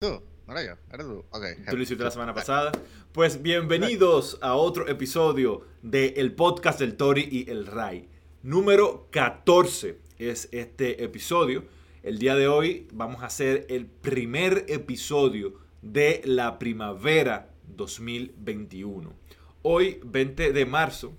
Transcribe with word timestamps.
Tú, 0.00 0.22
yo, 0.46 0.54
era 0.54 1.02
tú. 1.02 1.24
Ok. 1.32 1.44
Tú 1.68 1.76
lo 1.76 1.82
hiciste 1.82 2.04
la 2.04 2.12
semana 2.12 2.32
pasada. 2.32 2.70
Pues 3.10 3.42
bienvenidos 3.42 4.38
a 4.40 4.54
otro 4.54 4.86
episodio 4.86 5.62
de 5.82 6.14
el 6.18 6.36
podcast 6.36 6.78
del 6.78 6.96
Tori 6.96 7.28
y 7.28 7.50
el 7.50 7.66
Ray. 7.66 8.08
Número 8.44 9.08
14 9.10 9.98
es 10.20 10.50
este 10.52 11.02
episodio. 11.02 11.64
El 12.04 12.20
día 12.20 12.36
de 12.36 12.46
hoy 12.46 12.86
vamos 12.92 13.24
a 13.24 13.26
hacer 13.26 13.66
el 13.70 13.86
primer 13.86 14.66
episodio 14.68 15.54
de 15.82 16.22
la 16.24 16.60
primavera 16.60 17.50
2021. 17.66 19.12
Hoy, 19.62 19.98
20 20.04 20.52
de 20.52 20.64
marzo, 20.64 21.12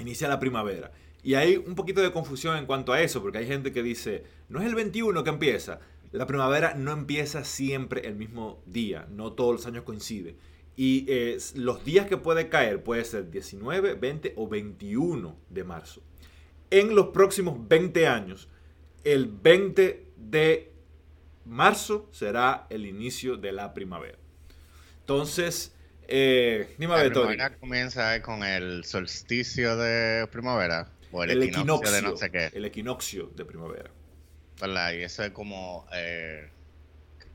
inicia 0.00 0.26
la 0.26 0.40
primavera. 0.40 0.90
Y 1.22 1.34
hay 1.34 1.58
un 1.58 1.76
poquito 1.76 2.02
de 2.02 2.10
confusión 2.10 2.56
en 2.56 2.66
cuanto 2.66 2.92
a 2.92 3.00
eso, 3.00 3.22
porque 3.22 3.38
hay 3.38 3.46
gente 3.46 3.72
que 3.72 3.84
dice, 3.84 4.24
no 4.48 4.58
es 4.58 4.66
el 4.66 4.74
21 4.74 5.22
que 5.22 5.30
empieza, 5.30 5.78
la 6.14 6.26
primavera 6.26 6.74
no 6.74 6.92
empieza 6.92 7.42
siempre 7.42 8.06
el 8.06 8.14
mismo 8.14 8.62
día, 8.66 9.08
no 9.10 9.32
todos 9.32 9.52
los 9.52 9.66
años 9.66 9.82
coincide. 9.82 10.36
Y 10.76 11.06
eh, 11.08 11.38
los 11.56 11.84
días 11.84 12.06
que 12.06 12.16
puede 12.16 12.48
caer 12.48 12.84
puede 12.84 13.04
ser 13.04 13.30
19, 13.30 13.94
20 13.94 14.34
o 14.36 14.48
21 14.48 15.36
de 15.50 15.64
marzo. 15.64 16.02
En 16.70 16.94
los 16.94 17.08
próximos 17.08 17.56
20 17.68 18.06
años, 18.06 18.48
el 19.02 19.26
20 19.26 20.12
de 20.16 20.72
marzo 21.44 22.08
será 22.12 22.68
el 22.70 22.86
inicio 22.86 23.36
de 23.36 23.50
la 23.50 23.74
primavera. 23.74 24.18
Entonces, 25.00 25.74
eh, 26.06 26.76
dime 26.78 26.96
La 26.96 27.10
primavera 27.10 27.56
comienza 27.56 28.22
con 28.22 28.44
el 28.44 28.84
solsticio 28.84 29.76
de 29.76 30.28
primavera 30.28 30.92
o 31.10 31.24
el, 31.24 31.42
equinoccio 31.42 31.90
de 31.90 32.02
no 32.02 32.16
sé 32.16 32.30
qué. 32.30 32.50
El 32.52 32.64
equinoccio 32.64 33.32
de 33.34 33.44
primavera. 33.44 33.90
Y 34.62 35.02
eso 35.02 35.24
es 35.24 35.30
como... 35.30 35.86
Eh, 35.92 36.48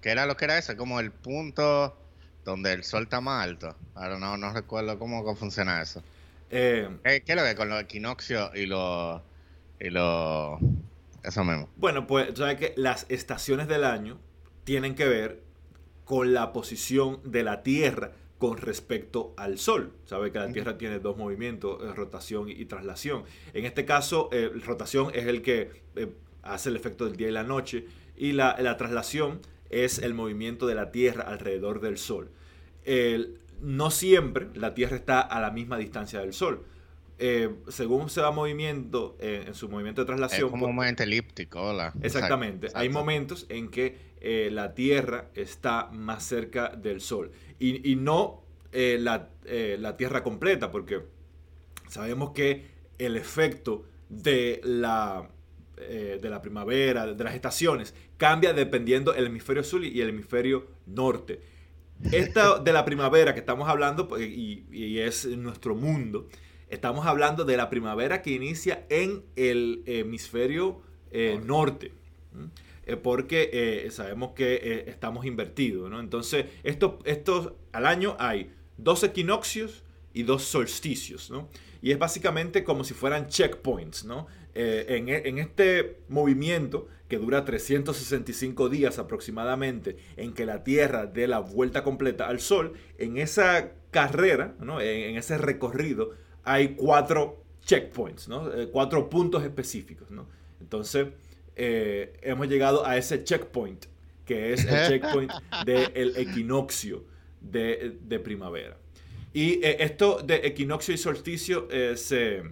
¿Qué 0.01 0.09
era 0.11 0.25
lo 0.25 0.37
que 0.37 0.45
era 0.45 0.57
eso? 0.57 0.75
Como 0.77 0.99
el 0.99 1.11
punto 1.11 1.97
donde 2.45 2.73
el 2.73 2.83
sol 2.83 3.03
está 3.03 3.21
más 3.21 3.43
alto. 3.43 3.75
Ahora 3.95 4.17
no, 4.17 4.37
no 4.37 4.53
recuerdo 4.53 4.97
cómo, 4.97 5.35
funciona 5.35 5.81
eso. 5.81 6.01
Eh, 6.49 6.89
¿Qué, 7.03 7.23
es 7.25 7.35
lo 7.35 7.43
que 7.43 7.55
con 7.55 7.69
los 7.69 7.81
equinoccios 7.81 8.51
y 8.55 8.65
los... 8.65 9.21
Y 9.79 9.89
los... 9.89 10.59
Eso 11.23 11.43
mismo. 11.43 11.69
Bueno, 11.75 12.07
pues 12.07 12.29
sabes 12.37 12.57
que 12.57 12.73
las 12.77 13.05
estaciones 13.09 13.67
del 13.67 13.83
año 13.83 14.17
tienen 14.63 14.95
que 14.95 15.05
ver 15.05 15.43
con 16.05 16.33
la 16.33 16.53
posición 16.53 17.19
de 17.23 17.43
la 17.43 17.61
Tierra 17.61 18.11
con 18.39 18.57
respecto 18.57 19.33
al 19.37 19.59
Sol. 19.59 19.93
Sabe 20.05 20.31
que 20.31 20.39
la 20.39 20.51
Tierra 20.51 20.77
tiene 20.77 20.99
dos 20.99 21.17
movimientos, 21.17 21.83
eh, 21.83 21.93
rotación 21.93 22.49
y, 22.49 22.65
traslación. 22.65 23.25
En 23.53 23.65
este 23.65 23.85
caso, 23.85 24.29
eh, 24.31 24.49
rotación 24.65 25.11
es 25.13 25.27
el 25.27 25.41
que 25.41 25.69
eh, 25.95 26.07
hace 26.43 26.69
el 26.69 26.75
efecto 26.75 27.05
del 27.05 27.15
día 27.15 27.29
y 27.29 27.31
la 27.31 27.43
noche, 27.43 27.85
y 28.17 28.33
la, 28.33 28.55
traslación 28.77 29.41
es 29.69 29.99
el 29.99 30.13
movimiento 30.13 30.67
de 30.67 30.75
la 30.75 30.91
Tierra 30.91 31.23
alrededor 31.23 31.79
del 31.81 31.97
Sol. 31.97 32.29
no 33.61 33.91
siempre 33.91 34.47
la 34.55 34.73
Tierra 34.73 34.95
está 34.95 35.21
a 35.21 35.39
la 35.39 35.51
misma 35.51 35.77
distancia 35.77 36.19
del 36.19 36.33
Sol. 36.33 36.65
Eh, 37.21 37.53
según 37.67 38.09
se 38.09 38.21
va 38.21 38.31
movimiento 38.31 39.17
eh, 39.19 39.43
en 39.47 39.53
su 39.53 39.67
movimiento 39.67 40.01
de 40.01 40.05
traslación. 40.05 40.45
Es 40.45 40.51
como 40.51 40.67
un 40.67 40.75
movimiento 40.75 41.03
elíptico, 41.03 41.61
hola. 41.61 41.93
Exactamente. 42.01 42.69
Hay 42.73 42.87
momentos 42.87 43.45
en 43.49 43.67
que 43.67 43.97
eh, 44.21 44.49
la 44.53 44.73
Tierra 44.73 45.29
está 45.35 45.89
más 45.91 46.23
cerca 46.23 46.69
del 46.69 47.01
Sol. 47.01 47.31
Y, 47.59 47.97
no 47.97 48.41
la, 48.71 49.27
la, 49.43 49.97
Tierra 49.97 50.23
completa, 50.23 50.71
porque 50.71 51.01
sabemos 51.89 52.31
que 52.31 52.67
el 52.97 53.17
efecto 53.17 53.83
de 54.07 54.61
la 54.63 55.29
eh, 55.81 56.19
de 56.21 56.29
la 56.29 56.41
primavera, 56.41 57.07
de 57.07 57.23
las 57.23 57.35
estaciones, 57.35 57.95
cambia 58.17 58.53
dependiendo 58.53 59.13
el 59.13 59.27
hemisferio 59.27 59.63
sur 59.63 59.83
y 59.83 60.01
el 60.01 60.09
hemisferio 60.09 60.67
norte. 60.85 61.41
Esta 62.11 62.59
de 62.63 62.73
la 62.73 62.83
primavera 62.83 63.33
que 63.33 63.39
estamos 63.39 63.69
hablando, 63.69 64.07
pues, 64.07 64.27
y, 64.27 64.99
es 64.99 65.25
nuestro 65.25 65.75
mundo, 65.75 66.27
estamos 66.69 67.05
hablando 67.05 67.45
de 67.45 67.55
la 67.55 67.69
primavera 67.69 68.21
que 68.21 68.31
inicia 68.31 68.85
en 68.89 69.23
el 69.35 69.83
hemisferio 69.85 70.81
eh, 71.11 71.39
norte. 71.45 71.93
Eh, 72.85 72.95
porque 72.97 73.87
sabemos 73.91 74.31
que 74.31 74.83
estamos 74.87 75.25
invertidos, 75.25 75.91
Entonces, 75.99 76.45
esto, 76.63 76.99
estos, 77.05 77.53
al 77.71 77.85
año 77.85 78.17
hay 78.19 78.51
dos 78.77 79.03
equinoccios 79.03 79.83
y 80.13 80.23
dos 80.23 80.43
solsticios, 80.43 81.31
Y 81.81 81.91
es 81.91 81.99
básicamente 81.99 82.63
como 82.63 82.83
si 82.83 82.93
fueran 82.93 83.27
checkpoints, 83.27 84.03
¿no? 84.03 84.27
Eh, 84.55 84.85
e, 85.07 85.29
en, 85.29 85.37
este 85.37 85.99
movimiento 86.09 86.87
que 87.07 87.17
dura 87.17 87.45
365 87.45 88.69
días 88.69 88.99
aproximadamente, 88.99 89.97
en 90.17 90.33
que 90.33 90.45
la 90.45 90.63
Tierra 90.63 91.05
dé 91.05 91.27
la 91.27 91.39
vuelta 91.39 91.83
completa 91.83 92.27
al 92.27 92.39
Sol, 92.39 92.73
en 92.97 93.17
esa 93.17 93.71
carrera, 93.91 94.55
en, 94.61 95.17
ese 95.17 95.37
recorrido, 95.37 96.11
hay 96.43 96.75
cuatro 96.75 97.43
checkpoints, 97.65 98.29
eh, 98.55 98.69
cuatro 98.71 99.09
puntos 99.09 99.43
específicos. 99.43 100.07
Entonces, 100.61 101.07
eh, 101.55 102.13
hemos 102.21 102.47
llegado 102.47 102.85
a 102.85 102.97
ese 102.97 103.23
checkpoint, 103.23 103.85
que 104.25 104.53
es 104.53 104.65
el 104.65 104.87
checkpoint 104.87 105.31
del 105.65 106.15
equinoccio 106.15 107.03
de, 107.41 108.21
primavera. 108.23 108.77
Y 109.33 109.59
esto 109.63 110.21
de 110.23 110.47
equinoccio 110.47 110.93
y 110.93 110.97
solsticio 110.97 111.67
se 111.95 112.43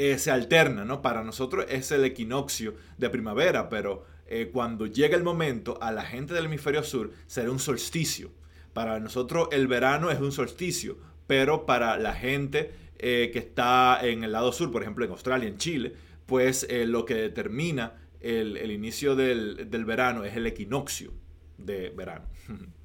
eh, 0.00 0.16
se 0.16 0.30
alterna, 0.30 0.84
¿no? 0.84 1.02
Para 1.02 1.24
nosotros 1.24 1.66
es 1.68 1.90
el 1.90 2.04
equinoccio 2.04 2.76
de 2.98 3.10
primavera, 3.10 3.68
pero 3.68 4.06
eh, 4.28 4.48
cuando 4.52 4.86
llega 4.86 5.16
el 5.16 5.24
momento, 5.24 5.76
a 5.82 5.90
la 5.90 6.04
gente 6.04 6.34
del 6.34 6.44
hemisferio 6.44 6.84
sur 6.84 7.10
será 7.26 7.50
un 7.50 7.58
solsticio. 7.58 8.30
Para 8.72 9.00
nosotros 9.00 9.48
el 9.50 9.66
verano 9.66 10.12
es 10.12 10.20
un 10.20 10.30
solsticio, 10.30 10.98
pero 11.26 11.66
para 11.66 11.98
la 11.98 12.14
gente 12.14 12.70
eh, 13.00 13.30
que 13.32 13.40
está 13.40 13.98
en 14.00 14.22
el 14.22 14.30
lado 14.30 14.52
sur, 14.52 14.70
por 14.70 14.82
ejemplo 14.82 15.04
en 15.04 15.10
Australia, 15.10 15.48
en 15.48 15.58
Chile, 15.58 15.96
pues 16.26 16.64
lo 16.70 17.04
que 17.04 17.14
determina 17.14 17.94
el, 18.20 18.70
inicio 18.70 19.16
del, 19.16 19.84
verano 19.84 20.22
es 20.22 20.36
el 20.36 20.46
equinoccio 20.46 21.12
de 21.56 21.90
verano. 21.90 22.24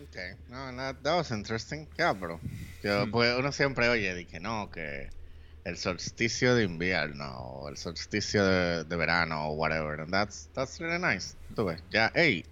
Ok, 0.00 0.16
no, 0.48 0.72
no, 0.72 0.96
that 1.02 1.18
was 1.18 1.30
interesting. 1.30 1.86
Yeah, 1.96 2.14
bro. 2.14 2.40
Yo, 2.82 3.06
mm. 3.06 3.10
pues 3.12 3.38
uno 3.38 3.52
siempre 3.52 3.88
oye, 3.90 4.12
dije, 4.14 4.40
no, 4.40 4.68
que 4.70 5.10
el 5.70 5.76
solsticio 5.76 6.54
de 6.54 6.64
invierno 6.64 7.30
o 7.38 7.68
el 7.68 7.76
solsticio 7.76 8.44
de, 8.44 8.96
verano 8.96 9.48
o 9.48 9.52
whatever. 9.54 10.00
And 10.00 10.10
that's, 10.10 10.50
that's 10.52 10.80
really 10.80 10.98
nice. 10.98 11.36
Tú 11.54 11.64
ves, 11.64 11.82
ya, 11.90 12.10
hey, 12.14 12.44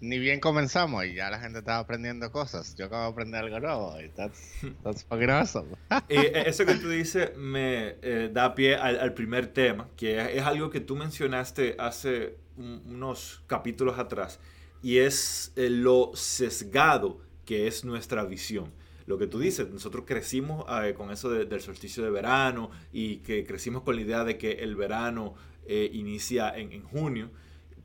ni 0.00 0.18
bien 0.18 0.40
comenzamos 0.40 1.04
y 1.04 1.14
ya 1.14 1.30
la 1.30 1.38
gente 1.38 1.58
estaba 1.58 1.78
aprendiendo 1.78 2.32
cosas. 2.32 2.74
Yo 2.76 2.86
acabo 2.86 3.04
de 3.04 3.08
aprender 3.10 3.44
algo 3.44 3.60
nuevo 3.60 4.00
y 4.00 4.08
that's, 4.08 4.54
that's 4.82 5.04
fucking 5.04 5.30
awesome. 5.30 5.68
y 6.08 6.16
eh, 6.16 6.44
eso 6.46 6.64
que 6.64 6.74
tú 6.74 6.88
dices 6.88 7.36
me 7.36 7.96
eh, 8.02 8.30
da 8.32 8.54
pie 8.54 8.76
al, 8.76 9.12
primer 9.14 9.46
tema, 9.46 9.88
que 9.96 10.36
es, 10.36 10.42
algo 10.42 10.70
que 10.70 10.80
tú 10.80 10.96
mencionaste 10.96 11.76
hace 11.78 12.36
unos 12.56 13.42
capítulos 13.46 13.98
atrás 13.98 14.40
y 14.82 14.98
es 14.98 15.52
eh, 15.56 15.68
lo 15.68 16.12
sesgado 16.14 17.20
que 17.44 17.66
es 17.66 17.84
nuestra 17.84 18.24
visión 18.24 18.72
lo 19.06 19.18
que 19.18 19.26
tú 19.26 19.38
dices, 19.38 19.70
nosotros 19.70 20.04
crecimos 20.06 20.64
eh, 20.82 20.94
con 20.94 21.10
eso 21.10 21.30
del 21.30 21.60
solsticio 21.60 22.02
de 22.02 22.10
verano 22.10 22.70
y 22.92 23.18
que 23.18 23.44
crecimos 23.44 23.82
con 23.82 23.96
la 23.96 24.02
idea 24.02 24.24
de 24.24 24.38
que 24.38 24.52
el 24.52 24.76
verano 24.76 25.34
eh, 25.66 25.90
inicia 25.92 26.56
en, 26.56 26.82
junio, 26.82 27.30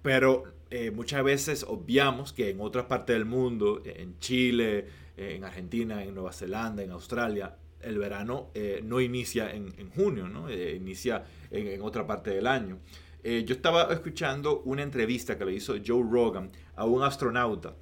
pero 0.01 0.43
eh, 0.69 0.91
muchas 0.91 1.23
veces 1.23 1.65
obviamos 1.67 2.31
que 2.31 2.49
en 2.49 2.61
otras 2.61 2.85
partes 2.85 3.15
del 3.15 3.25
mundo, 3.25 3.81
en 3.83 4.17
Chile, 4.19 4.87
en 5.17 5.43
Argentina, 5.43 6.01
en 6.03 6.13
Nueva 6.13 6.31
Zelanda, 6.31 6.83
en 6.83 6.91
Australia, 6.91 7.57
el 7.81 7.97
verano 7.97 8.51
no 8.83 9.01
inicia 9.01 9.53
en, 9.53 9.89
junio, 9.91 10.27
¿no? 10.29 10.53
inicia 10.53 11.25
en, 11.51 11.67
en, 11.67 11.81
otra 11.81 12.07
parte 12.07 12.29
del 12.31 12.47
año. 12.47 12.79
yo 13.23 13.55
estaba 13.55 13.91
escuchando 13.93 14.61
una 14.61 14.83
entrevista 14.83 15.37
que 15.37 15.43
le 15.43 15.53
hizo 15.53 15.75
Joe 15.85 16.03
Rogan 16.09 16.51
a 16.75 16.85
un 16.85 17.03
astronauta 17.03 17.75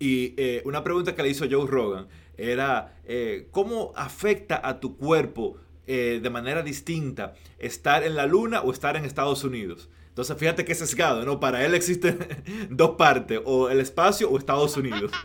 y 0.00 0.34
una 0.64 0.82
pregunta 0.82 1.14
que 1.14 1.22
le 1.22 1.28
hizo 1.28 1.46
Joe 1.48 1.68
Rogan 1.68 2.08
era 2.40 2.94
eh, 3.04 3.48
cómo 3.50 3.92
afecta 3.96 4.66
a 4.66 4.80
tu 4.80 4.96
cuerpo 4.96 5.58
eh, 5.86 6.20
de 6.22 6.30
manera 6.30 6.62
distinta 6.62 7.34
estar 7.58 8.04
en 8.04 8.14
la 8.14 8.26
luna 8.26 8.62
o 8.62 8.72
estar 8.72 8.96
en 8.96 9.04
Estados 9.04 9.44
Unidos. 9.44 9.90
Entonces 10.08 10.36
fíjate 10.36 10.64
que 10.64 10.72
es 10.72 10.78
sesgado, 10.78 11.24
¿no? 11.24 11.40
Para 11.40 11.64
él 11.64 11.74
existen 11.74 12.18
dos 12.70 12.96
partes, 12.96 13.40
o 13.44 13.68
el 13.68 13.80
espacio 13.80 14.30
o 14.30 14.38
Estados 14.38 14.76
Unidos. 14.76 15.12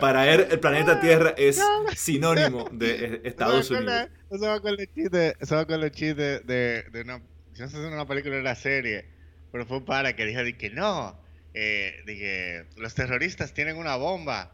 Para 0.00 0.32
él 0.32 0.46
el 0.50 0.60
planeta 0.60 1.00
Tierra 1.00 1.34
es 1.36 1.60
sinónimo 1.96 2.68
de 2.72 3.04
eh, 3.04 3.20
Estados 3.24 3.70
Unidos. 3.70 4.08
Eso 4.30 4.46
va 4.46 4.60
con 4.60 4.78
el 4.78 4.88
chiste, 4.92 5.34
eso 5.40 5.56
va 5.56 5.66
con 5.66 5.82
el 5.82 5.90
chiste 5.90 6.40
de, 6.40 6.82
de, 6.82 7.02
una, 7.02 7.18
no 7.18 7.24
sé 7.54 7.68
si 7.68 7.76
es 7.76 7.92
una 7.92 8.06
película 8.06 8.36
o 8.36 8.40
una 8.40 8.54
serie, 8.54 9.06
pero 9.52 9.66
fue 9.66 9.84
para 9.84 10.16
que 10.16 10.26
dijo 10.26 10.40
que 10.58 10.70
no, 10.70 11.20
eh, 11.54 12.02
de 12.06 12.16
que 12.16 12.80
los 12.80 12.94
terroristas 12.94 13.52
tienen 13.52 13.76
una 13.76 13.96
bomba 13.96 14.52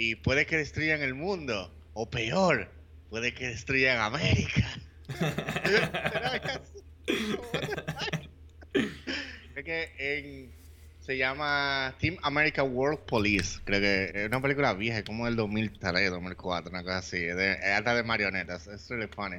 y 0.00 0.14
puede 0.14 0.46
que 0.46 0.56
destruyan 0.56 1.02
el 1.02 1.14
mundo, 1.14 1.70
o 1.92 2.08
peor, 2.08 2.70
puede 3.10 3.34
que 3.34 3.48
destruyan 3.48 3.98
América. 3.98 4.66
que 9.62 9.92
en, 9.98 10.50
se 11.00 11.18
llama 11.18 11.94
Team 12.00 12.16
America 12.22 12.62
World 12.62 13.00
Police. 13.00 13.60
Creo 13.64 13.78
que 13.78 14.10
es 14.14 14.28
una 14.28 14.40
película 14.40 14.72
vieja, 14.72 15.04
como 15.04 15.26
del 15.26 15.36
2003, 15.36 16.10
2004, 16.10 16.70
una 16.70 16.82
cosa 16.82 16.96
así. 16.96 17.18
De, 17.18 17.56
alta 17.56 17.94
de 17.94 18.02
marionetas. 18.02 18.68
Es 18.68 18.88
really 18.88 19.06
funny. 19.06 19.36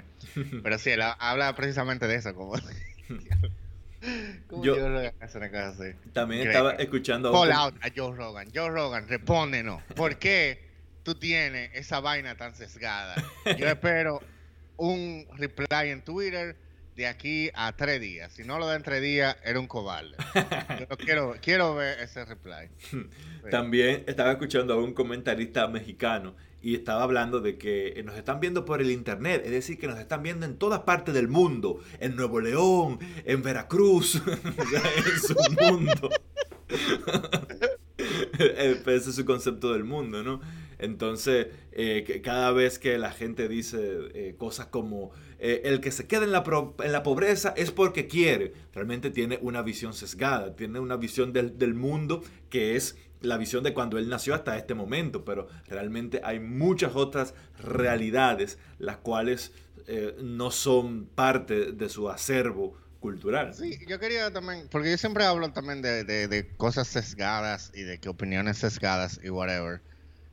Pero 0.62 0.78
sí, 0.78 0.92
él 0.92 1.02
habla 1.02 1.56
precisamente 1.56 2.06
de 2.06 2.18
eso, 2.18 2.36
como... 2.36 2.54
yo, 4.62 4.76
También 6.14 6.48
estaba 6.48 6.72
escuchando 6.74 7.32
Call 7.32 7.52
out 7.52 7.76
a 7.82 7.90
Joe 7.96 8.16
Rogan. 8.16 8.50
Joe 8.54 8.70
Rogan, 8.70 9.08
respóndenos. 9.08 9.82
¿Por 9.96 10.18
qué 10.18 10.60
tú 11.04 11.16
tienes 11.16 11.72
esa 11.74 12.00
vaina 12.00 12.36
tan 12.36 12.56
sesgada? 12.56 13.16
Yo 13.58 13.68
espero 13.68 14.22
un 14.78 15.26
reply 15.38 15.90
en 15.90 16.02
Twitter 16.04 16.56
de 16.96 17.08
aquí 17.08 17.50
a 17.54 17.76
tres 17.76 18.02
días. 18.02 18.32
Si 18.32 18.44
no 18.44 18.60
lo 18.60 18.68
da 18.68 18.76
en 18.76 18.84
tres 18.84 19.02
días, 19.02 19.38
era 19.44 19.60
un 19.60 19.68
cobarde. 19.68 20.16
Yo 20.90 20.98
quiero, 20.98 21.36
quiero 21.42 21.76
ver 21.76 22.00
ese 22.00 22.26
reply. 22.26 22.70
También 23.50 24.04
estaba 24.08 24.32
escuchando 24.32 24.74
a 24.74 24.78
un 24.78 24.94
comentarista 24.94 25.68
mexicano 25.68 26.36
y 26.62 26.76
estaba 26.76 27.04
hablando 27.04 27.40
de 27.40 27.58
que 27.58 28.02
nos 28.06 28.16
están 28.16 28.40
viendo 28.40 28.66
por 28.66 28.82
el 28.82 28.92
internet, 28.92 29.42
es 29.46 29.52
decir, 29.52 29.78
que 29.80 29.88
nos 29.88 30.00
están 30.00 30.24
viendo 30.24 30.46
en 30.46 30.58
todas 30.58 30.82
partes 30.82 31.14
del 31.14 31.28
mundo, 31.28 31.80
en 32.00 32.16
Nuevo 32.16 32.40
León, 32.40 33.00
en 33.26 33.42
Veracruz, 33.42 34.16
en 34.26 35.20
su 35.20 35.36
mundo. 35.60 36.10
Ese 38.38 39.10
es 39.10 39.16
su 39.16 39.26
concepto 39.26 39.74
del 39.74 39.84
mundo, 39.84 40.24
¿no? 40.24 40.42
Entonces, 40.80 41.48
eh, 41.72 42.22
cada 42.24 42.52
vez 42.52 42.80
que 42.80 42.98
la 42.98 43.12
gente 43.12 43.48
dice 43.48 43.80
eh, 44.14 44.36
cosas 44.38 44.66
como 44.66 45.12
eh, 45.38 45.62
el 45.66 45.80
que 45.80 45.92
se 45.92 46.08
queda 46.08 46.24
en 46.24 46.32
la, 46.32 46.44
en 46.84 46.92
la 46.92 47.04
pobreza 47.04 47.54
es 47.56 47.72
porque 47.72 48.08
quiere, 48.08 48.54
realmente 48.74 49.12
tiene 49.12 49.38
una 49.42 49.62
visión 49.62 49.94
sesgada, 49.94 50.56
tiene 50.56 50.80
una 50.80 50.98
visión 50.98 51.34
del, 51.34 51.60
del 51.60 51.76
mundo 51.76 52.24
que 52.50 52.76
es 52.76 52.98
la 53.22 53.38
visión 53.38 53.64
de 53.64 53.74
cuando 53.74 53.98
él 53.98 54.10
nació 54.10 54.36
hasta 54.36 54.58
este 54.58 54.74
momento, 54.74 55.24
pero 55.24 55.48
realmente 55.68 56.22
hay 56.24 56.40
muchas 56.40 56.96
otras 56.96 57.34
realidades 57.60 58.58
las 58.80 58.98
cuales 58.98 59.54
no 60.22 60.52
son 60.52 61.06
parte 61.06 61.74
de 61.74 61.90
su 61.90 62.10
acervo 62.10 62.78
cultural. 63.02 63.54
Sí, 63.54 63.80
yo 63.88 64.00
quería 64.00 64.32
también, 64.32 64.68
porque 64.72 64.92
yo 64.92 64.98
siempre 64.98 65.26
hablo 65.26 65.52
también 65.52 65.82
de, 65.82 66.06
de, 66.06 66.48
cosas 66.56 66.88
sesgadas 66.88 67.72
y 67.74 67.82
de 67.82 68.00
que 68.00 68.08
opiniones 68.08 68.60
sesgadas 68.60 69.20
y 69.22 69.30
whatever. 69.30 69.82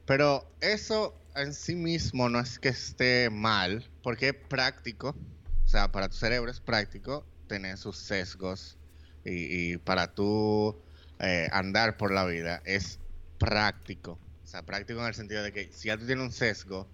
Pero 0.06 0.48
eso 0.60 1.18
en 1.34 1.52
sí 1.54 1.74
mismo 1.74 2.28
no 2.28 2.38
es 2.38 2.60
que 2.60 2.68
esté 2.68 3.30
mal, 3.30 3.90
porque 4.02 4.28
es 4.28 4.34
práctico, 4.34 5.16
o 5.64 5.68
sea, 5.68 5.90
para 5.90 6.08
tu 6.08 6.16
cerebro 6.16 6.50
es 6.50 6.60
práctico 6.60 7.26
tener 7.48 7.76
sus 7.78 7.96
sesgos 7.96 8.76
y, 9.24 9.76
para 9.78 10.14
tú 10.14 10.76
eh, 11.20 11.48
andar 11.52 11.96
por 11.96 12.12
la 12.12 12.24
vida 12.24 12.62
es 12.64 13.00
práctico. 13.38 14.18
O 14.44 14.46
sea, 14.46 14.62
práctico 14.62 15.00
en 15.00 15.06
el 15.06 15.14
sentido 15.14 15.42
de 15.42 15.52
que 15.52 15.72
si 15.72 15.88
ya 15.88 15.96
tú 15.96 16.06
tienes 16.06 16.24
un 16.24 16.32
sesgo, 16.32 16.88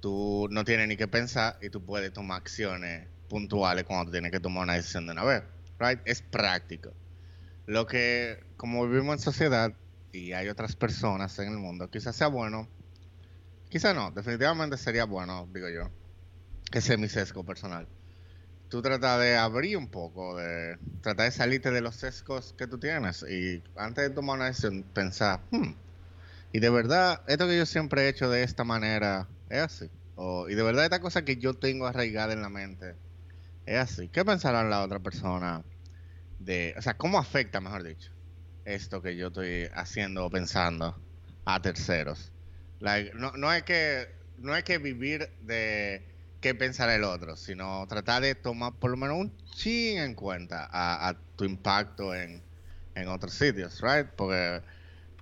tú 0.00 0.48
no 0.50 0.64
tienes 0.64 0.88
ni 0.88 0.96
que 0.96 1.08
pensar 1.08 1.58
y 1.60 1.70
tú 1.70 1.84
puedes 1.84 2.12
tomar 2.12 2.38
acciones 2.38 3.08
puntuales 3.28 3.84
cuando 3.84 4.10
tienes 4.10 4.32
que 4.32 4.40
tomar 4.40 4.64
una 4.64 4.74
decisión 4.74 5.06
de 5.06 5.12
una 5.12 5.24
vez. 5.24 5.42
Right? 5.78 6.00
Es 6.04 6.22
práctico. 6.22 6.92
Lo 7.66 7.86
que, 7.86 8.42
como 8.56 8.86
vivimos 8.88 9.16
en 9.16 9.20
sociedad, 9.20 9.72
y 10.12 10.32
hay 10.32 10.48
otras 10.48 10.74
personas 10.74 11.38
en 11.38 11.52
el 11.52 11.58
mundo, 11.58 11.88
quizás 11.88 12.16
sea 12.16 12.26
bueno, 12.26 12.68
quizás 13.68 13.94
no, 13.94 14.10
definitivamente 14.10 14.76
sería 14.76 15.04
bueno, 15.04 15.48
digo 15.52 15.68
yo, 15.68 15.90
ese 16.72 16.94
es 16.94 16.98
mi 16.98 17.08
sesgo 17.08 17.44
personal. 17.44 17.86
Tú 18.70 18.80
tratas 18.80 19.20
de 19.20 19.36
abrir 19.36 19.76
un 19.76 19.88
poco, 19.88 20.36
de 20.38 20.78
tratar 21.02 21.26
de 21.26 21.32
salirte 21.32 21.70
de 21.70 21.82
los 21.82 21.96
sesgos 21.96 22.54
que 22.56 22.66
tú 22.66 22.78
tienes 22.78 23.22
y 23.28 23.62
antes 23.76 24.08
de 24.08 24.14
tomar 24.14 24.36
una 24.36 24.46
decisión 24.46 24.84
pensar, 24.94 25.40
hmm, 25.50 25.72
y 26.52 26.60
de 26.60 26.70
verdad, 26.70 27.22
esto 27.28 27.46
que 27.46 27.58
yo 27.58 27.66
siempre 27.66 28.02
he 28.02 28.08
hecho 28.08 28.30
de 28.30 28.42
esta 28.42 28.64
manera 28.64 29.28
es 29.50 29.60
así. 29.60 29.90
O, 30.14 30.48
y 30.48 30.54
de 30.54 30.62
verdad 30.62 30.84
esta 30.84 31.00
cosa 31.00 31.24
que 31.24 31.36
yo 31.36 31.54
tengo 31.54 31.86
arraigada 31.86 32.32
en 32.32 32.42
la 32.42 32.48
mente 32.48 32.96
es 33.66 33.78
así. 33.78 34.08
¿Qué 34.08 34.24
pensará 34.24 34.64
la 34.64 34.82
otra 34.82 35.00
persona? 35.00 35.62
De, 36.38 36.74
o 36.78 36.82
sea, 36.82 36.94
¿cómo 36.96 37.18
afecta, 37.18 37.60
mejor 37.60 37.82
dicho? 37.82 38.10
esto 38.64 39.02
que 39.02 39.16
yo 39.16 39.28
estoy 39.28 39.68
haciendo 39.74 40.26
o 40.26 40.30
pensando 40.30 40.96
a 41.44 41.60
terceros. 41.60 42.32
no, 43.14 43.32
no, 43.32 43.48
hay 43.48 43.62
que, 43.62 44.08
no 44.38 44.52
hay 44.52 44.62
que 44.62 44.78
vivir 44.78 45.28
de 45.40 46.09
qué 46.40 46.54
pensar 46.54 46.88
el 46.90 47.04
otro, 47.04 47.36
sino 47.36 47.86
tratar 47.86 48.22
de 48.22 48.34
tomar 48.34 48.74
por 48.74 48.90
lo 48.90 48.96
menos 48.96 49.16
un 49.18 49.36
chin 49.52 49.98
en 49.98 50.14
cuenta 50.14 50.68
a, 50.70 51.14
tu 51.36 51.44
impacto 51.44 52.14
en, 52.14 52.42
en 52.94 53.08
otros 53.08 53.34
sitios, 53.34 53.80
right? 53.82 54.06
Porque, 54.16 54.62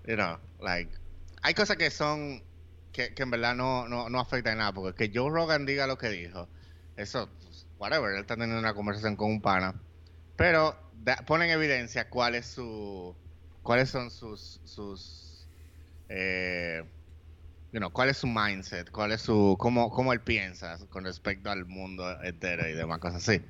you 0.06 0.14
know, 0.14 0.38
like, 0.60 0.90
hay 1.42 1.54
cosas 1.54 1.76
que 1.76 1.90
son, 1.90 2.42
que, 2.92 3.12
en 3.16 3.30
verdad 3.30 3.54
no, 3.54 3.88
no, 3.88 4.08
no 4.08 4.20
afectan 4.20 4.58
nada, 4.58 4.72
porque 4.72 5.08
que 5.08 5.18
Joe 5.18 5.30
Rogan 5.30 5.66
diga 5.66 5.86
lo 5.86 5.98
que 5.98 6.08
dijo, 6.08 6.48
eso, 6.96 7.28
whatever, 7.78 8.12
él 8.12 8.20
está 8.20 8.34
teniendo 8.34 8.58
una 8.58 8.74
conversación 8.74 9.16
con 9.16 9.30
un 9.30 9.40
pana, 9.40 9.74
pero 10.36 10.76
pone 11.26 11.46
en 11.46 11.52
evidencia 11.52 12.08
cuál 12.08 12.34
es 12.34 12.46
su 12.46 13.14
cuáles 13.62 13.90
son 13.90 14.10
sus, 14.10 14.60
sus 14.64 15.46
eh, 16.08 16.84
cuál 17.92 18.08
es 18.08 18.18
su 18.18 18.26
mindset, 18.26 18.90
cuál 18.90 19.12
es 19.12 19.20
su, 19.20 19.56
cómo, 19.58 19.90
cómo 19.90 20.12
él 20.12 20.20
piensa 20.20 20.78
con 20.88 21.04
respecto 21.04 21.50
al 21.50 21.66
mundo 21.66 22.20
entero 22.22 22.68
y 22.68 22.72
demás 22.72 22.98
cosas 22.98 23.28
así. 23.28 23.42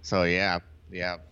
So, 0.00 0.26
yeah, 0.26 0.64
yeah. 0.90 1.24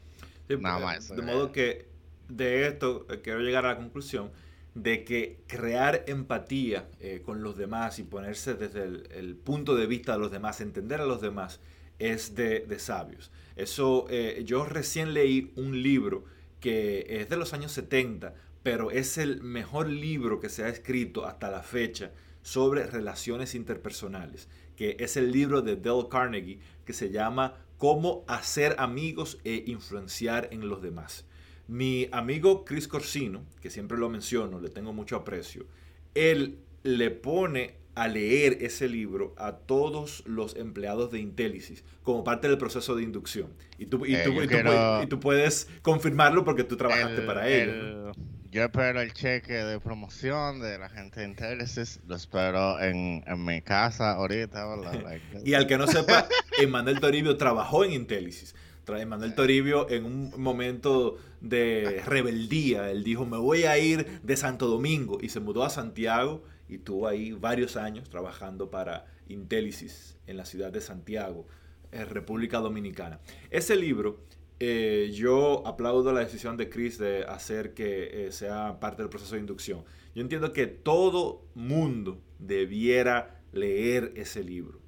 Nada 0.48 0.78
eh, 0.78 0.82
más. 0.82 1.08
De 1.08 1.22
modo 1.22 1.52
que 1.52 1.88
de 2.28 2.66
esto 2.68 3.06
eh, 3.10 3.20
quiero 3.22 3.40
llegar 3.40 3.66
a 3.66 3.70
la 3.70 3.76
conclusión 3.76 4.30
de 4.74 5.04
que 5.04 5.42
crear 5.48 6.04
empatía 6.06 6.88
con 7.24 7.42
los 7.42 7.56
demás 7.56 7.98
y 7.98 8.04
ponerse 8.04 8.54
desde 8.54 8.84
el, 8.84 9.36
punto 9.36 9.74
de 9.74 9.86
vista 9.86 10.12
de 10.12 10.20
los 10.20 10.30
demás, 10.30 10.60
entender 10.60 11.00
a 11.00 11.06
los 11.06 11.20
demás, 11.20 11.58
es 11.98 12.36
de, 12.36 12.60
de 12.60 12.78
sabios. 12.78 13.32
Eso, 13.56 14.06
yo 14.44 14.64
recién 14.64 15.12
leí 15.12 15.52
un 15.56 15.82
libro 15.82 16.24
que 16.60 17.04
es 17.08 17.28
de 17.28 17.36
los 17.36 17.52
años 17.52 17.72
70, 17.72 18.32
pero 18.62 18.92
es 18.92 19.18
el 19.18 19.42
mejor 19.42 19.88
libro 19.88 20.38
que 20.38 20.48
se 20.48 20.62
ha 20.62 20.68
escrito 20.68 21.26
hasta 21.26 21.50
la 21.50 21.62
fecha 21.62 22.12
sobre 22.42 22.86
relaciones 22.86 23.54
interpersonales, 23.54 24.48
que 24.76 24.96
es 24.98 25.16
el 25.16 25.30
libro 25.30 25.62
de 25.62 25.76
Dale 25.76 26.08
Carnegie 26.10 26.60
que 26.84 26.92
se 26.92 27.10
llama 27.10 27.54
Cómo 27.78 28.24
hacer 28.28 28.76
amigos 28.78 29.38
e 29.44 29.64
influenciar 29.66 30.48
en 30.52 30.68
los 30.68 30.82
demás. 30.82 31.26
Mi 31.68 32.08
amigo 32.12 32.64
Chris 32.64 32.88
Corsino, 32.88 33.44
que 33.60 33.70
siempre 33.70 33.96
lo 33.96 34.08
menciono, 34.08 34.60
le 34.60 34.70
tengo 34.70 34.92
mucho 34.92 35.16
aprecio, 35.16 35.66
él 36.14 36.58
le 36.82 37.10
pone 37.10 37.80
a 37.94 38.08
leer 38.08 38.58
ese 38.60 38.88
libro 38.88 39.34
a 39.36 39.52
todos 39.52 40.22
los 40.26 40.56
empleados 40.56 41.10
de 41.10 41.18
Intellisis 41.18 41.84
como 42.02 42.24
parte 42.24 42.48
del 42.48 42.58
proceso 42.58 42.94
de 42.94 43.02
inducción. 43.02 43.52
Y 43.78 43.86
tú, 43.86 44.06
y, 44.06 44.14
eh, 44.14 45.06
tú, 45.08 45.20
puedes 45.20 45.68
confirmarlo 45.82 46.44
porque 46.44 46.64
tú 46.64 46.76
trabajaste 46.76 47.22
para 47.22 47.48
ello. 47.48 48.12
Yo 48.50 48.64
espero 48.64 49.00
el 49.00 49.12
cheque 49.12 49.52
de 49.52 49.78
promoción 49.78 50.60
de 50.60 50.76
la 50.76 50.88
gente 50.88 51.20
de 51.20 51.26
Intellisis, 51.26 52.00
lo 52.08 52.16
espero 52.16 52.80
en, 52.80 53.22
mi 53.44 53.62
casa 53.62 54.12
ahorita. 54.12 54.66
y 55.44 55.54
al 55.54 55.68
que 55.68 55.78
no 55.78 55.86
sepa, 55.86 56.26
Emanuel 56.58 56.98
Toribio 56.98 57.36
trabajó 57.36 57.84
en 57.84 57.92
Intellisis. 57.92 58.54
Emanuel 58.98 59.34
Toribio 59.34 59.88
en 59.88 60.04
un 60.04 60.32
momento 60.36 61.18
de 61.40 62.02
rebeldía, 62.04 62.90
él 62.90 63.04
dijo, 63.04 63.24
me 63.24 63.36
voy 63.36 63.64
a 63.64 63.78
ir 63.78 64.20
de 64.22 64.36
Santo 64.36 64.66
Domingo 64.66 65.18
y 65.20 65.28
se 65.28 65.40
mudó 65.40 65.64
a 65.64 65.70
Santiago 65.70 66.42
y 66.68 66.78
tuvo 66.78 67.06
ahí 67.06 67.32
varios 67.32 67.76
años 67.76 68.10
trabajando 68.10 68.70
para 68.70 69.06
Intellisis 69.28 70.16
en 70.26 70.36
la 70.36 70.44
ciudad 70.44 70.72
de 70.72 70.80
Santiago, 70.80 71.46
en 71.92 72.08
República 72.08 72.58
Dominicana. 72.58 73.20
Ese 73.50 73.76
libro, 73.76 74.24
eh, 74.60 75.10
yo 75.14 75.66
aplaudo 75.66 76.12
la 76.12 76.20
decisión 76.20 76.56
de 76.56 76.68
Chris 76.68 76.98
de 76.98 77.24
hacer 77.24 77.74
que 77.74 78.26
eh, 78.26 78.32
sea 78.32 78.78
parte 78.78 79.02
del 79.02 79.08
proceso 79.08 79.34
de 79.34 79.40
inducción. 79.40 79.84
Yo 80.14 80.22
entiendo 80.22 80.52
que 80.52 80.66
todo 80.66 81.44
mundo 81.54 82.20
debiera 82.38 83.40
leer 83.52 84.12
ese 84.16 84.44
libro. 84.44 84.80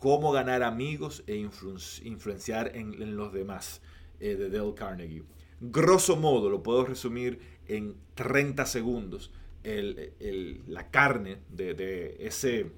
Cómo 0.00 0.32
ganar 0.32 0.62
amigos 0.62 1.24
e 1.26 1.36
influenciar 1.36 2.74
en, 2.74 3.16
los 3.16 3.32
demás, 3.32 3.82
eh, 4.18 4.34
de 4.34 4.48
Dale 4.48 4.74
Carnegie. 4.74 5.24
Grosso 5.60 6.16
modo, 6.16 6.48
lo 6.48 6.62
puedo 6.62 6.86
resumir 6.86 7.38
en 7.68 7.96
30 8.14 8.64
segundos 8.64 9.30
la 9.62 10.90
carne 10.90 11.38
de, 11.50 12.16
ese 12.20 12.70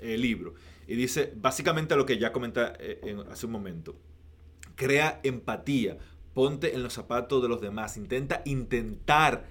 eh, 0.00 0.18
libro. 0.18 0.54
Y 0.88 0.96
dice 0.96 1.32
básicamente 1.36 1.94
lo 1.94 2.04
que 2.04 2.18
ya 2.18 2.32
comenté 2.32 2.62
eh, 2.80 3.16
hace 3.30 3.46
un 3.46 3.52
momento. 3.52 3.94
Crea 4.80 5.20
empatía, 5.24 5.98
ponte 6.32 6.74
en 6.74 6.82
los 6.82 6.94
zapatos 6.94 7.42
de 7.42 7.50
los 7.50 7.60
demás, 7.60 7.98
intenta 7.98 8.40
intentar 8.46 9.44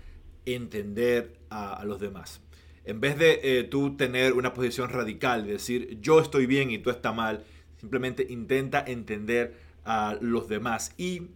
entender 0.47 1.37
a, 1.51 1.85
los 1.85 1.99
demás. 1.99 2.41
En 2.83 2.99
vez 2.99 3.15
de 3.19 3.39
eh, 3.43 3.63
tú 3.63 3.95
tener 3.95 4.33
una 4.33 4.55
posición 4.55 4.89
radical, 4.89 5.45
de 5.45 5.51
decir 5.51 5.99
yo 6.01 6.19
estoy 6.19 6.47
bien 6.47 6.71
y 6.71 6.79
tú 6.79 6.89
estás 6.89 7.13
mal, 7.13 7.43
simplemente 7.77 8.25
intenta 8.27 8.83
entender 8.83 9.55
a 9.85 10.17
los 10.19 10.49
demás 10.49 10.95
y 10.97 11.27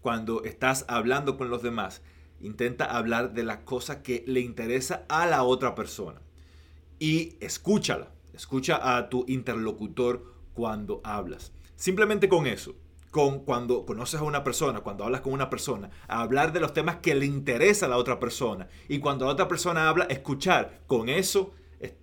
cuando 0.00 0.44
estás 0.44 0.86
hablando 0.88 1.36
con 1.36 1.50
los 1.50 1.62
demás, 1.62 2.00
intenta 2.40 2.86
hablar 2.86 3.34
de 3.34 3.42
las 3.42 3.58
cosas 3.58 3.98
que 3.98 4.24
le 4.26 4.40
interesa 4.40 5.04
a 5.10 5.26
la 5.26 5.42
otra 5.42 5.74
persona. 5.74 6.22
Y 6.98 7.36
escúchala. 7.40 8.12
Escucha 8.32 8.96
a 8.96 9.10
tu 9.10 9.26
interlocutor 9.28 10.24
cuando 10.54 11.02
hablas. 11.04 11.52
Simplemente 11.76 12.30
con 12.30 12.46
eso, 12.46 12.74
con 13.12 13.40
cuando 13.44 13.86
conoces 13.86 14.20
a 14.20 14.24
una 14.24 14.42
persona, 14.42 14.80
cuando 14.80 15.04
hablas 15.04 15.20
con 15.20 15.34
una 15.34 15.50
persona, 15.50 15.90
hablar 16.08 16.52
de 16.52 16.60
los 16.60 16.72
temas 16.72 16.96
que 16.96 17.14
le 17.14 17.26
interesa 17.26 17.86
a 17.86 17.90
la 17.90 17.98
otra 17.98 18.18
persona. 18.18 18.68
Y 18.88 18.98
cuando 19.00 19.26
la 19.26 19.32
otra 19.32 19.46
persona 19.46 19.88
habla, 19.88 20.06
escuchar. 20.06 20.80
Con 20.86 21.08
eso 21.10 21.52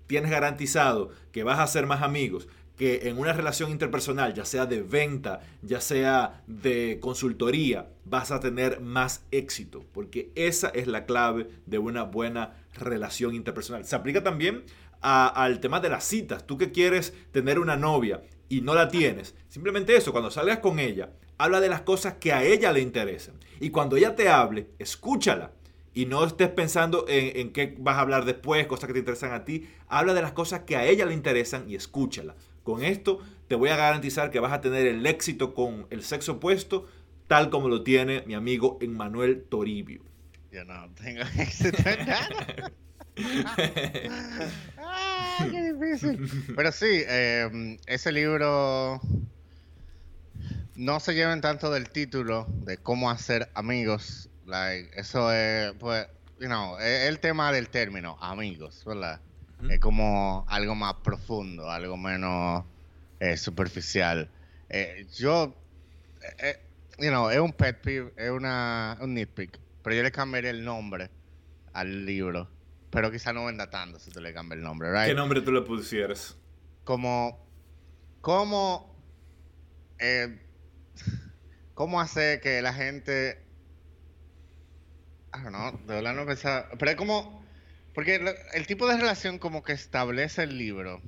tienes 0.06 0.30
garantizado 0.30 1.10
que 1.32 1.44
vas 1.44 1.60
a 1.60 1.68
ser 1.68 1.88
más 1.88 2.04
amigos, 2.04 2.48
que 2.78 3.10
en 3.10 3.18
una 3.18 3.34
relación 3.34 3.72
interpersonal, 3.72 4.36
ya 4.36 4.46
sea 4.46 4.68
de 4.68 4.84
venta, 4.84 5.42
ya 5.64 5.82
sea 5.82 6.44
de 6.46 7.00
consultoría, 7.02 7.90
vas 8.06 8.32
a 8.32 8.40
tener 8.40 8.80
más 8.80 9.26
éxito, 9.32 9.84
porque 9.92 10.32
esa 10.36 10.70
es 10.70 10.88
la 10.88 11.06
clave 11.06 11.50
de 11.66 11.80
una 11.80 12.04
buena 12.04 12.54
relación 12.76 13.34
interpersonal. 13.34 13.84
Se 13.84 13.96
aplica 13.96 14.24
también 14.24 14.64
al 15.02 15.60
tema 15.60 15.80
de 15.80 15.90
las 15.90 16.04
citas. 16.04 16.46
Tú 16.46 16.60
que 16.60 16.72
quieres 16.72 17.16
tener 17.32 17.58
una 17.58 17.78
novia 17.78 18.22
y 18.50 18.62
no 18.62 18.74
la 18.74 18.90
tienes, 18.90 19.36
simplemente 19.48 19.96
eso, 19.96 20.12
cuando 20.12 20.32
salgas 20.32 20.60
con 20.60 20.80
ella, 20.80 21.12
habla 21.38 21.62
de 21.62 21.70
las 21.70 21.82
cosas 21.82 22.16
que 22.16 22.34
a 22.34 22.44
ella 22.44 22.74
le 22.74 22.82
interesan. 22.82 23.36
Y 23.60 23.70
cuando 23.70 23.96
ella 23.96 24.16
te 24.16 24.28
hable, 24.28 24.68
escúchala 24.80 25.52
y 25.94 26.06
no 26.06 26.26
estés 26.26 26.50
pensando 26.50 27.06
en, 27.08 27.38
en, 27.38 27.54
qué 27.54 27.76
vas 27.80 27.98
a 27.98 28.02
hablar 28.02 28.26
después, 28.26 28.68
cosas 28.68 28.88
que 28.88 28.94
te 28.94 29.00
interesan 29.00 29.34
a 29.34 29.46
ti. 29.46 29.70
Habla 29.88 30.14
de 30.14 30.22
las 30.22 30.34
cosas 30.34 30.62
que 30.62 30.76
a 30.76 30.86
ella 30.86 31.06
le 31.06 31.14
interesan 31.14 31.70
y 31.70 31.76
escúchala. 31.76 32.36
Con 32.64 32.84
esto 32.84 33.20
te 33.48 33.56
voy 33.56 33.70
a 33.70 33.76
garantizar 33.76 34.32
que 34.32 34.40
vas 34.40 34.52
a 34.52 34.62
tener 34.62 34.86
el 34.88 35.06
éxito 35.06 35.54
con 35.54 35.88
el 35.90 36.04
sexo 36.04 36.34
opuesto, 36.34 36.88
tal 37.28 37.50
como 37.50 37.70
lo 37.70 37.84
tiene 37.84 38.24
mi 38.28 38.34
amigo 38.34 38.78
Emmanuel 38.82 39.44
Toribio. 39.48 40.02
Yo 40.52 40.66
no 40.66 40.90
tengo 40.96 41.22
éxito 41.38 41.78
en 41.86 42.06
nada. 42.06 42.72
Ah, 45.40 45.48
qué 45.50 45.74
difícil. 45.74 46.46
Pero 46.56 46.72
sí, 46.72 47.04
em, 47.08 47.78
ese 47.88 48.12
libro 48.12 49.02
no 50.76 51.00
se 51.00 51.14
lleven 51.14 51.42
tanto 51.42 51.72
del 51.72 51.90
título 51.90 52.48
de 52.64 52.78
cómo 52.78 53.10
hacer 53.10 53.50
amigos. 53.54 54.30
eso 54.96 55.32
es, 55.32 55.74
pues, 55.74 56.08
you 56.40 56.48
know, 56.48 56.78
es 56.80 57.08
el 57.10 57.20
tema 57.20 57.52
del 57.52 57.70
término, 57.70 58.18
amigos, 58.22 58.84
¿verdad? 58.86 59.20
Es 59.70 59.80
como 59.80 60.46
algo 60.48 60.76
más 60.76 60.96
profundo, 61.04 61.70
algo 61.70 61.98
menos 61.98 62.64
eh, 63.20 63.36
superficial. 63.36 64.30
Eh, 64.70 65.06
yo, 65.18 65.54
eh, 66.38 66.58
you 66.98 67.10
know, 67.10 67.30
es 67.30 67.40
un 67.40 67.52
pet 67.52 67.82
peeve, 67.82 68.14
es 68.16 68.30
una, 68.30 68.98
un 69.02 69.14
nitpick, 69.14 69.60
pero 69.84 69.96
yo 69.96 70.04
le 70.04 70.12
cambiaría 70.12 70.52
el 70.52 70.64
nombre 70.64 71.10
al 71.74 72.06
libro. 72.06 72.48
Pero 72.92 73.12
quizá 73.12 73.34
no 73.34 73.46
venda 73.46 73.70
tanto 73.70 74.00
si 74.00 74.10
tú 74.12 74.20
le 74.20 74.34
cambias 74.34 74.58
el 74.58 74.64
nombre, 74.64 74.92
¿right? 74.92 75.08
¿Qué 75.08 75.14
nombre 75.14 75.42
tú 75.42 75.52
le 75.52 75.62
pusieras? 75.62 76.38
Como, 76.84 77.48
¿cómo, 78.22 78.96
cómo 81.76 82.02
hacer 82.02 82.42
que 82.42 82.62
la 82.62 82.74
gente, 82.74 83.46
I 85.34 85.44
don't 85.44 85.50
know, 85.50 85.80
de 85.86 85.96
verdad 85.96 86.16
no 86.16 86.26
pensaba, 86.26 86.68
pero 86.78 86.92
es 86.92 86.98
como 86.98 87.40
porque 87.94 88.24
el 88.54 88.66
tipo 88.66 88.88
de 88.88 88.98
relación 88.98 89.40
como 89.40 89.62
que 89.64 89.74
establece 89.74 90.44
el 90.44 90.58
libro 90.58 91.02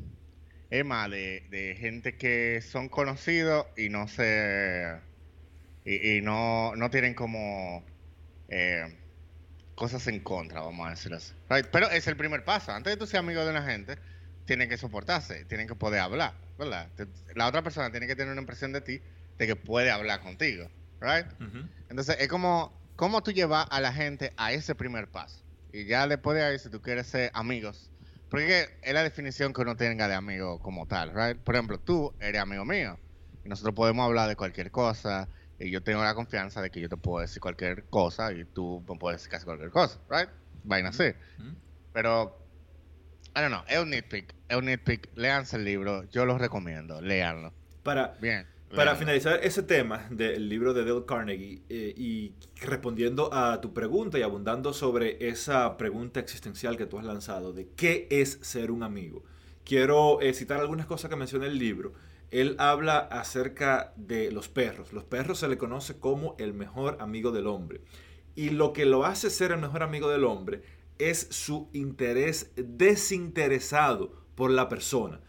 es 0.69 0.83
más 0.83 1.09
de, 1.09 1.77
gente 1.79 2.17
que 2.17 2.61
son 2.61 2.89
conocidos 2.89 3.65
y 3.77 3.89
no 3.89 4.07
se... 4.07 5.00
y, 5.85 6.21
no, 6.21 6.75
no 6.75 6.89
tienen 6.89 7.13
como 7.13 7.85
eh, 8.50 8.97
cosas 9.81 10.05
en 10.05 10.19
contra, 10.19 10.61
vamos 10.61 10.85
a 10.85 10.91
decir 10.91 11.11
así. 11.11 11.33
Pero 11.71 11.89
es 11.89 12.05
el 12.05 12.15
primer 12.15 12.45
paso. 12.45 12.71
Antes 12.71 12.93
de 12.93 12.97
tú 12.97 13.07
ser 13.07 13.19
amigo 13.19 13.43
de 13.43 13.50
una 13.50 13.63
gente, 13.63 13.97
tienen 14.45 14.69
que 14.69 14.77
soportarse, 14.77 15.43
tienen 15.45 15.67
que 15.67 15.73
poder 15.73 16.01
hablar, 16.01 16.35
¿verdad? 16.59 16.91
La 17.33 17.47
otra 17.47 17.63
persona 17.63 17.89
tiene 17.89 18.05
que 18.05 18.15
tener 18.15 18.31
una 18.31 18.41
impresión 18.41 18.71
de 18.73 18.81
ti 18.81 19.01
de 19.39 19.47
que 19.47 19.55
puede 19.55 19.89
hablar 19.89 20.21
contigo, 20.21 20.69
¿right? 21.00 21.25
Entonces 21.89 22.15
es 22.19 22.27
como, 22.27 22.79
¿cómo 22.95 23.23
tú 23.23 23.31
llevas 23.31 23.65
a 23.71 23.81
la 23.81 23.91
gente 23.91 24.31
a 24.38 24.51
ese 24.51 24.75
primer 24.75 25.09
paso? 25.09 25.43
Y 25.73 25.85
ya 25.85 26.05
después 26.05 26.38
de 26.38 26.43
ahí, 26.43 26.59
si 26.59 26.69
tú 26.69 26.79
quieres 26.79 27.07
ser 27.07 27.31
amigos, 27.33 27.89
porque 28.29 28.69
es 28.83 28.93
la 28.93 29.01
definición 29.01 29.51
que 29.51 29.61
uno 29.61 29.75
tenga 29.75 30.07
de 30.07 30.13
amigo 30.13 30.59
como 30.59 30.85
tal, 30.85 31.11
right? 31.15 31.41
Por 31.41 31.55
ejemplo, 31.55 31.79
tú 31.79 32.13
eres 32.19 32.39
amigo 32.39 32.65
mío 32.65 33.00
y 33.43 33.50
nosotros 33.50 33.73
podemos 33.73 34.05
hablar 34.05 34.29
de 34.29 34.35
cualquier 34.35 34.69
cosa 34.69 35.27
y 35.63 35.72
yo 35.72 35.82
tengo 35.82 36.03
la 36.03 36.15
confianza 36.15 36.62
de 36.62 36.70
que 36.70 36.80
yo 36.80 36.89
te 36.89 36.98
puedo 36.98 37.22
decir 37.22 37.41
cualquier 37.41 37.86
cosa 37.86 38.32
y 38.34 38.46
tú 38.46 38.84
me 38.88 38.98
puedes 38.98 39.20
decir 39.20 39.32
casi 39.32 39.46
cualquier 39.46 39.70
cosa, 39.70 40.00
right? 40.10 40.30
Vaina 40.63 40.89
así. 40.89 41.13
Pero, 41.94 42.38
I 43.36 43.41
don't 43.41 43.50
know, 43.50 43.63
es 43.68 43.80
un 43.80 43.89
nitpick, 43.89 44.34
es 44.48 44.58
un 44.58 44.65
nitpick. 44.65 45.10
Leanse 45.15 45.58
el 45.58 45.65
libro, 45.65 46.10
yo 46.10 46.25
lo 46.25 46.38
recomiendo, 46.38 47.01
léanlo. 47.01 47.53
Para, 47.84 48.18
Bien. 48.22 48.48
Para 48.75 48.96
finalizar 48.96 49.39
ese 49.44 49.63
tema 49.63 50.08
del 50.10 50.48
libro 50.48 50.74
de 50.74 50.86
Dale 50.86 51.06
Carnegie 51.06 51.62
eh, 51.68 51.94
y 51.96 52.36
respondiendo 52.62 53.34
a 53.34 53.60
tu 53.60 53.74
pregunta 53.74 54.18
y 54.18 54.22
abundando 54.22 54.72
sobre 54.72 55.27
esa 55.27 55.75
pregunta 55.77 56.22
existencial 56.22 56.77
que 56.77 56.86
tú 56.86 56.98
has 56.98 57.06
lanzado 57.06 57.51
de 57.51 57.68
qué 57.75 58.08
es 58.10 58.39
ser 58.41 58.72
un 58.72 58.84
amigo, 58.84 59.24
quiero 59.65 60.22
eh, 60.22 60.34
citar 60.34 60.62
algunas 60.62 60.86
cosas 60.86 61.10
que 61.10 61.18
menciona 61.18 61.48
el 61.48 61.58
libro. 61.58 61.94
Él 62.31 62.55
habla 62.59 62.97
acerca 62.97 63.93
de 63.95 64.31
los 64.31 64.50
perros. 64.50 64.93
Los 64.93 65.03
perros 65.03 65.39
se 65.39 65.47
le 65.47 65.57
conoce 65.57 66.00
como 66.00 66.35
el 66.39 66.53
mejor 66.53 66.97
amigo 67.00 67.31
del 67.31 67.47
hombre. 67.47 67.81
Y 68.35 68.50
lo 68.50 68.73
que 68.73 68.85
lo 68.85 69.05
hace 69.05 69.29
ser 69.29 69.51
el 69.51 69.59
mejor 69.59 69.83
amigo 69.83 70.09
del 70.09 70.23
hombre 70.23 70.63
es 70.97 71.27
su 71.29 71.69
interés 71.73 72.51
desinteresado 72.55 74.13
por 74.35 74.50
la 74.50 74.69
persona 74.69 75.21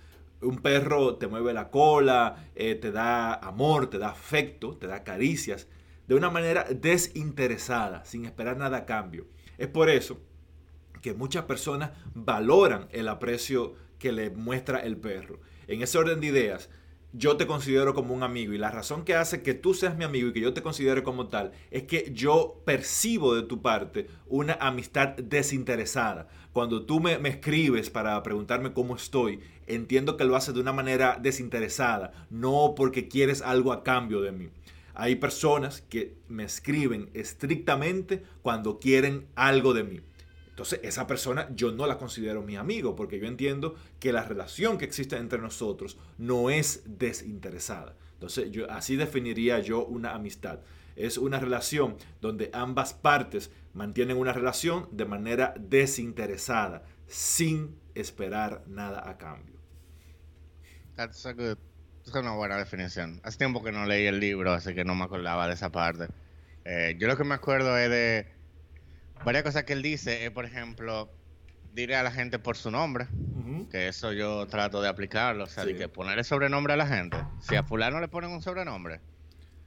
un 0.43 0.59
perro 0.59 1.17
te 1.17 1.29
mueve 1.29 1.53
la 1.53 1.71
cola, 1.71 2.51
eh, 2.55 2.75
te 2.75 2.93
da 2.93 3.35
amor, 3.35 3.89
te 3.89 3.99
da 3.99 4.11
afecto, 4.11 4.77
te 4.77 4.87
da 4.87 5.05
caricias, 5.05 5.69
de 6.09 6.15
una 6.15 6.31
manera 6.31 6.65
desinteresada, 6.65 8.05
sin 8.05 8.25
esperar 8.25 8.57
nada 8.57 8.79
a 8.79 8.87
cambio. 8.87 9.27
Es 9.59 9.69
por 9.69 9.89
eso 9.89 10.21
que 11.01 11.15
muchas 11.15 11.45
personas 11.45 11.93
valoran 12.15 12.89
el 12.91 13.09
aprecio 13.09 13.75
que 13.99 14.13
le 14.13 14.31
muestra 14.31 14.81
el 14.81 14.97
perro. 14.97 15.41
En 15.69 15.83
ese 15.83 15.99
orden 15.99 16.21
de 16.21 16.27
ideas, 16.27 16.71
yo 17.13 17.37
te 17.37 17.47
considero 17.47 17.95
como 17.95 18.15
un 18.15 18.23
amigo 18.23 18.53
y 18.53 18.59
la 18.59 18.71
razón 18.71 19.05
que 19.05 19.15
hace 19.15 19.43
que 19.43 19.55
tú 19.55 19.75
seas 19.75 19.97
mi 19.97 20.05
amigo 20.05 20.29
y 20.29 20.33
que 20.33 20.41
yo 20.41 20.55
te 20.55 20.63
considere 20.63 21.03
como 21.03 21.29
tal 21.29 21.53
es 21.71 21.85
que 21.85 22.11
yo 22.15 22.63
percibo 22.65 23.35
de 23.35 23.43
tu 23.43 23.61
parte 23.61 24.07
una 24.27 24.55
amistad 24.55 25.09
desinteresada. 25.09 26.29
Cuando 26.53 26.85
tú 26.85 27.01
me, 27.01 27.19
escribes 27.29 27.91
para 27.91 28.23
preguntarme 28.23 28.73
cómo 28.73 28.97
estoy, 28.97 29.41
entiendo 29.67 30.17
que 30.17 30.25
lo 30.25 30.37
haces 30.37 30.55
de 30.55 30.61
una 30.61 30.73
manera 30.73 31.19
desinteresada, 31.21 32.27
no 32.31 32.75
porque 32.77 33.09
quieres 33.09 33.43
algo 33.43 33.73
a 33.73 33.83
cambio 33.83 34.21
de 34.23 34.33
mí. 34.33 34.49
Hay 34.95 35.17
personas 35.17 35.83
que 35.83 36.15
me 36.29 36.45
escriben 36.45 37.11
estrictamente 37.15 38.23
cuando 38.43 38.79
quieren 38.79 39.27
algo 39.35 39.73
de 39.73 39.85
mí. 39.85 40.01
Entonces, 40.53 40.81
esa 40.83 41.07
persona 41.07 41.49
yo 41.55 41.73
no 41.73 41.87
la 41.87 41.97
considero 41.97 42.43
mi 42.43 42.57
amigo, 42.57 42.95
porque 42.95 43.19
yo 43.19 43.27
entiendo 43.27 43.75
que 43.99 44.13
la 44.13 44.23
relación 44.23 44.77
que 44.77 44.85
existe 44.85 45.17
entre 45.17 45.39
nosotros 45.39 45.97
no 46.19 46.51
es 46.51 46.83
desinteresada. 46.85 47.97
Entonces, 48.13 48.51
yo 48.51 48.71
así 48.71 48.97
definiría 48.97 49.61
yo 49.61 49.87
una 49.87 50.13
amistad. 50.13 50.61
Es 50.95 51.17
una 51.17 51.41
relación 51.41 51.97
donde 52.21 52.51
ambas 52.53 52.93
partes 52.93 53.51
mantienen 53.73 54.19
una 54.19 54.35
relación 54.35 54.89
de 54.93 55.07
manera 55.07 55.55
desinteresada, 55.59 56.85
sin 57.07 57.79
esperar 57.95 58.63
nada 58.67 59.09
a 59.09 59.17
cambio. 59.17 59.57
That's 60.97 61.25
a 61.25 61.33
good, 61.33 61.57
es 62.05 62.15
una 62.15 62.35
buena 62.35 62.59
definición. 62.59 63.23
Hace 63.25 63.39
tiempo 63.39 63.65
que 63.65 63.73
no 63.73 63.87
leí 63.87 64.05
el 64.05 64.21
libro, 64.21 64.53
así 64.53 64.75
que 64.75 64.85
no 64.85 64.95
me 64.95 65.05
acordaba 65.05 65.49
de 65.49 65.55
esa 65.55 65.73
parte. 65.73 66.09
Eh, 66.67 66.95
yo 66.99 67.09
lo 67.09 67.17
que 67.17 67.25
me 67.25 67.35
acuerdo 67.35 67.79
es 67.79 67.89
de 67.89 68.42
varias 69.25 69.43
cosas 69.43 69.65
que 69.65 69.73
él 69.73 69.83
dice, 69.83 70.25
es, 70.25 70.31
por 70.31 70.45
ejemplo, 70.45 71.11
diré 71.73 71.97
a 71.97 72.03
la 72.03 72.11
gente 72.11 72.39
por 72.39 72.57
su 72.57 72.71
nombre, 72.71 73.07
que 73.71 73.89
eso 73.89 74.13
yo 74.13 74.47
trato 74.47 74.83
de 74.83 74.89
aplicarlo, 74.89 75.45
o 75.45 75.47
sea, 75.47 75.65
de 75.65 75.77
que 75.77 75.89
ponerle 75.89 76.25
sobrenombre 76.25 76.75
a 76.75 76.77
la 76.77 76.87
gente. 76.87 77.17
Si 77.41 77.57
a 77.57 77.63
fulano 77.63 78.01
le 78.01 78.09
ponen 78.09 78.31
un 78.31 78.43
sobrenombre, 78.43 79.01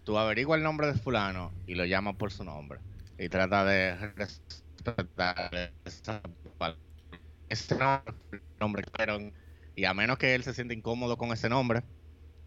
tú 0.04 0.18
averigua 0.18 0.56
el 0.56 0.64
nombre 0.64 0.88
de 0.88 0.94
fulano 0.94 1.52
y 1.66 1.76
lo 1.76 1.86
llamas 1.86 2.16
por 2.16 2.32
su 2.32 2.44
nombre. 2.44 2.80
Y 3.18 3.30
trata 3.30 3.64
de 3.66 3.96
respetar 4.16 5.52
ese 7.50 7.78
nombre 8.60 8.84
que 8.84 9.34
y 9.78 9.86
a 9.86 9.94
menos 9.94 10.18
que 10.18 10.36
él 10.36 10.44
se 10.44 10.54
sienta 10.54 10.74
incómodo 10.74 11.18
con 11.18 11.34
ese 11.34 11.50
nombre, 11.50 11.84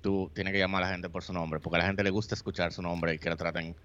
tú 0.00 0.30
tienes 0.34 0.52
que 0.52 0.58
llamar 0.58 0.82
a 0.82 0.86
la 0.86 0.92
gente 0.92 1.10
por 1.10 1.22
su 1.22 1.32
nombre, 1.32 1.60
porque 1.60 1.76
a 1.76 1.80
la 1.80 1.86
gente 1.86 2.02
le 2.02 2.10
gusta 2.10 2.34
escuchar 2.34 2.72
su 2.72 2.80
nombre 2.80 3.14
y 3.14 3.18
que 3.18 3.28
lo 3.28 3.36
traten 3.36 3.76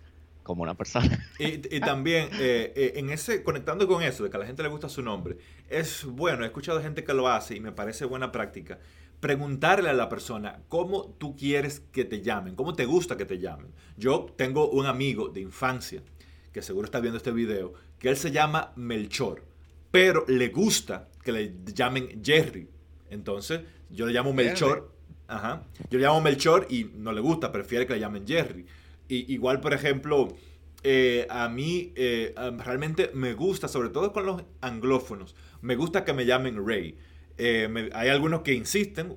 como 0.43 0.63
una 0.63 0.75
persona. 0.75 1.27
Y, 1.39 1.79
también, 1.79 2.29
eh, 2.33 2.73
eh, 2.75 2.93
en 2.95 3.09
ese, 3.09 3.43
conectando 3.43 3.87
con 3.87 4.03
eso, 4.03 4.23
de 4.23 4.29
que 4.29 4.37
a 4.37 4.39
la 4.39 4.45
gente 4.45 4.61
le 4.61 4.69
gusta 4.69 4.89
su 4.89 5.01
nombre, 5.01 5.37
es 5.69 6.05
bueno, 6.05 6.43
he 6.43 6.47
escuchado 6.47 6.81
gente 6.81 7.03
que 7.03 7.13
lo 7.13 7.27
hace 7.27 7.55
y 7.55 7.59
me 7.59 7.71
parece 7.71 8.05
buena 8.05 8.31
práctica, 8.31 8.79
preguntarle 9.19 9.89
a 9.89 9.93
la 9.93 10.09
persona 10.09 10.61
cómo 10.67 11.15
tú 11.17 11.35
quieres 11.35 11.81
que 11.91 12.05
te 12.05 12.21
llamen, 12.21 12.55
cómo 12.55 12.75
te 12.75 12.85
gusta 12.85 13.17
que 13.17 13.25
te 13.25 13.39
llamen. 13.39 13.67
Yo 13.97 14.27
tengo 14.35 14.69
un 14.69 14.85
amigo 14.85 15.29
de 15.29 15.41
infancia, 15.41 16.03
que 16.51 16.61
seguro 16.61 16.85
está 16.85 16.99
viendo 16.99 17.17
este 17.17 17.31
video, 17.31 17.73
que 17.97 18.09
él 18.09 18.17
se 18.17 18.31
llama 18.31 18.73
Melchor, 18.75 19.43
pero 19.91 20.25
le 20.27 20.49
gusta 20.49 21.07
que 21.23 21.31
le 21.31 21.55
llamen 21.73 22.21
Jerry. 22.23 22.67
Entonces, 23.09 23.61
yo 23.89 24.05
le 24.05 24.13
llamo 24.13 24.33
Melchor. 24.33 24.91
Ajá. 25.27 25.63
Yo 25.89 25.99
le 25.99 26.05
llamo 26.05 26.19
Melchor 26.19 26.67
y 26.69 26.91
no 26.95 27.11
le 27.11 27.21
gusta, 27.21 27.51
prefiere 27.51 27.87
que 27.87 27.93
le 27.93 27.99
llamen 27.99 28.27
Jerry. 28.27 28.65
Y, 29.13 29.31
igual, 29.31 29.61
por 29.61 29.73
ejemplo, 29.73 30.35
eh, 30.81 31.27
a 31.29 31.47
mí 31.47 31.93
eh, 31.95 32.33
realmente 32.57 33.11
me 33.13 33.33
gusta, 33.33 33.67
sobre 33.67 33.89
todo 33.89 34.11
con 34.11 34.25
los 34.25 34.43
anglófonos, 34.61 35.35
me 35.61 35.75
gusta 35.75 36.03
que 36.03 36.13
me 36.13 36.25
llamen 36.25 36.65
Ray. 36.65 36.97
Eh, 37.37 37.89
hay 37.93 38.09
algunos 38.09 38.41
que 38.41 38.53
insisten, 38.53 39.15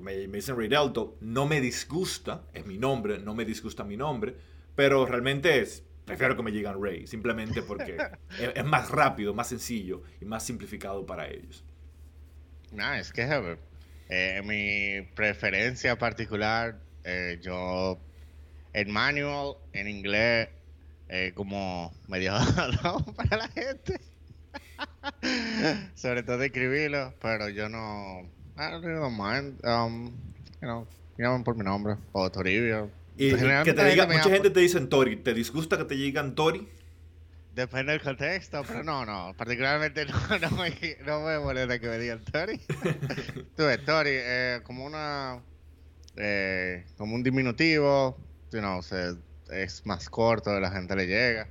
me, 0.00 0.16
dicen 0.28 0.56
Ray 0.56 0.68
Delto, 0.68 1.16
no 1.20 1.46
me 1.46 1.60
disgusta, 1.60 2.44
es 2.54 2.66
mi 2.66 2.78
nombre, 2.78 3.18
no 3.18 3.34
me 3.34 3.44
disgusta 3.44 3.82
mi 3.82 3.96
nombre, 3.96 4.36
pero 4.76 5.06
realmente 5.06 5.60
es, 5.60 5.84
prefiero 6.04 6.36
que 6.36 6.42
me 6.44 6.52
digan 6.52 6.80
Ray, 6.80 7.08
simplemente 7.08 7.62
porque 7.62 7.96
es, 8.54 8.64
más 8.64 8.90
rápido, 8.90 9.34
más 9.34 9.48
sencillo 9.48 10.02
y 10.20 10.24
más 10.24 10.46
simplificado 10.46 11.04
para 11.04 11.28
ellos. 11.28 11.64
No, 12.70 12.94
es 12.94 13.12
que 13.12 13.58
mi 14.44 15.02
preferencia 15.14 15.98
particular, 15.98 16.80
yo 17.40 18.00
en 18.72 18.90
manual, 18.90 19.56
en 19.72 19.88
inglés, 19.88 20.48
eh, 21.08 21.32
como 21.34 21.92
medio 22.08 22.32
para 23.16 23.36
la 23.36 23.48
gente. 23.48 24.00
Sobre 25.94 26.22
todo 26.22 26.42
escribirlo, 26.42 27.14
pero 27.20 27.48
yo 27.48 27.68
no. 27.68 28.22
I 28.56 28.70
don't 28.70 29.16
mind. 29.16 29.64
Um, 29.64 30.06
you 30.60 30.68
know, 30.68 30.86
llaman 31.18 31.44
por 31.44 31.56
mi 31.56 31.64
nombre, 31.64 31.96
o 32.12 32.30
Toribio. 32.30 32.90
Y, 33.16 33.30
que 33.64 33.74
te 33.74 33.84
diga, 33.84 34.06
mucha 34.06 34.30
gente 34.30 34.50
te 34.50 34.60
dice 34.60 34.80
Tori. 34.80 35.16
¿Te 35.16 35.34
disgusta 35.34 35.76
que 35.76 35.84
te 35.84 35.94
digan 35.94 36.34
Tori? 36.34 36.66
Depende 37.54 37.92
del 37.92 38.00
contexto, 38.00 38.62
pero 38.66 38.82
no, 38.82 39.04
no. 39.04 39.34
Particularmente 39.36 40.06
no, 40.06 40.38
no, 40.38 40.50
me, 40.56 40.96
no 41.04 41.20
me 41.20 41.38
molesta 41.38 41.78
que 41.78 41.88
me 41.88 41.98
digan 41.98 42.24
Tori. 42.24 42.58
Tú 43.56 43.64
ves, 43.64 43.84
Tori, 43.84 44.12
eh, 44.12 44.60
como 44.64 44.84
una. 44.84 45.40
Eh, 46.16 46.84
como 46.96 47.14
un 47.14 47.22
diminutivo, 47.22 48.18
you 48.52 48.60
know, 48.60 48.80
es 49.50 49.86
más 49.86 50.08
corto, 50.08 50.58
la 50.60 50.70
gente 50.70 50.94
le 50.96 51.06
llega. 51.06 51.48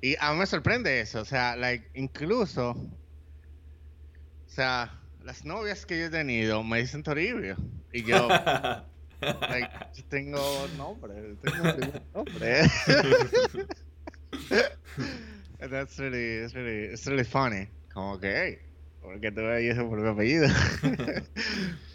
Y 0.00 0.16
a 0.20 0.32
mí 0.32 0.38
me 0.38 0.46
sorprende 0.46 1.00
eso, 1.00 1.20
o 1.20 1.24
sea, 1.24 1.56
like, 1.56 1.88
incluso. 1.94 2.70
O 2.70 4.50
sea, 4.50 5.00
las 5.24 5.44
novias 5.44 5.86
que 5.86 5.98
yo 5.98 6.06
he 6.06 6.10
tenido 6.10 6.62
me 6.62 6.80
dicen 6.80 7.02
Toribio. 7.02 7.56
Y 7.92 8.04
yo. 8.04 8.28
like, 9.20 9.70
yo 9.94 10.04
tengo 10.08 10.68
nombre, 10.76 11.36
tengo 11.42 11.64
nombre. 12.14 12.70
That's 15.70 15.98
really, 15.98 16.44
it's 16.44 16.54
really, 16.54 16.92
it's 16.92 17.06
really 17.06 17.24
funny. 17.24 17.68
Como 17.92 18.18
que, 18.18 18.28
hey, 18.28 18.58
porque 19.00 19.30
tú 19.30 19.40
ahí 19.46 19.68
ese 19.68 19.82
por 19.84 20.00
mi 20.00 20.08
apellido. 20.08 20.48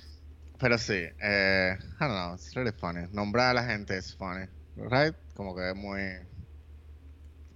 Pero 0.59 0.77
sí, 0.77 1.05
eh, 1.21 1.77
I 1.79 1.99
don't 1.99 2.11
know, 2.11 2.33
it's 2.35 2.53
really 2.53 2.71
funny. 2.71 3.07
Nombrar 3.11 3.51
a 3.51 3.53
la 3.53 3.63
gente 3.63 3.97
es 3.97 4.15
funny, 4.15 4.45
right? 4.75 5.15
Como 5.33 5.55
que 5.55 5.69
es 5.69 5.75
muy, 5.75 6.01
I 6.01 6.25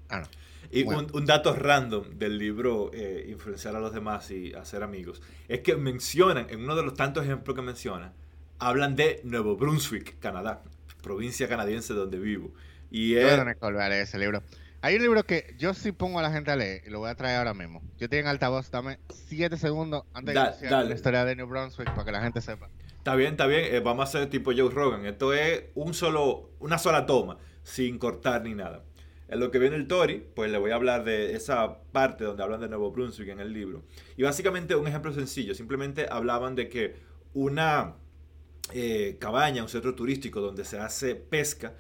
don't 0.10 0.28
know. 0.28 0.44
Y 0.72 0.84
un, 0.84 1.08
un, 1.14 1.26
dato 1.26 1.54
random 1.54 2.18
del 2.18 2.40
libro 2.40 2.90
eh, 2.94 3.28
Influenciar 3.30 3.76
a 3.76 3.80
los 3.80 3.94
demás 3.94 4.32
y 4.32 4.54
hacer 4.56 4.82
amigos 4.82 5.22
es 5.48 5.60
que 5.60 5.76
mencionan, 5.76 6.48
en 6.50 6.64
uno 6.64 6.76
de 6.76 6.82
los 6.82 6.96
tantos 6.96 7.26
ejemplos 7.26 7.56
que 7.56 7.62
mencionan, 7.62 8.14
hablan 8.58 8.96
de 8.96 9.22
Nuevo 9.24 9.56
Brunswick, 9.56 10.18
Canadá, 10.20 10.64
provincia 11.04 11.48
canadiense 11.48 11.94
donde 11.94 12.18
vivo. 12.18 12.54
Y 12.90 13.16
es... 13.16 13.38
Yo 13.38 13.46
voy 13.62 13.82
a 13.82 14.02
ese 14.02 14.18
libro. 14.18 14.42
Hay 14.82 14.96
un 14.96 15.02
libro 15.02 15.24
que 15.24 15.56
yo 15.58 15.74
sí 15.74 15.92
pongo 15.92 16.20
a 16.20 16.22
la 16.22 16.32
gente 16.32 16.52
a 16.52 16.56
leer 16.56 16.82
y 16.86 16.90
lo 16.90 17.00
voy 17.00 17.10
a 17.10 17.16
traer 17.16 17.38
ahora 17.38 17.54
mismo. 17.54 17.82
Yo 17.98 18.10
tengo 18.10 18.22
en 18.22 18.28
altavoz, 18.28 18.72
dame 18.72 18.98
7 19.30 19.58
segundos 19.58 20.04
antes 20.14 20.34
de 20.34 20.42
iniciar 20.42 20.86
la 20.86 20.94
historia 20.94 21.24
de 21.24 21.36
New 21.36 21.48
Brunswick 21.48 21.90
para 21.92 22.06
que 22.06 22.12
la 22.12 22.22
gente 22.22 22.42
sepa. 22.42 22.70
Está 23.04 23.18
bien, 23.18 23.32
está 23.32 23.48
bien. 23.48 23.66
Eh, 23.66 23.82
vamos 23.82 24.06
a 24.06 24.08
hacer 24.08 24.30
tipo 24.30 24.54
Joe 24.56 24.70
Rogan. 24.70 25.06
Esto 25.06 25.34
es 25.34 25.66
un 25.76 25.94
solo, 25.94 26.52
una 26.60 26.78
sola 26.78 27.06
toma, 27.06 27.38
sin 27.62 28.00
cortar 28.00 28.44
ni 28.44 28.54
nada. 28.54 28.86
En 29.28 29.42
lo 29.42 29.52
que 29.52 29.60
viene 29.60 29.76
el 29.76 29.90
Tory, 29.90 30.26
pues 30.34 30.50
le 30.50 30.58
voy 30.58 30.72
a 30.72 30.76
hablar 30.76 31.04
de 31.04 31.36
esa 31.36 31.82
parte 31.92 32.24
donde 32.24 32.44
hablan 32.44 32.62
de 32.62 32.70
Nuevo 32.70 32.92
Brunswick 32.92 33.28
en 33.28 33.42
el 33.42 33.52
libro. 33.52 33.84
Y 34.16 34.24
básicamente 34.24 34.74
un 34.78 34.88
ejemplo 34.88 35.12
sencillo. 35.12 35.54
Simplemente 35.54 36.08
hablaban 36.10 36.56
de 36.56 36.70
que 36.70 36.96
una 37.34 37.96
eh, 38.72 39.18
cabaña, 39.20 39.64
un 39.64 39.68
centro 39.68 39.96
turístico 39.96 40.40
donde 40.40 40.64
se 40.64 40.80
hace 40.80 41.16
pesca, 41.16 41.76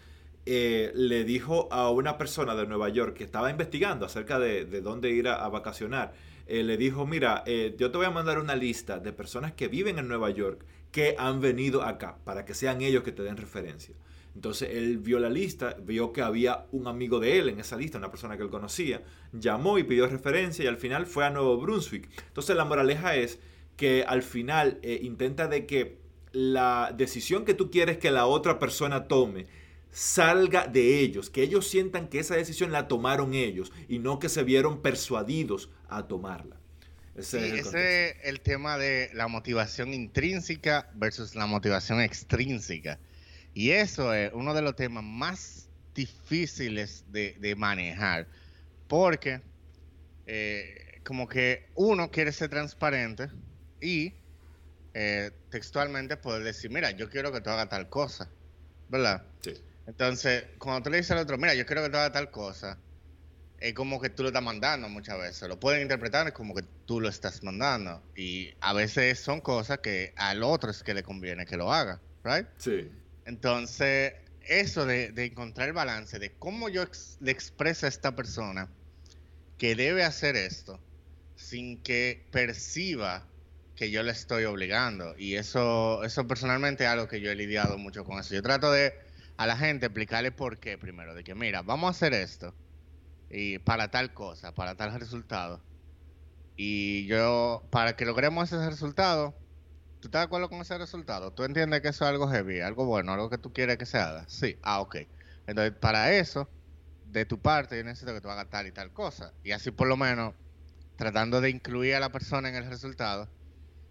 eh, 0.45 0.91
le 0.93 1.23
dijo 1.23 1.71
a 1.71 1.89
una 1.89 2.17
persona 2.17 2.53
de 2.53 2.67
Nueva 2.67 2.89
York 2.89 3.15
que 3.15 3.23
estaba 3.23 3.49
investigando 3.49 4.05
acerca 4.05 4.39
de, 4.39 4.65
dónde 4.81 5.11
ir 5.11 5.29
a, 5.29 5.47
vacacionar, 5.47 6.11
le 6.45 6.75
dijo, 6.75 7.07
mira, 7.07 7.45
yo 7.77 7.91
te 7.91 7.97
voy 7.97 8.07
a 8.07 8.11
mandar 8.11 8.39
una 8.39 8.57
lista 8.57 8.99
de 8.99 9.13
personas 9.13 9.53
que 9.53 9.69
viven 9.69 9.97
en 9.97 10.09
Nueva 10.09 10.29
York 10.29 10.65
que 10.93 11.15
han 11.17 11.41
venido 11.41 11.83
acá, 11.83 12.19
para 12.23 12.45
que 12.45 12.53
sean 12.53 12.81
ellos 12.81 13.03
que 13.03 13.11
te 13.11 13.23
den 13.23 13.35
referencia. 13.35 13.93
Entonces 14.35 14.69
él 14.71 14.99
vio 14.99 15.19
la 15.19 15.29
lista, 15.29 15.75
vio 15.83 16.13
que 16.13 16.21
había 16.21 16.67
un 16.71 16.87
amigo 16.87 17.19
de 17.19 17.37
él 17.37 17.49
en 17.49 17.59
esa 17.59 17.75
lista, 17.75 17.97
una 17.97 18.09
persona 18.09 18.37
que 18.37 18.43
él 18.43 18.49
conocía, 18.49 19.03
llamó 19.33 19.77
y 19.77 19.83
pidió 19.83 20.07
referencia 20.07 20.63
y 20.63 20.67
al 20.67 20.77
final 20.77 21.05
fue 21.05 21.25
a 21.25 21.29
Nuevo 21.29 21.57
Brunswick. 21.57 22.09
Entonces 22.27 22.55
la 22.55 22.63
moraleja 22.63 23.15
es 23.15 23.39
que 23.75 24.05
al 24.07 24.23
final 24.23 24.79
intenta 24.83 25.47
de 25.47 25.65
que 25.65 25.97
la 26.31 26.93
decisión 26.95 27.43
que 27.43 27.53
tú 27.53 27.69
quieres 27.69 27.97
que 27.97 28.09
la 28.09 28.25
otra 28.25 28.57
persona 28.57 29.07
tome 29.07 29.45
salga 29.91 30.65
de 30.65 31.01
ellos, 31.01 31.29
que 31.29 31.43
ellos 31.43 31.67
sientan 31.67 32.07
que 32.07 32.19
esa 32.19 32.35
decisión 32.35 32.71
la 32.71 32.87
tomaron 32.87 33.35
ellos 33.35 33.71
y 33.87 33.99
no 33.99 34.17
que 34.17 34.29
se 34.29 34.43
vieron 34.43 34.81
persuadidos 34.81 35.69
a 35.87 36.07
tomarla. 36.07 36.62
Ese, 37.15 37.59
es, 37.59 37.73
el 37.73 38.15
el 38.23 38.41
tema 38.41 38.77
de 38.77 39.11
la 39.13 39.27
motivación 39.27 39.93
intrínseca 39.93 40.89
versus 40.95 41.35
la 41.35 41.45
motivación 41.45 42.01
extrínseca. 42.01 42.99
Y 43.53 43.71
eso 43.71 44.13
es 44.13 44.31
uno 44.33 44.53
de 44.53 44.63
los 44.63 44.75
temas 44.75 45.03
más 45.03 45.69
difíciles 45.93 47.05
de, 47.11 47.55
manejar, 47.55 48.27
porque 48.87 49.41
eh, 50.25 51.01
como 51.05 51.27
que 51.27 51.67
uno 51.75 52.09
quiere 52.09 52.31
ser 52.31 52.49
transparente 52.49 53.29
y 53.79 54.13
eh, 54.95 55.31
textualmente 55.49 56.17
poder 56.17 56.43
decir, 56.43 56.71
mira, 56.71 56.91
yo 56.91 57.09
quiero 57.09 57.31
que 57.31 57.41
tú 57.41 57.51
hagas 57.51 57.69
tal 57.69 57.89
cosa, 57.89 58.27
¿verdad? 58.89 59.23
Sí. 59.41 59.53
Entonces, 59.85 60.45
cuando 60.57 60.83
tú 60.83 60.89
le 60.89 60.97
dices 60.97 61.11
al 61.11 61.19
otro, 61.19 61.37
mira, 61.37 61.53
yo 61.53 61.65
quiero 61.65 61.83
que 61.83 61.89
tú 61.89 61.97
hagas 61.97 62.13
tal 62.13 62.31
cosa, 62.31 62.79
es 63.59 63.73
como 63.73 63.99
que 64.01 64.09
tú 64.09 64.23
lo 64.23 64.29
estás 64.29 64.43
mandando 64.43 64.89
muchas 64.89 65.17
veces. 65.19 65.47
Lo 65.47 65.59
pueden 65.59 65.81
interpretar 65.81 66.31
como 66.33 66.53
que 66.53 66.63
tú 66.85 66.99
lo 66.99 67.09
estás 67.09 67.43
mandando. 67.43 68.01
Y 68.15 68.53
a 68.61 68.73
veces 68.73 69.19
son 69.19 69.41
cosas 69.41 69.79
que 69.79 70.13
al 70.15 70.43
otro 70.43 70.71
es 70.71 70.83
que 70.83 70.93
le 70.93 71.03
conviene 71.03 71.45
que 71.45 71.57
lo 71.57 71.71
haga, 71.71 72.01
¿right? 72.23 72.47
Sí. 72.57 72.89
Entonces, 73.25 74.13
eso 74.47 74.85
de, 74.85 75.13
encontrar 75.17 75.67
el 75.67 75.73
balance 75.73 76.19
de 76.19 76.33
cómo 76.33 76.69
yo 76.69 76.83
le 77.19 77.31
expreso 77.31 77.85
a 77.85 77.89
esta 77.89 78.15
persona 78.15 78.69
que 79.57 79.75
debe 79.75 80.03
hacer 80.03 80.35
esto 80.35 80.79
sin 81.35 81.81
que 81.81 82.25
perciba 82.31 83.25
que 83.75 83.89
yo 83.89 84.03
le 84.03 84.11
estoy 84.11 84.43
obligando. 84.45 85.15
Y 85.17 85.35
eso, 85.35 86.03
eso 86.03 86.27
personalmente 86.27 86.83
es 86.83 86.89
algo 86.89 87.07
que 87.07 87.21
yo 87.21 87.31
he 87.31 87.35
lidiado 87.35 87.77
mucho 87.77 88.03
con 88.03 88.19
eso. 88.19 88.33
Yo 88.33 88.41
trato 88.41 88.71
de 88.71 88.93
a 89.37 89.47
la 89.47 89.57
gente 89.57 89.87
explicarle 89.87 90.31
por 90.31 90.59
qué 90.59 90.77
primero, 90.77 91.15
de 91.15 91.23
que 91.23 91.33
mira, 91.33 91.63
vamos 91.63 91.87
a 91.87 91.91
hacer 91.91 92.13
esto 92.13 92.53
y 93.29 93.57
para 93.59 93.89
tal 93.89 94.13
cosa, 94.13 94.53
para 94.53 94.75
tal 94.75 94.97
resultado. 94.99 95.59
Y 96.55 97.05
yo, 97.07 97.63
para 97.71 97.95
que 97.95 98.05
logremos 98.05 98.51
ese 98.51 98.69
resultado, 98.69 99.33
¿tú 99.99 100.07
estás 100.07 100.21
de 100.21 100.25
acuerdo 100.25 100.49
con 100.49 100.61
ese 100.61 100.77
resultado? 100.77 101.31
¿Tú 101.31 101.43
entiendes 101.43 101.81
que 101.81 101.89
eso 101.89 102.05
es 102.05 102.09
algo 102.09 102.27
heavy, 102.27 102.61
algo 102.61 102.85
bueno, 102.85 103.13
algo 103.13 103.29
que 103.29 103.37
tú 103.37 103.51
quieres 103.51 103.77
que 103.77 103.85
se 103.85 103.97
haga? 103.97 104.25
Sí, 104.27 104.57
ah, 104.61 104.81
ok. 104.81 104.97
Entonces, 105.47 105.73
para 105.79 106.13
eso, 106.13 106.49
de 107.05 107.25
tu 107.25 107.39
parte, 107.39 107.77
yo 107.77 107.83
necesito 107.83 108.13
que 108.13 108.21
tú 108.21 108.29
hagas 108.29 108.49
tal 108.49 108.67
y 108.67 108.71
tal 108.71 108.91
cosa. 108.91 109.33
Y 109.43 109.51
así 109.51 109.71
por 109.71 109.87
lo 109.87 109.97
menos, 109.97 110.33
tratando 110.95 111.41
de 111.41 111.49
incluir 111.49 111.95
a 111.95 111.99
la 111.99 112.11
persona 112.11 112.49
en 112.49 112.55
el 112.55 112.69
resultado, 112.69 113.29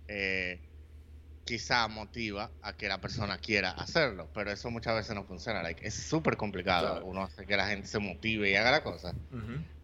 eh, 0.09 0.61
quizá 1.45 1.89
motiva 1.89 2.51
a 2.63 2.73
que 2.75 2.89
la 2.89 3.01
persona 3.01 3.39
quiera 3.39 3.73
hacerlo, 3.73 4.31
pero 4.33 4.51
eso 4.51 4.71
muchas 4.71 4.95
veces 4.95 5.15
no 5.15 5.25
funciona. 5.25 5.63
es 5.69 5.95
súper 5.95 6.37
complicado 6.37 7.05
uno 7.05 7.25
hace 7.25 7.47
que 7.47 7.57
la 7.57 7.67
gente 7.67 7.89
se 7.89 7.99
motive 7.99 8.51
y 8.51 8.57
haga 8.57 8.71
la 8.71 8.83
cosa. 8.83 9.15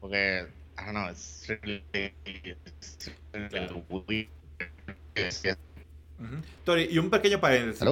Porque, 0.01 0.47
I 0.79 0.85
don't 0.85 0.95
know, 0.95 1.09
it's 1.11 1.49
really, 1.49 1.83
Tori, 6.65 6.89
y 6.91 6.99
un 6.99 7.11
pequeño 7.11 7.41
paréntesis. 7.41 7.83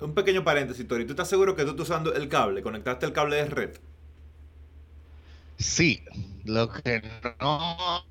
Un 0.00 0.14
pequeño 0.14 0.42
paréntesis, 0.42 0.86
Tori. 0.88 1.04
¿Tú 1.04 1.12
estás 1.12 1.28
seguro 1.28 1.54
que 1.54 1.64
tú 1.64 1.70
estás 1.70 1.90
usando 1.90 2.14
el 2.14 2.28
cable? 2.28 2.62
¿Conectaste 2.62 3.06
el 3.06 3.12
cable 3.12 3.36
de 3.36 3.44
red? 3.46 3.70
Sí. 5.58 6.02
Lo 6.44 6.70
que 6.70 7.02
no 7.40 8.04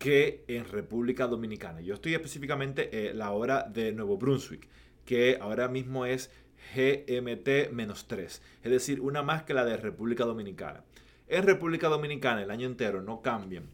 que 0.00 0.44
en 0.48 0.64
República 0.64 1.26
Dominicana. 1.26 1.82
Yo 1.82 1.92
estoy 1.92 2.14
específicamente 2.14 3.10
en 3.10 3.18
la 3.18 3.32
hora 3.32 3.64
de 3.64 3.92
Nuevo 3.92 4.16
Brunswick, 4.16 4.66
que 5.04 5.36
ahora 5.38 5.68
mismo 5.68 6.06
es 6.06 6.30
GMT-3, 6.74 8.40
es 8.62 8.70
decir, 8.70 9.02
una 9.02 9.22
más 9.22 9.42
que 9.42 9.52
la 9.52 9.64
de 9.64 9.76
República 9.76 10.24
Dominicana. 10.24 10.84
En 11.28 11.44
República 11.44 11.88
Dominicana 11.88 12.42
el 12.42 12.50
año 12.50 12.66
entero 12.66 13.02
no 13.02 13.20
cambian, 13.20 13.64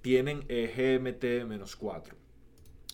tienen 0.00 0.46
eh, 0.48 0.72
GMT-4. 0.74 2.12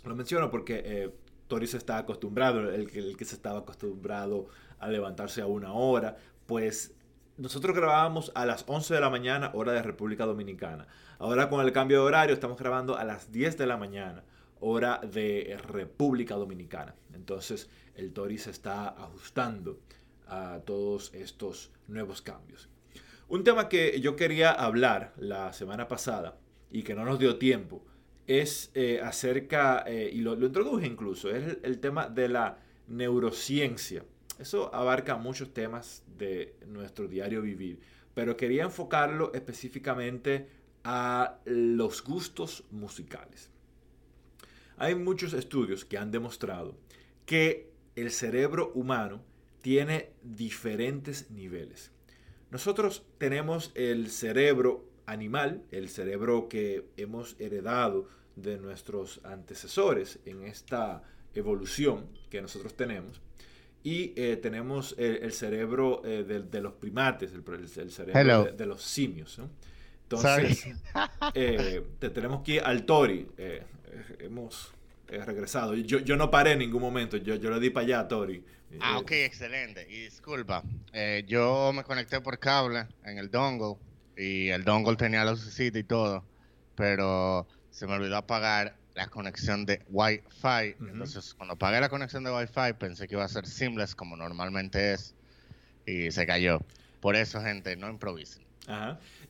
Lo 0.04 0.16
menciono 0.16 0.50
porque 0.50 0.82
eh, 0.84 1.10
Toris 1.46 1.74
está 1.74 1.98
acostumbrado, 1.98 2.70
el 2.70 2.88
que 2.88 3.24
se 3.24 3.36
estaba 3.36 3.60
acostumbrado 3.60 4.48
a 4.80 4.88
levantarse 4.88 5.42
a 5.42 5.46
una 5.46 5.74
hora, 5.74 6.16
pues 6.46 6.92
nosotros 7.40 7.74
grabábamos 7.74 8.30
a 8.34 8.44
las 8.44 8.64
11 8.66 8.92
de 8.92 9.00
la 9.00 9.08
mañana, 9.08 9.50
hora 9.54 9.72
de 9.72 9.82
República 9.82 10.26
Dominicana. 10.26 10.86
Ahora 11.18 11.48
con 11.48 11.64
el 11.64 11.72
cambio 11.72 12.00
de 12.00 12.06
horario 12.06 12.34
estamos 12.34 12.58
grabando 12.58 12.98
a 12.98 13.04
las 13.04 13.32
10 13.32 13.56
de 13.56 13.66
la 13.66 13.78
mañana, 13.78 14.22
hora 14.60 15.00
de 15.02 15.58
República 15.66 16.34
Dominicana. 16.34 16.94
Entonces 17.14 17.70
el 17.94 18.12
Tori 18.12 18.36
se 18.36 18.50
está 18.50 18.88
ajustando 18.88 19.80
a 20.28 20.60
todos 20.66 21.14
estos 21.14 21.70
nuevos 21.88 22.20
cambios. 22.20 22.68
Un 23.28 23.42
tema 23.42 23.70
que 23.70 24.00
yo 24.00 24.16
quería 24.16 24.50
hablar 24.52 25.14
la 25.16 25.54
semana 25.54 25.88
pasada 25.88 26.36
y 26.70 26.82
que 26.82 26.94
no 26.94 27.06
nos 27.06 27.18
dio 27.18 27.38
tiempo 27.38 27.82
es 28.26 28.70
eh, 28.74 29.00
acerca, 29.02 29.84
eh, 29.86 30.10
y 30.12 30.20
lo, 30.20 30.34
introduje 30.34 30.86
incluso, 30.86 31.30
es 31.30 31.56
el 31.62 31.80
tema 31.80 32.06
de 32.06 32.28
la 32.28 32.58
neurociencia. 32.86 34.04
Eso 34.40 34.74
abarca 34.74 35.16
muchos 35.16 35.52
temas 35.52 36.02
de 36.16 36.56
nuestro 36.66 37.06
diario 37.06 37.42
vivir, 37.42 37.78
pero 38.14 38.38
quería 38.38 38.64
enfocarlo 38.64 39.32
específicamente 39.34 40.48
a 40.82 41.38
los 41.44 42.02
gustos 42.02 42.64
musicales. 42.70 43.50
Hay 44.78 44.94
muchos 44.94 45.34
estudios 45.34 45.84
que 45.84 45.98
han 45.98 46.10
demostrado 46.10 46.74
que 47.26 47.70
el 47.96 48.10
cerebro 48.10 48.72
humano 48.74 49.22
tiene 49.60 50.08
diferentes 50.22 51.30
niveles. 51.30 51.92
Nosotros 52.50 53.04
tenemos 53.18 53.72
el 53.74 54.10
cerebro 54.10 54.86
animal, 55.04 55.62
el 55.70 55.90
cerebro 55.90 56.48
que 56.48 56.88
hemos 56.96 57.38
heredado 57.38 58.08
de 58.36 58.56
nuestros 58.56 59.20
antecesores 59.22 60.18
en 60.24 60.44
esta 60.44 61.02
evolución 61.34 62.06
que 62.30 62.40
nosotros 62.40 62.74
tenemos. 62.74 63.20
Y 63.82 64.12
eh, 64.16 64.36
tenemos 64.36 64.94
el, 64.98 65.32
cerebro 65.32 66.02
eh, 66.04 66.22
de, 66.22 66.60
los 66.60 66.74
primates, 66.74 67.32
el, 67.32 67.90
cerebro 67.90 68.52
de, 68.52 68.66
los 68.66 68.82
simios. 68.82 69.40
Entonces, 70.02 70.66
eh, 71.34 71.82
te 71.98 72.10
tenemos 72.10 72.42
que 72.42 72.54
ir 72.54 72.62
al 72.62 72.84
Tori. 72.84 73.26
hemos 74.18 74.72
regresado. 75.08 75.74
Yo, 75.74 76.00
yo 76.00 76.16
no 76.16 76.30
paré 76.30 76.52
en 76.52 76.58
ningún 76.58 76.82
momento, 76.82 77.16
yo, 77.16 77.36
yo 77.36 77.50
le 77.50 77.58
di 77.58 77.70
para 77.70 77.86
allá 77.86 78.00
a 78.00 78.08
Tori. 78.08 78.44
Ah, 78.80 78.98
ok, 78.98 79.12
excelente. 79.12 79.86
Y 79.88 80.02
disculpa, 80.02 80.62
yo 81.26 81.72
me 81.74 81.82
conecté 81.82 82.20
por 82.20 82.38
cable 82.38 82.86
en 83.04 83.18
el 83.18 83.30
dongle 83.30 83.76
y 84.16 84.50
el 84.50 84.62
dongle 84.62 84.96
tenía 84.96 85.24
la 85.24 85.30
lucecita 85.30 85.78
y 85.78 85.84
todo, 85.84 86.22
pero 86.74 87.48
se 87.70 87.86
me 87.86 87.94
olvidó 87.94 88.18
apagar 88.18 88.76
la 88.94 89.08
conexión 89.08 89.66
de 89.66 89.82
Wi-Fi. 89.88 90.76
Entonces, 90.80 91.34
cuando 91.34 91.56
pagué 91.56 91.80
la 91.80 91.88
conexión 91.88 92.24
de 92.24 92.30
Wi-Fi, 92.30 92.74
pensé 92.78 93.08
que 93.08 93.14
iba 93.14 93.24
a 93.24 93.28
ser 93.28 93.46
seamless 93.46 93.94
como 93.94 94.16
normalmente 94.16 94.92
es 94.92 95.14
y 95.86 96.10
se 96.10 96.26
cayó. 96.26 96.60
Por 97.00 97.16
eso, 97.16 97.40
gente, 97.40 97.76
no 97.76 97.88
improvisen. 97.88 98.42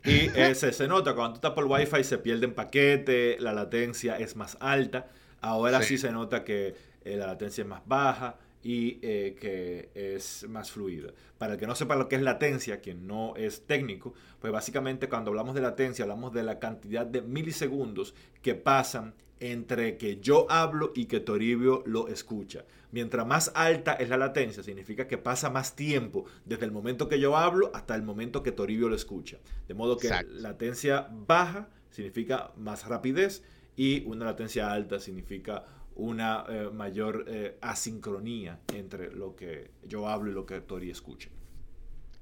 Y 0.04 0.30
eh, 0.34 0.54
se, 0.54 0.88
nota, 0.88 1.14
cuando 1.14 1.32
tú 1.32 1.34
estás 1.36 1.52
por 1.52 1.64
Wi-Fi 1.64 2.04
se 2.04 2.18
pierden 2.18 2.54
paquetes, 2.54 3.40
la 3.40 3.52
latencia 3.52 4.18
es 4.18 4.36
más 4.36 4.56
alta. 4.60 5.06
Ahora 5.40 5.82
sí, 5.82 5.96
se 5.96 6.10
nota 6.10 6.44
que 6.44 6.74
eh, 7.04 7.16
la 7.16 7.26
latencia 7.26 7.62
es 7.62 7.68
más 7.68 7.82
baja 7.86 8.36
y 8.62 8.98
eh, 9.02 9.36
que 9.40 9.90
es 9.94 10.46
más 10.48 10.70
fluida. 10.70 11.12
Para 11.38 11.54
el 11.54 11.58
que 11.58 11.66
no 11.66 11.74
sepa 11.74 11.96
lo 11.96 12.08
que 12.08 12.16
es 12.16 12.22
latencia, 12.22 12.80
quien 12.80 13.06
no 13.06 13.34
es 13.36 13.66
técnico, 13.66 14.14
pues 14.38 14.52
básicamente 14.52 15.08
cuando 15.08 15.30
hablamos 15.30 15.54
de 15.54 15.62
latencia 15.62 16.04
hablamos 16.04 16.32
de 16.32 16.42
la 16.42 16.58
cantidad 16.58 17.06
de 17.06 17.22
milisegundos 17.22 18.14
que 18.42 18.54
pasan 18.54 19.14
entre 19.40 19.96
que 19.96 20.20
yo 20.20 20.46
hablo 20.50 20.92
y 20.94 21.06
que 21.06 21.20
Toribio 21.20 21.82
lo 21.86 22.08
escucha. 22.08 22.64
Mientras 22.92 23.26
más 23.26 23.50
alta 23.54 23.94
es 23.94 24.10
la 24.10 24.18
latencia, 24.18 24.62
significa 24.62 25.08
que 25.08 25.16
pasa 25.16 25.48
más 25.48 25.74
tiempo 25.74 26.26
desde 26.44 26.66
el 26.66 26.72
momento 26.72 27.08
que 27.08 27.18
yo 27.18 27.36
hablo 27.36 27.70
hasta 27.74 27.94
el 27.94 28.02
momento 28.02 28.42
que 28.42 28.52
Toribio 28.52 28.88
lo 28.88 28.96
escucha. 28.96 29.38
De 29.66 29.74
modo 29.74 29.96
que 29.96 30.10
latencia 30.28 31.08
baja 31.10 31.68
significa 31.90 32.52
más 32.56 32.86
rapidez 32.86 33.42
y 33.76 34.04
una 34.06 34.26
latencia 34.26 34.70
alta 34.70 35.00
significa 35.00 35.64
una 36.00 36.44
eh, 36.48 36.70
mayor 36.72 37.24
eh, 37.28 37.58
asincronía 37.60 38.58
entre 38.74 39.10
lo 39.10 39.36
que 39.36 39.70
yo 39.84 40.08
hablo 40.08 40.30
y 40.30 40.34
lo 40.34 40.46
que 40.46 40.60
Tori 40.60 40.90
escucha. 40.90 41.28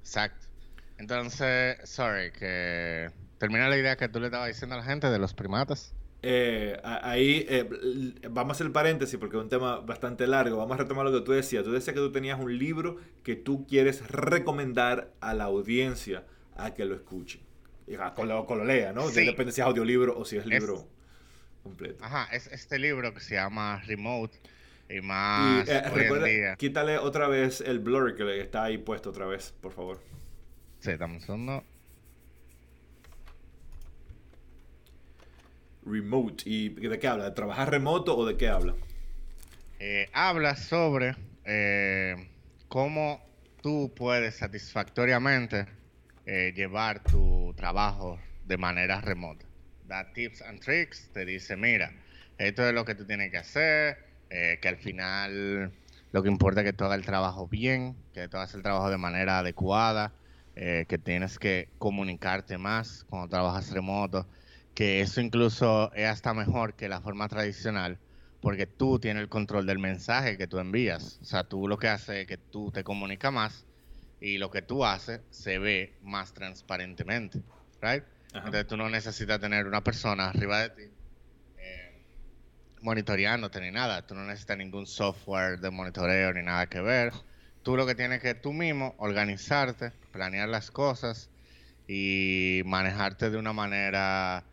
Exacto. 0.00 0.46
Entonces, 0.98 1.78
sorry, 1.84 2.32
que 2.32 3.10
termina 3.38 3.68
la 3.68 3.78
idea 3.78 3.96
que 3.96 4.08
tú 4.08 4.18
le 4.18 4.26
estabas 4.26 4.48
diciendo 4.48 4.74
a 4.74 4.78
la 4.78 4.84
gente 4.84 5.08
de 5.08 5.18
los 5.18 5.32
primates. 5.32 5.94
Eh, 6.22 6.76
ahí 6.82 7.46
eh, 7.48 7.68
vamos 8.28 8.50
a 8.50 8.54
hacer 8.56 8.72
paréntesis 8.72 9.16
porque 9.20 9.36
es 9.36 9.42
un 9.42 9.48
tema 9.48 9.78
bastante 9.78 10.26
largo. 10.26 10.56
Vamos 10.56 10.74
a 10.74 10.82
retomar 10.82 11.06
lo 11.06 11.12
que 11.12 11.24
tú 11.24 11.30
decías. 11.30 11.62
Tú 11.62 11.70
decías 11.70 11.94
que 11.94 12.00
tú 12.00 12.10
tenías 12.10 12.40
un 12.40 12.58
libro 12.58 12.96
que 13.22 13.36
tú 13.36 13.64
quieres 13.68 14.04
recomendar 14.08 15.12
a 15.20 15.34
la 15.34 15.44
audiencia 15.44 16.24
a 16.56 16.74
que 16.74 16.84
lo 16.84 16.96
escuche. 16.96 17.40
Y 17.86 17.94
con 18.16 18.28
lo, 18.28 18.44
con 18.44 18.58
lo 18.58 18.64
lea, 18.64 18.92
¿no? 18.92 19.08
Depende 19.08 19.52
si 19.52 19.60
es 19.60 19.66
audiolibro 19.66 20.18
o 20.18 20.24
si 20.24 20.36
es 20.36 20.44
libro 20.44 20.88
completo. 21.68 22.04
Ajá, 22.04 22.28
es 22.32 22.46
este 22.48 22.78
libro 22.78 23.12
que 23.12 23.20
se 23.20 23.34
llama 23.34 23.82
Remote. 23.86 24.38
Y 24.90 25.02
más. 25.02 25.68
Eh, 25.68 25.82
recuerda, 25.90 26.56
quítale 26.56 26.96
otra 26.96 27.28
vez 27.28 27.60
el 27.60 27.78
blur 27.78 28.16
que 28.16 28.40
está 28.40 28.64
ahí 28.64 28.78
puesto 28.78 29.10
otra 29.10 29.26
vez, 29.26 29.52
por 29.60 29.72
favor. 29.72 30.00
Sí, 30.80 30.90
estamos 30.90 31.22
usando. 31.22 31.62
remote. 35.84 36.44
¿Y 36.46 36.68
de 36.68 36.98
qué 36.98 37.06
habla? 37.06 37.24
¿De 37.24 37.30
trabajar 37.30 37.70
remoto 37.70 38.16
o 38.16 38.26
de 38.26 38.36
qué 38.36 38.48
habla? 38.48 38.74
Eh, 39.78 40.08
habla 40.12 40.56
sobre 40.56 41.16
eh, 41.44 42.28
cómo 42.68 43.22
tú 43.62 43.92
puedes 43.94 44.36
satisfactoriamente 44.36 45.66
llevar 46.54 47.02
tu 47.02 47.54
trabajo 47.56 48.18
de 48.44 48.58
manera 48.58 49.00
remota. 49.00 49.47
Da 49.88 50.12
tips 50.12 50.42
and 50.42 50.60
tricks, 50.60 51.10
te 51.12 51.24
dice, 51.24 51.56
mira, 51.56 51.90
esto 52.36 52.66
es 52.68 52.74
lo 52.74 52.84
que 52.84 52.94
tú 52.94 53.06
tienes 53.06 53.30
que 53.30 53.38
hacer, 53.38 53.96
eh, 54.28 54.58
que 54.60 54.68
al 54.68 54.76
final 54.76 55.72
lo 56.12 56.22
que 56.22 56.28
importa 56.28 56.60
es 56.60 56.66
que 56.66 56.72
tú 56.74 56.84
hagas 56.84 56.98
el 56.98 57.06
trabajo 57.06 57.48
bien, 57.48 57.96
que 58.12 58.28
tú 58.28 58.36
hagas 58.36 58.54
el 58.54 58.62
trabajo 58.62 58.90
de 58.90 58.98
manera 58.98 59.38
adecuada, 59.38 60.20
eh, 60.54 60.84
que 60.88 60.98
tienes 60.98 61.38
que 61.38 61.74
comunicarte 61.78 62.58
más 62.58 63.04
cuando 63.04 63.28
trabajas 63.28 63.70
remoto, 63.70 64.28
que 64.74 65.00
eso 65.00 65.20
incluso 65.22 65.90
es 65.94 66.06
hasta 66.06 66.34
mejor 66.34 66.76
que 66.76 66.88
la 66.90 67.00
forma 67.00 67.28
tradicional, 67.28 68.00
porque 68.40 68.66
tú 68.66 68.98
tienes 69.00 69.22
el 69.22 69.28
control 69.30 69.66
del 69.66 69.78
mensaje 69.78 70.36
que 70.36 70.46
tú 70.46 70.58
envías. 70.58 71.18
O 71.22 71.24
sea, 71.24 71.44
tú 71.48 71.66
lo 71.66 71.78
que 71.78 71.88
haces 71.88 72.16
es 72.16 72.26
que 72.26 72.36
tú 72.38 72.70
te 72.72 72.84
comunicas 72.84 73.32
más 73.32 73.66
y 74.20 74.38
lo 74.38 74.50
que 74.50 74.62
tú 74.62 74.84
haces 74.84 75.22
se 75.30 75.58
ve 75.58 75.98
más 76.02 76.34
transparentemente, 76.34 77.42
right? 77.80 78.04
Entonces 78.34 78.66
tú 78.66 78.76
no 78.76 78.88
necesitas 78.88 79.40
tener 79.40 79.66
una 79.66 79.82
persona 79.82 80.28
arriba 80.28 80.60
de 80.60 80.70
ti 80.70 80.82
eh, 81.58 82.04
monitoreándote 82.82 83.60
ni 83.60 83.70
nada. 83.70 84.06
Tú 84.06 84.14
no 84.14 84.24
necesitas 84.24 84.58
ningún 84.58 84.86
software 84.86 85.58
de 85.60 85.70
monitoreo 85.70 86.32
ni 86.32 86.42
nada 86.42 86.66
que 86.66 86.80
ver. 86.80 87.12
Tú 87.62 87.76
lo 87.76 87.86
que 87.86 87.94
tienes 87.94 88.20
que 88.20 88.34
tú 88.34 88.52
mismo 88.52 88.94
organizarte, 88.98 89.92
planear 90.12 90.48
las 90.48 90.70
cosas 90.70 91.30
y 91.86 92.62
manejarte 92.66 93.30
de 93.30 93.38
una 93.38 93.52
manera 93.52 94.44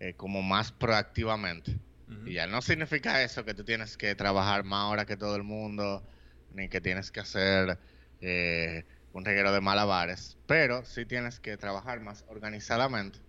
eh, 0.00 0.14
como 0.14 0.42
más 0.42 0.72
proactivamente. 0.72 1.78
Y 2.26 2.34
ya 2.34 2.46
no 2.46 2.62
significa 2.62 3.22
eso 3.22 3.44
que 3.44 3.54
tú 3.54 3.64
tienes 3.64 3.96
que 3.96 4.14
trabajar 4.14 4.62
más 4.64 4.90
horas 4.90 5.06
que 5.06 5.16
todo 5.16 5.36
el 5.36 5.42
mundo, 5.42 6.06
ni 6.52 6.68
que 6.68 6.80
tienes 6.80 7.10
que 7.10 7.20
hacer 7.20 7.78
eh, 8.20 8.84
un 9.12 9.24
reguero 9.24 9.52
de 9.52 9.60
malabares, 9.60 10.36
pero 10.46 10.84
sí 10.84 11.06
tienes 11.06 11.40
que 11.40 11.56
trabajar 11.56 12.00
más 12.00 12.24
organizadamente. 12.28 13.23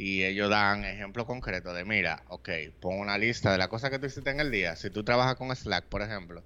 Y 0.00 0.24
ellos 0.24 0.48
dan 0.48 0.86
ejemplo 0.86 1.26
concreto 1.26 1.74
de, 1.74 1.84
mira, 1.84 2.22
ok, 2.28 2.48
pon 2.80 2.98
una 2.98 3.18
lista 3.18 3.52
de 3.52 3.58
las 3.58 3.68
cosas 3.68 3.90
que 3.90 3.98
tú 3.98 4.06
hiciste 4.06 4.30
en 4.30 4.40
el 4.40 4.50
día. 4.50 4.74
Si 4.74 4.88
tú 4.88 5.04
trabajas 5.04 5.34
con 5.34 5.54
Slack, 5.54 5.84
por 5.84 6.00
ejemplo, 6.00 6.42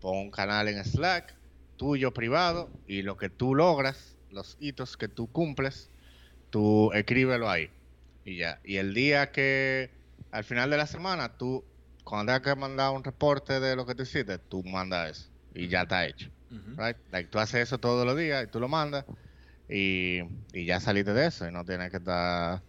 pon 0.00 0.18
un 0.18 0.30
canal 0.30 0.68
en 0.68 0.84
Slack, 0.84 1.34
tuyo 1.78 2.12
privado, 2.12 2.70
y 2.86 3.00
lo 3.00 3.16
que 3.16 3.30
tú 3.30 3.54
logras, 3.54 4.18
los 4.30 4.58
hitos 4.60 4.98
que 4.98 5.08
tú 5.08 5.32
cumples, 5.32 5.88
tú 6.50 6.92
escríbelo 6.92 7.48
ahí. 7.48 7.70
Y 8.22 8.36
ya. 8.36 8.60
Y 8.64 8.76
el 8.76 8.92
día 8.92 9.32
que, 9.32 9.90
al 10.30 10.44
final 10.44 10.68
de 10.68 10.76
la 10.76 10.86
semana, 10.86 11.38
tú, 11.38 11.64
cuando 12.04 12.34
tengas 12.34 12.54
que 12.54 12.60
mandar 12.60 12.92
un 12.92 13.02
reporte 13.02 13.60
de 13.60 13.76
lo 13.76 13.86
que 13.86 13.94
tú 13.94 14.02
hiciste, 14.02 14.36
tú 14.36 14.62
mandas 14.62 15.10
eso. 15.10 15.30
Y 15.54 15.68
ya 15.68 15.84
está 15.84 16.04
hecho 16.04 16.30
tú 17.30 17.38
haces 17.38 17.62
eso 17.62 17.78
todos 17.78 18.06
los 18.06 18.16
días 18.16 18.44
y 18.44 18.46
tú 18.48 18.60
lo 18.60 18.68
mandas 18.68 19.04
y, 19.68 20.20
ya 20.52 20.80
saliste 20.80 21.12
de 21.12 21.26
eso 21.26 21.48
y 21.48 21.52
no 21.52 21.64
tienes 21.64 21.90
que 21.90 21.96
estar 21.96 22.62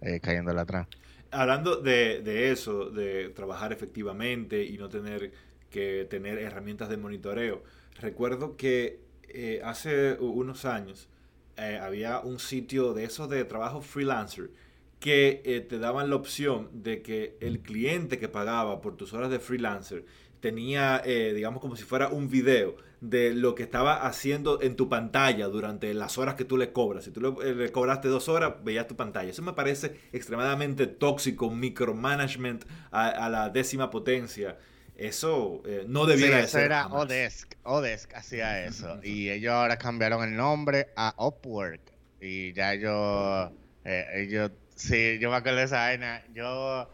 eh, 0.00 0.20
atrás. 0.58 0.86
Hablando 1.30 1.76
de, 1.76 2.50
eso, 2.50 2.90
de 2.90 3.28
trabajar 3.30 3.72
efectivamente 3.72 4.64
y 4.64 4.78
no 4.78 4.88
tener 4.88 5.32
que 5.70 6.06
tener 6.10 6.38
herramientas 6.38 6.88
de 6.88 6.96
monitoreo, 6.96 7.62
recuerdo 8.00 8.56
que 8.56 8.98
eh, 9.28 9.60
hace 9.64 10.14
unos 10.18 10.64
años 10.64 11.08
eh, 11.56 11.78
había 11.80 12.18
un 12.20 12.40
sitio 12.40 12.94
de 12.94 13.04
esos 13.04 13.28
de 13.28 13.44
trabajo 13.44 13.80
freelancer 13.80 14.50
que 14.98 15.40
eh, 15.44 15.60
te 15.60 15.78
daban 15.78 16.10
la 16.10 16.16
opción 16.16 16.68
de 16.72 17.00
que 17.00 17.36
el 17.40 17.60
cliente 17.60 18.18
que 18.18 18.28
pagaba 18.28 18.80
por 18.80 18.96
tus 18.96 19.12
horas 19.12 19.30
de 19.30 19.38
freelancer 19.38 20.04
tenía, 20.40 21.02
digamos, 21.04 21.60
como 21.60 21.76
si 21.76 21.84
fuera 21.84 22.08
un 22.08 22.30
video 22.30 22.76
de 23.00 23.32
lo 23.32 23.54
que 23.54 23.62
estaba 23.62 24.06
haciendo 24.06 24.60
en 24.60 24.76
tu 24.76 24.88
pantalla 24.88 25.46
durante 25.46 25.94
las 25.94 26.18
horas 26.18 26.34
que 26.34 26.44
tú 26.44 26.58
le 26.58 26.72
cobras. 26.72 27.04
Si 27.04 27.10
tú 27.10 27.20
le, 27.20 27.64
eh, 27.64 27.72
cobraste 27.72 28.08
dos 28.08 28.28
horas, 28.28 28.54
veías 28.62 28.86
tu 28.86 28.96
pantalla. 28.96 29.30
Eso 29.30 29.42
me 29.42 29.54
parece 29.54 29.98
extremadamente 30.12 30.86
tóxico, 30.86 31.50
micromanagement 31.50 32.64
a, 32.90 33.28
la 33.30 33.48
décima 33.48 33.90
potencia. 33.90 34.58
Eso 34.96 35.62
eh, 35.64 35.84
no 35.88 36.04
debiera 36.04 36.38
sí, 36.40 36.44
eso 36.44 36.58
ser. 36.58 36.66
era 36.66 36.88
Odesk. 36.88 37.54
Odesk 37.62 38.14
hacía 38.14 38.66
eso. 38.66 39.00
y 39.02 39.30
ellos 39.30 39.52
ahora 39.52 39.78
cambiaron 39.78 40.22
el 40.22 40.36
nombre 40.36 40.88
a 40.94 41.14
Upwork. 41.16 41.80
Y 42.20 42.52
ya 42.52 42.74
yo, 42.74 43.50
eh, 43.86 44.04
ellos, 44.14 44.50
sí, 44.76 45.18
yo 45.18 45.30
me 45.30 45.36
acuerdo 45.36 45.60
de 45.60 45.64
esa 45.64 45.78
vaina. 45.78 46.22
Yo 46.34 46.90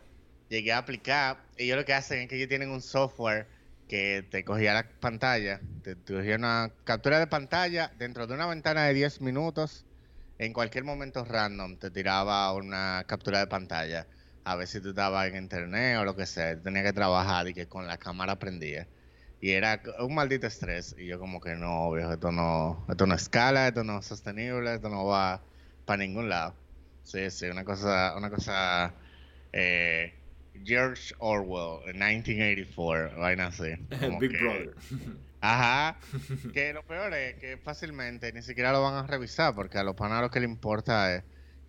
llegué 0.48 0.72
a 0.72 0.78
aplicar. 0.78 1.38
Y 1.58 1.64
ellos 1.64 1.78
lo 1.78 1.84
que 1.84 1.94
hacen 1.94 2.20
es 2.20 2.28
que 2.28 2.36
ellos 2.36 2.48
tienen 2.48 2.70
un 2.70 2.80
software 2.80 3.48
que 3.88 4.26
te 4.30 4.44
cogía 4.44 4.74
la 4.74 4.88
pantalla, 5.00 5.60
te, 5.82 5.96
cogía 5.96 6.36
una 6.36 6.72
captura 6.84 7.18
de 7.18 7.26
pantalla 7.26 7.92
dentro 7.98 8.26
de 8.26 8.34
una 8.34 8.46
ventana 8.46 8.84
de 8.84 8.94
10 8.94 9.20
minutos, 9.20 9.84
en 10.38 10.52
cualquier 10.52 10.84
momento 10.84 11.24
random 11.24 11.78
te 11.78 11.90
tiraba 11.90 12.52
una 12.52 13.04
captura 13.06 13.38
de 13.40 13.46
pantalla, 13.46 14.06
a 14.44 14.56
ver 14.56 14.68
si 14.68 14.80
tú 14.80 14.90
estabas 14.90 15.28
en 15.28 15.36
internet 15.36 15.98
o 15.98 16.04
lo 16.04 16.16
que 16.16 16.26
sea, 16.26 16.60
tenía 16.60 16.82
que 16.82 16.92
trabajar 16.92 17.48
y 17.48 17.54
que 17.54 17.68
con 17.68 17.86
la 17.86 17.98
cámara 17.98 18.38
prendía. 18.38 18.88
Y 19.40 19.52
era 19.52 19.82
un 20.00 20.14
maldito 20.14 20.46
estrés, 20.46 20.94
y 20.98 21.06
yo 21.06 21.18
como 21.18 21.40
que 21.40 21.54
no, 21.56 21.92
viejo, 21.92 22.12
esto 22.12 22.32
no, 22.32 22.86
esto 22.88 23.06
no 23.06 23.14
escala, 23.14 23.68
esto 23.68 23.84
no 23.84 23.98
es 24.00 24.06
sostenible, 24.06 24.74
esto 24.74 24.88
no 24.88 25.04
va 25.06 25.42
para 25.84 25.98
ningún 25.98 26.28
lado. 26.28 26.54
Sí, 27.02 27.30
sí, 27.30 27.46
una 27.46 27.64
cosa, 27.64 28.14
una 28.16 28.30
cosa 28.30 28.94
eh, 29.52 30.25
George 30.64 31.14
Orwell 31.18 31.88
en 31.88 31.98
1984, 31.98 33.18
vaina 33.18 33.46
así. 33.46 33.74
Big 34.20 34.38
Brother. 34.38 34.74
Ajá. 35.40 35.98
Que 36.52 36.72
lo 36.72 36.84
peor 36.84 37.14
es 37.14 37.36
que 37.36 37.56
fácilmente 37.58 38.32
ni 38.32 38.42
siquiera 38.42 38.72
lo 38.72 38.82
van 38.82 38.94
a 38.94 39.06
revisar 39.06 39.54
porque 39.54 39.78
a 39.78 39.84
los 39.84 39.94
panas 39.94 40.22
lo 40.22 40.30
que 40.30 40.40
le 40.40 40.46
importa 40.46 41.14
es 41.14 41.24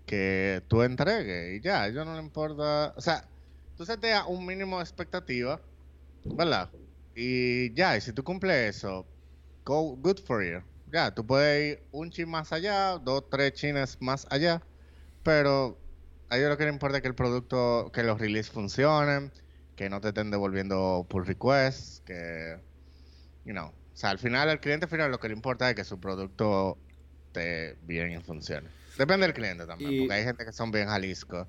que 0.05 0.63
tú 0.67 0.81
entregues 0.83 1.57
y 1.57 1.61
ya, 1.61 1.83
a 1.83 1.87
ellos 1.87 2.05
no 2.05 2.13
le 2.13 2.21
importa. 2.21 2.93
O 2.95 3.01
sea, 3.01 3.29
tú 3.75 3.85
seteas 3.85 4.25
un 4.27 4.45
mínimo 4.45 4.77
de 4.77 4.83
expectativa, 4.83 5.61
¿verdad? 6.23 6.71
Y 7.13 7.73
ya, 7.73 7.97
y 7.97 8.01
si 8.01 8.13
tú 8.13 8.23
cumples 8.23 8.77
eso, 8.77 9.05
go 9.65 9.95
good 9.97 10.19
for 10.25 10.43
you. 10.43 10.63
Ya, 10.91 11.13
tú 11.13 11.25
puedes 11.25 11.73
ir 11.73 11.83
un 11.91 12.09
chin 12.09 12.29
más 12.29 12.53
allá, 12.53 12.97
dos, 12.97 13.29
tres 13.29 13.53
chines 13.53 13.97
más 13.99 14.25
allá, 14.29 14.61
pero 15.23 15.77
a 16.29 16.37
ellos 16.37 16.49
lo 16.49 16.57
que 16.57 16.65
les 16.65 16.73
importa 16.73 16.97
es 16.97 17.01
que 17.01 17.07
el 17.07 17.15
producto, 17.15 17.91
que 17.93 18.03
los 18.03 18.19
releases 18.19 18.51
funcionen, 18.51 19.31
que 19.75 19.89
no 19.89 20.01
te 20.01 20.09
estén 20.09 20.31
devolviendo 20.31 21.05
pull 21.09 21.25
requests, 21.25 22.01
que, 22.05 22.57
you 23.45 23.53
know, 23.53 23.67
o 23.67 23.99
sea, 23.99 24.09
al 24.11 24.19
final, 24.19 24.49
al 24.49 24.59
cliente 24.59 24.87
final 24.87 25.11
lo 25.11 25.19
que 25.19 25.27
le 25.29 25.33
importa 25.33 25.69
es 25.69 25.75
que 25.75 25.83
su 25.83 25.99
producto 25.99 26.77
esté 27.27 27.77
bien 27.83 28.11
y 28.11 28.21
funcione. 28.21 28.69
Depende 28.97 29.27
del 29.27 29.33
cliente 29.33 29.65
también, 29.65 29.99
porque 29.99 30.13
hay 30.13 30.23
gente 30.23 30.45
que 30.45 30.51
son 30.51 30.71
bien 30.71 30.87
Jalisco 30.87 31.47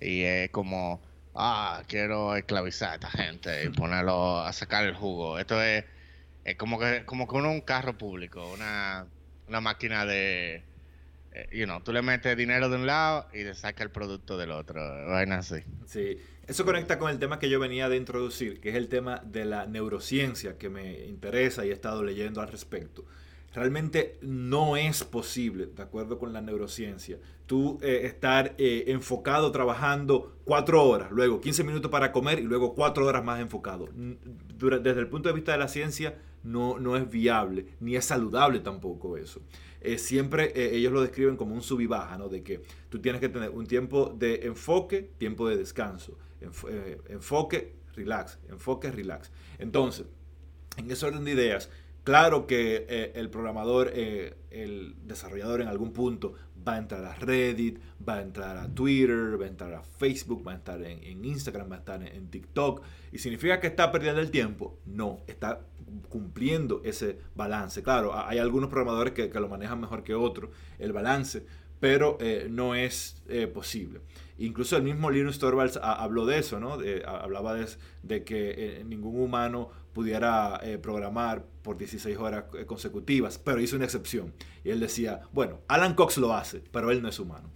y 0.00 0.22
es 0.22 0.50
como, 0.50 1.02
ah, 1.34 1.82
quiero 1.88 2.36
esclavizar 2.36 2.90
a 2.90 2.94
esta 2.94 3.10
gente 3.10 3.64
y 3.64 3.68
ponerlo 3.70 4.38
a 4.38 4.52
sacar 4.52 4.84
el 4.84 4.94
jugo. 4.94 5.38
Esto 5.38 5.62
es, 5.62 5.84
es 6.44 6.56
como 6.56 6.78
que 6.78 7.04
como 7.06 7.26
que 7.26 7.36
uno 7.36 7.50
un 7.50 7.62
carro 7.62 7.96
público, 7.98 8.52
una, 8.52 9.06
una 9.48 9.60
máquina 9.60 10.04
de 10.06 10.69
you 11.52 11.64
know, 11.64 11.80
tú 11.80 11.92
le 11.92 12.02
metes 12.02 12.36
dinero 12.36 12.68
de 12.68 12.76
un 12.76 12.86
lado 12.86 13.26
y 13.32 13.44
le 13.44 13.54
sacas 13.54 13.82
el 13.82 13.90
producto 13.90 14.36
del 14.36 14.50
otro. 14.50 14.80
Vaina 15.06 15.38
así. 15.38 15.60
Sí, 15.86 16.18
eso 16.46 16.64
conecta 16.64 16.98
con 16.98 17.10
el 17.10 17.18
tema 17.18 17.38
que 17.38 17.48
yo 17.48 17.60
venía 17.60 17.88
de 17.88 17.96
introducir, 17.96 18.60
que 18.60 18.70
es 18.70 18.74
el 18.74 18.88
tema 18.88 19.22
de 19.24 19.44
la 19.44 19.66
neurociencia 19.66 20.58
que 20.58 20.68
me 20.68 21.06
interesa 21.06 21.64
y 21.64 21.70
he 21.70 21.72
estado 21.72 22.02
leyendo 22.02 22.40
al 22.40 22.48
respecto. 22.48 23.04
Realmente 23.52 24.16
no 24.22 24.76
es 24.76 25.02
posible, 25.02 25.66
de 25.66 25.82
acuerdo 25.82 26.18
con 26.18 26.32
la 26.32 26.40
neurociencia, 26.40 27.18
tú 27.46 27.80
eh, 27.82 28.02
estar 28.04 28.54
eh, 28.58 28.84
enfocado 28.88 29.50
trabajando 29.50 30.36
cuatro 30.44 30.84
horas, 30.84 31.10
luego 31.10 31.40
15 31.40 31.64
minutos 31.64 31.90
para 31.90 32.12
comer 32.12 32.38
y 32.38 32.42
luego 32.42 32.74
cuatro 32.74 33.06
horas 33.06 33.24
más 33.24 33.40
enfocado. 33.40 33.88
Desde 33.92 35.00
el 35.00 35.08
punto 35.08 35.28
de 35.28 35.34
vista 35.34 35.52
de 35.52 35.58
la 35.58 35.66
ciencia, 35.66 36.16
no, 36.42 36.78
no 36.78 36.96
es 36.96 37.08
viable, 37.10 37.66
ni 37.80 37.96
es 37.96 38.04
saludable 38.04 38.60
tampoco 38.60 39.16
eso. 39.16 39.40
Eh, 39.80 39.98
siempre 39.98 40.52
eh, 40.54 40.76
ellos 40.76 40.92
lo 40.92 41.00
describen 41.00 41.36
como 41.36 41.54
un 41.54 41.62
sub 41.62 41.80
y 41.80 41.86
baja, 41.86 42.18
¿no? 42.18 42.28
De 42.28 42.42
que 42.42 42.62
tú 42.88 43.00
tienes 43.00 43.20
que 43.20 43.28
tener 43.28 43.50
un 43.50 43.66
tiempo 43.66 44.14
de 44.16 44.46
enfoque, 44.46 45.10
tiempo 45.18 45.48
de 45.48 45.56
descanso. 45.56 46.18
Eh, 46.40 47.00
enfoque, 47.08 47.74
relax, 47.94 48.38
enfoque, 48.48 48.90
relax. 48.90 49.30
Entonces, 49.58 50.06
en 50.76 50.90
ese 50.90 51.06
orden 51.06 51.24
de 51.24 51.32
ideas, 51.32 51.70
claro 52.04 52.46
que 52.46 53.12
el 53.14 53.30
programador, 53.30 53.88
el 53.88 54.94
desarrollador 55.04 55.60
en 55.60 55.68
algún 55.68 55.92
punto 55.92 56.34
va 56.66 56.74
a 56.74 56.78
entrar 56.78 57.04
a 57.04 57.14
Reddit, 57.14 57.78
va 58.06 58.16
a 58.16 58.22
entrar 58.22 58.56
a 58.56 58.68
Twitter, 58.68 59.40
va 59.40 59.44
a 59.44 59.48
entrar 59.48 59.74
a 59.74 59.82
Facebook, 59.82 60.46
va 60.46 60.52
a 60.52 60.56
estar 60.56 60.82
en, 60.82 61.24
Instagram, 61.24 61.70
va 61.70 61.76
a 61.76 61.78
estar 61.78 62.02
en, 62.02 62.14
en, 62.14 62.28
TikTok. 62.28 62.82
¿Y 63.12 63.18
significa 63.18 63.60
que 63.60 63.68
está 63.68 63.90
perdiendo 63.90 64.20
el 64.20 64.30
tiempo? 64.30 64.78
No, 64.86 65.20
está 65.26 65.60
cumpliendo 66.08 66.82
ese 66.84 67.18
balance. 67.34 67.82
Claro, 67.82 68.12
hay 68.14 68.38
algunos 68.38 68.70
programadores 68.70 69.12
que, 69.12 69.28
lo 69.28 69.48
manejan 69.48 69.80
mejor 69.80 70.02
que 70.02 70.14
otros, 70.14 70.50
el 70.78 70.92
balance, 70.92 71.44
pero 71.80 72.18
eh, 72.20 72.46
no 72.50 72.74
es 72.74 73.22
eh, 73.28 73.46
posible. 73.46 74.00
Incluso 74.38 74.76
el 74.76 74.82
mismo 74.82 75.10
Linus 75.10 75.38
Torvalds 75.38 75.78
habló 75.82 76.24
de 76.24 76.38
eso, 76.38 76.60
¿no? 76.60 76.78
hablaba 77.06 77.54
de, 78.02 78.24
que 78.24 78.54
eh, 78.56 78.84
ningún 78.84 79.20
humano 79.20 79.70
pudiera 79.92 80.60
programar 80.82 81.44
por 81.62 81.76
16 81.76 82.16
horas 82.18 82.44
consecutivas, 82.66 83.38
pero 83.38 83.60
hizo 83.60 83.76
una 83.76 83.84
excepción. 83.84 84.32
Y 84.64 84.70
él 84.70 84.80
decía, 84.80 85.22
bueno, 85.32 85.60
Alan 85.68 85.94
Cox 85.94 86.18
lo 86.18 86.34
hace, 86.34 86.62
pero 86.70 86.90
él 86.90 87.02
no 87.02 87.08
es 87.08 87.18
humano. 87.18 87.50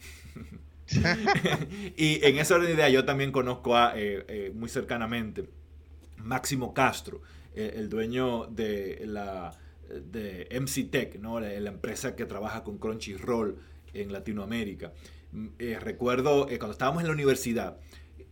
y 1.96 2.24
en 2.24 2.38
esa 2.38 2.56
orden 2.56 2.68
de 2.68 2.74
idea 2.74 2.88
yo 2.88 3.04
también 3.04 3.32
conozco 3.32 3.76
a, 3.76 3.94
muy 4.54 4.68
cercanamente 4.68 5.48
Máximo 6.18 6.74
Castro, 6.74 7.22
el 7.54 7.88
dueño 7.88 8.46
de 8.46 9.02
la 9.06 9.56
de 9.88 10.48
MC 10.60 10.90
Tech, 10.90 11.18
¿no? 11.20 11.40
la, 11.40 11.52
empresa 11.54 12.16
que 12.16 12.24
trabaja 12.26 12.64
con 12.64 12.78
Crunchyroll 12.78 13.58
en 13.92 14.12
Latinoamérica. 14.12 14.92
Mm, 15.32 15.46
eh, 15.58 15.78
recuerdo 15.80 16.46
cuando 16.46 16.72
estábamos 16.72 17.02
en 17.02 17.08
la 17.08 17.12
universidad 17.14 17.78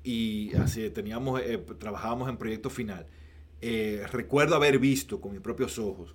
y 0.02 0.54
así 0.56 0.88
teníamos, 0.90 1.40
trabajábamos 1.78 2.28
en 2.28 2.36
proyecto 2.36 2.70
final. 2.70 3.06
Recuerdo 4.10 4.56
haber 4.56 4.78
visto 4.78 5.20
con 5.20 5.32
mis 5.32 5.40
propios 5.40 5.78
ojos 5.78 6.14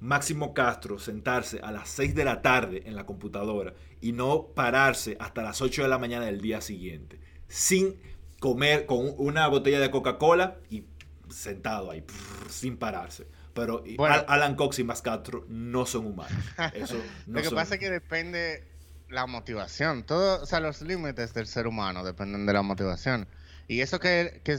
Máximo 0.00 0.52
Castro 0.52 0.98
sentarse 0.98 1.60
a 1.60 1.72
las 1.72 1.88
6 1.90 2.14
de 2.14 2.24
la 2.24 2.42
tarde 2.42 2.82
en 2.86 2.96
la 2.96 3.06
computadora 3.06 3.74
y 4.00 4.12
no 4.12 4.48
pararse 4.54 5.16
hasta 5.20 5.42
las 5.42 5.60
8 5.62 5.82
de 5.82 5.88
la 5.88 5.98
mañana 5.98 6.26
del 6.26 6.40
día 6.40 6.60
siguiente, 6.60 7.18
sin 7.48 7.96
comer 8.38 8.86
con 8.86 9.14
una 9.16 9.48
botella 9.48 9.80
de 9.80 9.90
Coca-Cola 9.90 10.58
y 10.70 10.84
sentado 11.30 11.90
ahí, 11.90 12.04
sin 12.50 12.76
pararse. 12.76 13.26
Pero 13.54 13.82
Alan 14.28 14.54
Cox 14.54 14.78
y 14.80 14.84
Max 14.84 15.00
Castro 15.00 15.46
no 15.48 15.86
son 15.86 16.06
humanos. 16.06 16.36
Lo 17.26 17.40
que 17.40 17.50
pasa 17.50 17.74
es 17.74 17.80
que 17.80 17.88
depende 17.88 18.64
la 19.08 19.26
motivación. 19.26 20.04
Todo, 20.04 20.42
o 20.42 20.46
sea, 20.46 20.60
los 20.60 20.82
límites 20.82 21.32
del 21.32 21.46
ser 21.46 21.66
humano 21.66 22.04
dependen 22.04 22.44
de 22.44 22.52
la 22.52 22.60
motivación. 22.60 23.26
Y 23.66 23.80
eso 23.80 23.98
que, 23.98 24.42
que, 24.44 24.58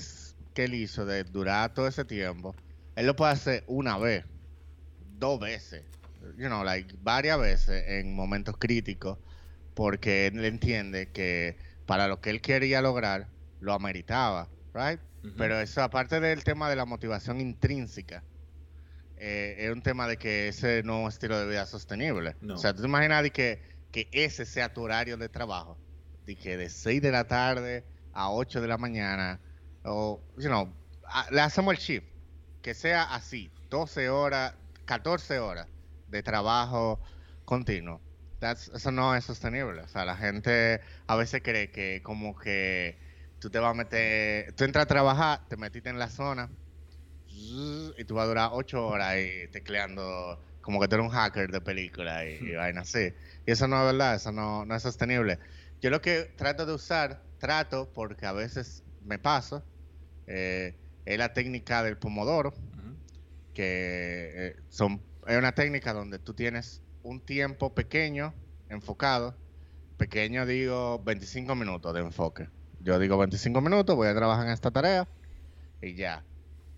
que 0.57 0.63
él 0.63 0.73
hizo 0.73 1.05
de 1.05 1.23
durar 1.23 1.71
todo 1.75 1.87
ese 1.87 2.03
tiempo, 2.03 2.55
él 2.95 3.05
lo 3.05 3.15
puede 3.15 3.31
hacer 3.31 3.63
una 3.67 3.99
vez 3.99 4.25
dos 5.19 5.39
veces, 5.39 5.85
you 6.35 6.47
know, 6.47 6.63
like 6.63 6.95
varias 7.03 7.37
veces 7.39 7.83
en 7.87 8.15
momentos 8.15 8.57
críticos, 8.57 9.19
porque 9.75 10.25
él 10.25 10.43
entiende 10.43 11.11
que 11.11 11.57
para 11.85 12.07
lo 12.07 12.21
que 12.21 12.31
él 12.31 12.41
quería 12.41 12.81
lograr 12.81 13.27
lo 13.59 13.71
ameritaba, 13.71 14.49
right? 14.73 14.99
Pero 15.37 15.59
eso 15.59 15.83
aparte 15.83 16.19
del 16.19 16.43
tema 16.43 16.71
de 16.71 16.75
la 16.75 16.85
motivación 16.85 17.39
intrínseca, 17.39 18.23
eh, 19.17 19.57
es 19.59 19.71
un 19.71 19.83
tema 19.83 20.07
de 20.07 20.17
que 20.17 20.47
ese 20.47 20.81
no 20.81 20.97
es 20.97 21.03
un 21.03 21.09
estilo 21.09 21.39
de 21.39 21.45
vida 21.45 21.67
sostenible. 21.67 22.35
O 22.49 22.57
sea, 22.57 22.73
tú 22.73 22.81
te 22.81 22.87
imaginas 22.87 23.21
de 23.21 23.29
que, 23.29 23.61
que 23.91 24.09
ese 24.11 24.43
sea 24.43 24.73
tu 24.73 24.81
horario 24.81 25.17
de 25.17 25.29
trabajo, 25.29 25.77
de 26.25 26.35
que 26.35 26.57
de 26.57 26.69
6 26.69 26.99
de 26.99 27.11
la 27.11 27.27
tarde 27.27 27.83
a 28.11 28.31
8 28.31 28.59
de 28.59 28.67
la 28.67 28.79
mañana, 28.79 29.39
o, 29.87 30.21
you 30.37 30.47
know, 30.49 30.73
le 31.31 31.41
hacemos 31.41 31.73
el 31.73 31.79
shift, 31.79 32.07
que 32.61 32.73
sea 32.73 33.03
así, 33.03 33.51
12 33.69 34.09
horas 34.09 34.53
14 34.85 35.39
horas 35.39 35.67
de 36.07 36.23
trabajo 36.23 37.01
continuo. 37.45 38.01
eso 38.41 38.91
no 38.91 39.15
es 39.15 39.25
sostenible. 39.25 39.81
O 39.81 39.87
sea, 39.87 40.05
la 40.05 40.15
gente 40.15 40.81
a 41.07 41.15
veces 41.15 41.41
cree 41.43 41.71
que 41.71 42.01
como 42.01 42.35
que 42.35 42.97
tú 43.39 43.49
te 43.49 43.59
vas 43.59 43.71
a 43.71 43.73
meter, 43.73 44.53
tú 44.53 44.63
entras 44.63 44.83
a 44.83 44.87
trabajar, 44.87 45.47
te 45.47 45.57
metiste 45.57 45.89
en 45.89 45.99
la 45.99 46.09
zona 46.09 46.49
y 47.27 48.03
tú 48.05 48.15
vas 48.15 48.25
a 48.25 48.27
durar 48.27 48.49
8 48.53 48.87
horas 48.87 49.09
ahí 49.09 49.47
tecleando 49.51 50.41
como 50.61 50.79
que 50.81 50.87
tú 50.87 50.95
eres 50.95 51.07
un 51.07 51.13
hacker 51.13 51.51
de 51.51 51.61
película 51.61 52.25
y, 52.25 52.35
y 52.41 52.55
vaina 52.55 52.81
así. 52.81 53.13
Y 53.45 53.51
eso 53.51 53.67
no 53.67 53.79
es 53.79 53.93
verdad, 53.93 54.15
eso 54.15 54.31
no, 54.31 54.65
no 54.65 54.75
es 54.75 54.83
sostenible. 54.83 55.39
Yo 55.81 55.89
lo 55.89 56.01
que 56.01 56.33
trato 56.37 56.65
de 56.65 56.73
usar, 56.73 57.23
trato 57.37 57.91
porque 57.93 58.25
a 58.25 58.33
veces 58.33 58.83
me 59.01 59.19
paso, 59.19 59.65
eh, 60.27 60.75
es 61.05 61.17
la 61.17 61.33
técnica 61.33 61.83
del 61.83 61.97
pomodoro 61.97 62.53
que 63.57 64.33
eh, 64.35 64.55
son, 64.69 65.01
es 65.25 65.35
una 65.35 65.53
técnica 65.53 65.91
donde 65.91 66.19
tú 66.19 66.35
tienes 66.35 66.83
un 67.01 67.19
tiempo 67.19 67.73
pequeño, 67.73 68.35
enfocado. 68.69 69.35
Pequeño 69.97 70.45
digo 70.45 71.01
25 71.03 71.55
minutos 71.55 71.91
de 71.95 72.01
enfoque. 72.01 72.49
Yo 72.81 72.99
digo 72.99 73.17
25 73.17 73.59
minutos, 73.61 73.95
voy 73.95 74.09
a 74.09 74.13
trabajar 74.13 74.45
en 74.45 74.53
esta 74.53 74.69
tarea 74.69 75.07
y 75.81 75.95
ya. 75.95 76.23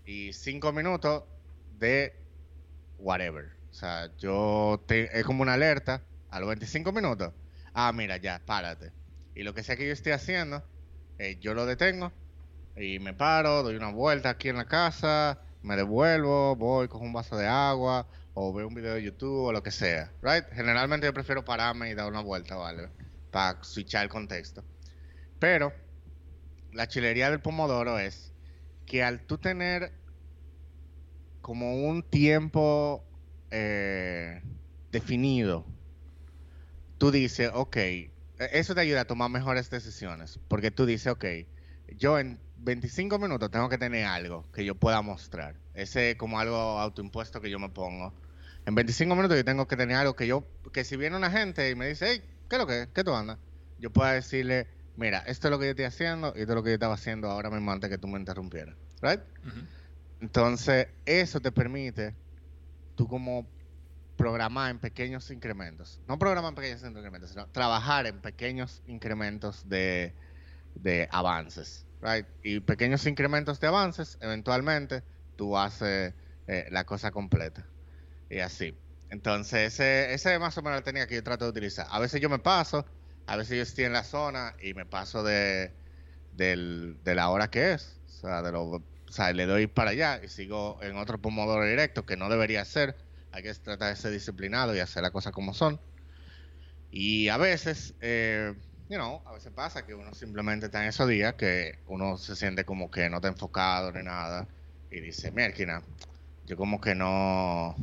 Y 0.06 0.32
5 0.32 0.72
minutos 0.72 1.26
de 1.78 2.14
whatever. 2.98 3.52
O 3.72 3.74
sea, 3.74 4.16
yo 4.18 4.82
es 4.88 5.26
como 5.26 5.42
una 5.42 5.56
alerta 5.56 6.02
a 6.30 6.40
los 6.40 6.48
25 6.48 6.94
minutos. 6.94 7.34
Ah, 7.74 7.92
mira, 7.92 8.16
ya, 8.16 8.42
párate. 8.46 8.94
Y 9.36 9.44
lo 9.44 9.54
que 9.54 9.64
sea 9.64 9.76
que 9.76 9.86
yo 9.86 9.92
esté 9.92 10.14
haciendo, 10.14 10.64
eh, 11.18 11.38
yo 11.42 11.54
lo 11.54 11.66
detengo 11.66 12.14
y 12.80 13.00
me 13.00 13.14
paro, 13.14 13.62
doy 13.64 13.76
una 13.76 13.92
vuelta 13.92 14.30
aquí 14.30 14.48
en 14.48 14.56
la 14.56 14.66
casa, 14.66 15.42
me 15.62 15.76
devuelvo, 15.76 16.56
voy, 16.56 16.88
cojo 16.88 17.04
un 17.04 17.12
vaso 17.12 17.36
de 17.36 17.46
agua 17.46 18.08
o 18.34 18.54
veo 18.54 18.68
un 18.68 18.74
video 18.74 18.94
de 18.94 19.04
YouTube 19.04 19.48
o 19.48 19.52
lo 19.52 19.62
que 19.62 19.72
sea, 19.72 20.14
right? 20.22 20.46
Generalmente 20.54 21.06
yo 21.06 21.14
prefiero 21.14 21.44
pararme 21.44 21.90
y 21.90 21.94
dar 21.94 22.08
una 22.08 22.22
vuelta, 22.22 22.56
¿vale? 22.56 22.90
Para 23.32 23.62
switchar 23.64 24.04
el 24.04 24.10
contexto. 24.10 24.64
Pero 25.40 25.74
la 26.72 26.88
chilería 26.88 27.30
del 27.30 27.42
pomodoro 27.42 28.00
es 28.00 28.32
que 28.86 29.04
al 29.04 29.26
tú 29.26 29.38
tener 29.38 29.92
como 31.42 31.84
un 31.86 32.02
tiempo 32.04 33.04
eh, 33.52 34.42
definido, 34.92 35.66
tú 36.98 37.12
dices, 37.12 37.52
ok, 37.54 37.76
e-, 37.76 38.12
eso 38.38 38.74
te 38.74 38.82
ayuda 38.82 39.02
a 39.02 39.06
tomar 39.06 39.30
mejores 39.30 39.70
decisiones, 39.70 40.40
porque 40.48 40.72
tú 40.72 40.86
dices, 40.86 41.08
ok, 41.12 41.26
yo 41.98 42.20
en 42.20 42.40
25 42.62 43.20
minutos 43.20 43.50
tengo 43.52 43.70
que 43.70 43.78
tener 43.78 44.06
algo 44.06 44.46
que 44.52 44.66
yo 44.66 44.76
pueda 44.76 45.02
mostrar. 45.02 45.56
Ese 45.74 46.12
es 46.12 46.18
como 46.18 46.40
algo 46.40 46.58
autoimpuesto 46.58 47.42
que 47.42 47.50
yo 47.50 47.60
me 47.60 47.70
pongo. 47.70 48.14
En 48.66 48.76
25 48.76 49.16
minutos 49.16 49.38
yo 49.38 49.46
tengo 49.46 49.68
que 49.68 49.78
tener 49.78 49.96
algo 49.96 50.16
que 50.16 50.28
yo, 50.28 50.46
que 50.74 50.84
si 50.84 50.98
viene 50.98 51.16
una 51.16 51.32
gente 51.32 51.70
y 51.70 51.76
me 51.76 51.88
dice, 51.88 52.08
hey, 52.10 52.24
¿qué 52.50 52.56
es 52.56 52.60
lo 52.60 52.68
que 52.68 52.90
¿Qué 52.94 53.04
tú 53.04 53.14
andas? 53.14 53.38
Yo 53.80 53.92
pueda 53.92 54.12
decirle, 54.12 54.68
mira, 54.98 55.20
esto 55.20 55.48
es 55.48 55.52
lo 55.52 55.60
que 55.60 55.66
yo 55.66 55.72
estoy 55.72 55.86
haciendo 55.86 56.34
y 56.36 56.42
esto 56.42 56.52
es 56.52 56.56
lo 56.56 56.64
que 56.64 56.72
yo 56.72 56.74
estaba 56.76 56.96
haciendo 56.96 57.30
ahora 57.30 57.50
mismo 57.50 57.72
antes 57.72 57.90
que 57.90 57.98
tú 57.98 58.08
me 58.08 58.20
interrumpieras. 58.20 58.76
¿Right? 59.02 59.22
Entonces, 60.20 60.88
eso 61.06 61.40
te 61.40 61.52
permite 61.54 62.14
tú 62.96 63.08
como 63.08 63.48
programar 64.18 64.72
en 64.72 64.80
pequeños 64.80 65.32
incrementos. 65.32 66.02
No 66.06 66.20
programar 66.20 66.52
en 66.52 66.56
pequeños 66.56 66.84
incrementos, 66.84 67.30
sino 67.30 67.48
trabajar 67.48 68.06
en 68.06 68.20
pequeños 68.20 68.84
incrementos 68.86 69.68
de, 69.70 70.14
de 70.76 71.08
avances. 71.10 71.86
Right? 72.02 72.26
Y 72.44 72.60
pequeños 72.62 73.06
incrementos 73.06 73.60
de 73.60 73.68
avances, 73.68 74.18
eventualmente 74.22 75.04
tú 75.36 75.58
haces 75.58 76.14
eh, 76.48 76.68
la 76.72 76.86
cosa 76.86 77.12
completa. 77.12 77.66
Y 78.30 78.40
así. 78.40 78.76
Entonces, 79.10 79.80
ese, 79.80 80.14
es 80.14 80.40
más 80.40 80.58
o 80.58 80.62
menos 80.62 80.80
la 80.80 80.84
técnica 80.84 81.08
que 81.08 81.16
yo 81.16 81.24
trato 81.24 81.46
de 81.46 81.52
utilizar. 81.52 81.88
A 81.90 82.00
veces 82.00 82.22
yo 82.22 82.30
me 82.30 82.40
paso, 82.40 82.86
a 83.26 83.36
veces 83.36 83.58
yo 83.58 83.64
estoy 83.64 83.86
en 83.86 83.94
la 83.94 84.04
zona 84.04 84.56
y 84.62 84.74
me 84.74 84.86
paso 84.86 85.24
de, 85.24 85.74
de 86.32 87.16
la 87.16 87.30
hora 87.30 87.50
que 87.50 87.74
es. 87.74 88.00
O 88.08 88.22
sea, 88.22 88.42
de 88.42 88.52
lo, 88.52 88.84
le 89.34 89.46
doy 89.46 89.68
para 89.68 89.92
allá 89.92 90.22
y 90.24 90.28
sigo 90.28 90.80
en 90.82 90.98
otro 90.98 91.20
pomodoro 91.20 91.66
directo 91.66 92.06
que 92.06 92.18
no 92.18 92.30
debería 92.30 92.64
ser. 92.66 92.96
Hay 93.32 93.44
que 93.44 93.54
tratar 93.54 93.90
de 93.90 93.96
ser 93.96 94.12
disciplinado 94.12 94.76
y 94.76 94.80
hacer 94.80 95.04
las 95.04 95.12
cosas 95.12 95.34
como 95.34 95.54
son. 95.54 95.80
Y 96.92 97.30
a 97.30 97.38
veces, 97.38 97.96
eh, 98.02 98.56
you 98.90 98.98
know, 98.98 99.22
a 99.26 99.34
veces 99.34 99.54
pasa 99.54 99.86
que 99.86 99.94
uno 99.94 100.14
simplemente 100.14 100.66
está 100.66 100.82
en 100.82 100.90
esos 100.90 101.08
días 101.08 101.36
que 101.36 101.78
uno 101.86 102.18
se 102.18 102.36
siente 102.36 102.66
como 102.66 102.90
que 102.90 103.08
no 103.10 103.18
está 103.18 103.28
enfocado 103.28 103.92
ni 103.92 104.04
nada 104.04 104.48
y 104.90 105.00
dice, 105.00 105.32
Merkina, 105.32 105.84
yo 106.48 106.58
como 106.58 106.82
que 106.82 106.96
no, 106.96 107.76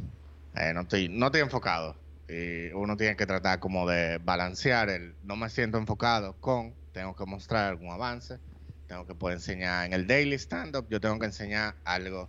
eh, 0.56 0.72
no, 0.74 0.80
estoy, 0.80 1.08
no 1.08 1.26
estoy 1.26 1.42
enfocado. 1.42 1.96
Y 2.28 2.72
uno 2.72 2.96
tiene 2.96 3.14
que 3.16 3.24
tratar 3.24 3.60
como 3.60 3.88
de 3.88 4.18
balancear 4.18 4.90
el 4.90 5.14
no 5.22 5.36
me 5.36 5.48
siento 5.48 5.78
enfocado 5.78 6.34
con 6.40 6.74
tengo 6.90 7.14
que 7.14 7.24
mostrar 7.24 7.68
algún 7.68 7.92
avance, 7.92 8.40
tengo 8.88 9.06
que 9.06 9.14
poder 9.14 9.36
enseñar 9.36 9.86
en 9.86 9.92
el 9.92 10.08
daily 10.08 10.34
stand-up, 10.34 10.88
yo 10.90 11.00
tengo 11.00 11.20
que 11.20 11.26
enseñar 11.26 11.76
algo 11.84 12.28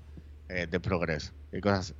eh, 0.49 0.67
de 0.67 0.79
progreso 0.79 1.33
y 1.51 1.61
cosas 1.61 1.79
así. 1.79 1.95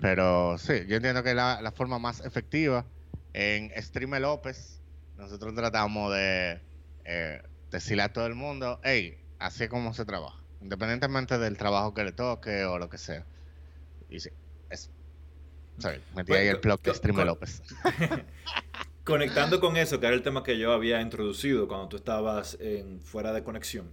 Pero 0.00 0.58
sí, 0.58 0.84
yo 0.86 0.96
entiendo 0.96 1.24
que 1.24 1.34
la, 1.34 1.60
la 1.60 1.72
forma 1.72 1.98
más 1.98 2.24
efectiva 2.24 2.84
en 3.32 3.72
Streamer 3.82 4.20
López 4.20 4.77
nosotros 5.18 5.52
tratamos 5.54 6.14
de 6.14 6.60
eh, 7.04 7.42
decirle 7.70 8.04
a 8.04 8.12
todo 8.12 8.26
el 8.26 8.34
mundo, 8.34 8.80
hey, 8.84 9.18
así 9.38 9.64
es 9.64 9.70
como 9.70 9.92
se 9.92 10.04
trabaja, 10.04 10.40
independientemente 10.62 11.38
del 11.38 11.58
trabajo 11.58 11.92
que 11.92 12.04
le 12.04 12.12
toque 12.12 12.64
o 12.64 12.78
lo 12.78 12.88
que 12.88 12.98
sea. 12.98 13.26
Y 14.08 14.20
sí, 14.20 14.30
eso. 14.70 14.90
Sorry, 15.78 16.00
metí 16.14 16.32
ahí 16.32 16.46
el 16.46 16.58
blog 16.58 16.80
de 16.82 16.94
Streamer 16.94 17.26
López. 17.26 17.62
Conectando 19.04 19.60
con 19.60 19.76
eso, 19.76 20.00
que 20.00 20.06
era 20.06 20.14
el 20.14 20.22
tema 20.22 20.42
que 20.42 20.58
yo 20.58 20.72
había 20.72 21.00
introducido 21.00 21.66
cuando 21.66 21.88
tú 21.88 21.96
estabas 21.96 22.56
en, 22.60 23.00
fuera 23.00 23.32
de 23.32 23.42
conexión, 23.42 23.90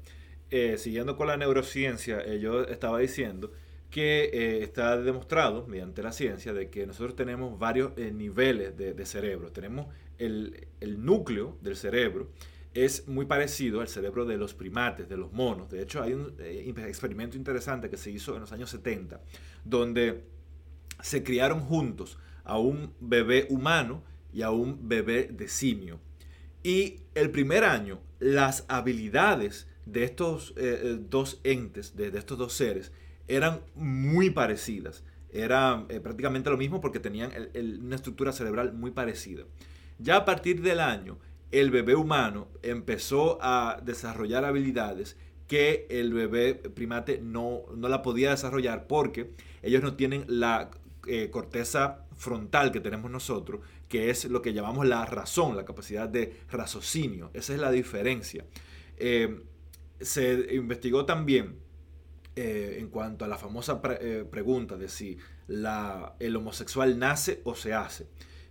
eh, 0.51 0.77
siguiendo 0.77 1.17
con 1.17 1.27
la 1.27 1.37
neurociencia, 1.37 2.19
eh, 2.19 2.39
yo 2.39 2.63
estaba 2.63 2.99
diciendo 2.99 3.51
que 3.89 4.61
está 4.61 4.97
demostrado 4.97 5.65
mediante 5.67 6.03
la 6.03 6.11
ciencia 6.11 6.53
de 6.53 6.69
que 6.69 6.85
nosotros 6.85 7.15
tenemos 7.15 7.57
varios 7.57 7.95
niveles 7.95 8.75
de, 8.75 8.93
de, 8.93 9.05
cerebro. 9.05 9.53
Tenemos 9.53 9.87
el, 10.17 10.67
núcleo 11.03 11.57
del 11.61 11.75
cerebro 11.75 12.31
es 12.73 13.07
muy 13.07 13.25
parecido 13.25 13.79
al 13.79 13.87
cerebro 13.87 14.25
de 14.25 14.37
los 14.37 14.53
primates, 14.53 15.07
de 15.07 15.15
los 15.15 15.31
monos. 15.31 15.69
De 15.69 15.81
hecho, 15.81 16.03
hay 16.03 16.13
un 16.13 16.35
eh, 16.39 16.73
experimento 16.87 17.37
interesante 17.37 17.89
que 17.89 17.97
se 17.97 18.11
hizo 18.11 18.35
en 18.35 18.41
los 18.41 18.51
años 18.51 18.69
70, 18.69 19.21
donde 19.63 20.25
se 21.01 21.23
criaron 21.23 21.61
juntos 21.61 22.17
a 22.43 22.59
un 22.59 22.93
bebé 22.99 23.47
humano 23.49 24.03
y 24.33 24.41
a 24.41 24.51
un 24.51 24.89
bebé 24.89 25.29
de 25.31 25.47
simio. 25.47 25.99
Y 26.63 26.99
el 27.13 27.31
primer 27.31 27.63
año, 27.63 28.01
las 28.19 28.65
habilidades 28.67 29.67
de 29.85 30.03
estos 30.03 30.51
eh, 30.57 30.81
eh, 30.83 30.97
dos 30.99 31.39
entes, 31.43 31.95
de, 31.95 32.07
estos 32.17 32.37
dos 32.37 32.53
seres, 32.53 32.91
eran 33.29 33.61
muy 33.75 34.31
parecidas. 34.31 35.03
Era 35.31 35.85
prácticamente 36.01 36.49
lo 36.49 36.57
mismo 36.57 36.79
porque 36.79 36.99
tenían 36.99 37.31
una 37.81 37.95
estructura 37.95 38.31
cerebral 38.31 38.73
muy 38.73 38.91
parecida. 38.91 39.43
Ya 39.97 40.17
a 40.17 40.25
partir 40.25 40.61
del 40.61 40.79
año, 40.79 41.17
el 41.51 41.71
bebé 41.71 41.95
humano 41.95 42.47
empezó 42.61 43.37
a 43.41 43.79
desarrollar 43.83 44.45
habilidades 44.45 45.17
que 45.47 45.87
el 45.89 46.13
bebé 46.13 46.55
primate 46.55 47.19
no, 47.21 47.63
no 47.75 47.87
la 47.87 48.01
podía 48.01 48.31
desarrollar 48.31 48.87
porque 48.87 49.31
ellos 49.61 49.83
no 49.83 49.95
tienen 49.95 50.25
la 50.27 50.71
corteza 51.29 52.05
frontal 52.15 52.71
que 52.71 52.79
tenemos 52.79 53.11
nosotros, 53.11 53.61
que 53.87 54.09
es 54.09 54.25
lo 54.25 54.41
que 54.41 54.53
llamamos 54.53 54.87
la 54.87 55.05
razón, 55.05 55.55
la 55.55 55.65
capacidad 55.65 56.09
de 56.09 56.41
raciocinio. 56.49 57.29
Esa 57.33 57.53
es 57.53 57.59
la 57.59 57.71
diferencia. 57.71 58.45
Eh, 58.97 59.43
se 59.99 60.55
investigó 60.55 61.05
también 61.05 61.59
eh, 62.35 62.77
en 62.79 62.89
cuanto 62.89 63.25
a 63.25 63.27
la 63.27 63.37
famosa 63.37 63.81
eh, 64.01 64.25
pregunta 64.29 64.75
de 64.75 64.89
si 64.89 65.17
la, 65.47 66.15
el 66.19 66.35
homosexual 66.35 66.97
nace 66.97 67.41
o 67.43 67.55
se 67.55 67.73
hace. 67.73 68.07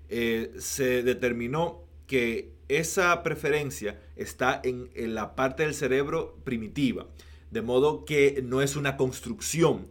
Se 0.09 1.03
determinó 1.03 1.83
que 2.07 2.55
esa 2.69 3.23
preferencia 3.23 4.01
está 4.17 4.61
en, 4.65 4.89
la 5.15 5.35
parte 5.35 5.65
del 5.65 5.75
cerebro 5.75 6.39
primitiva, 6.45 7.07
de 7.51 7.63
modo 7.63 8.05
que 8.05 8.43
no 8.45 8.63
es 8.63 8.77
una 8.77 8.97
construcción, 8.97 9.87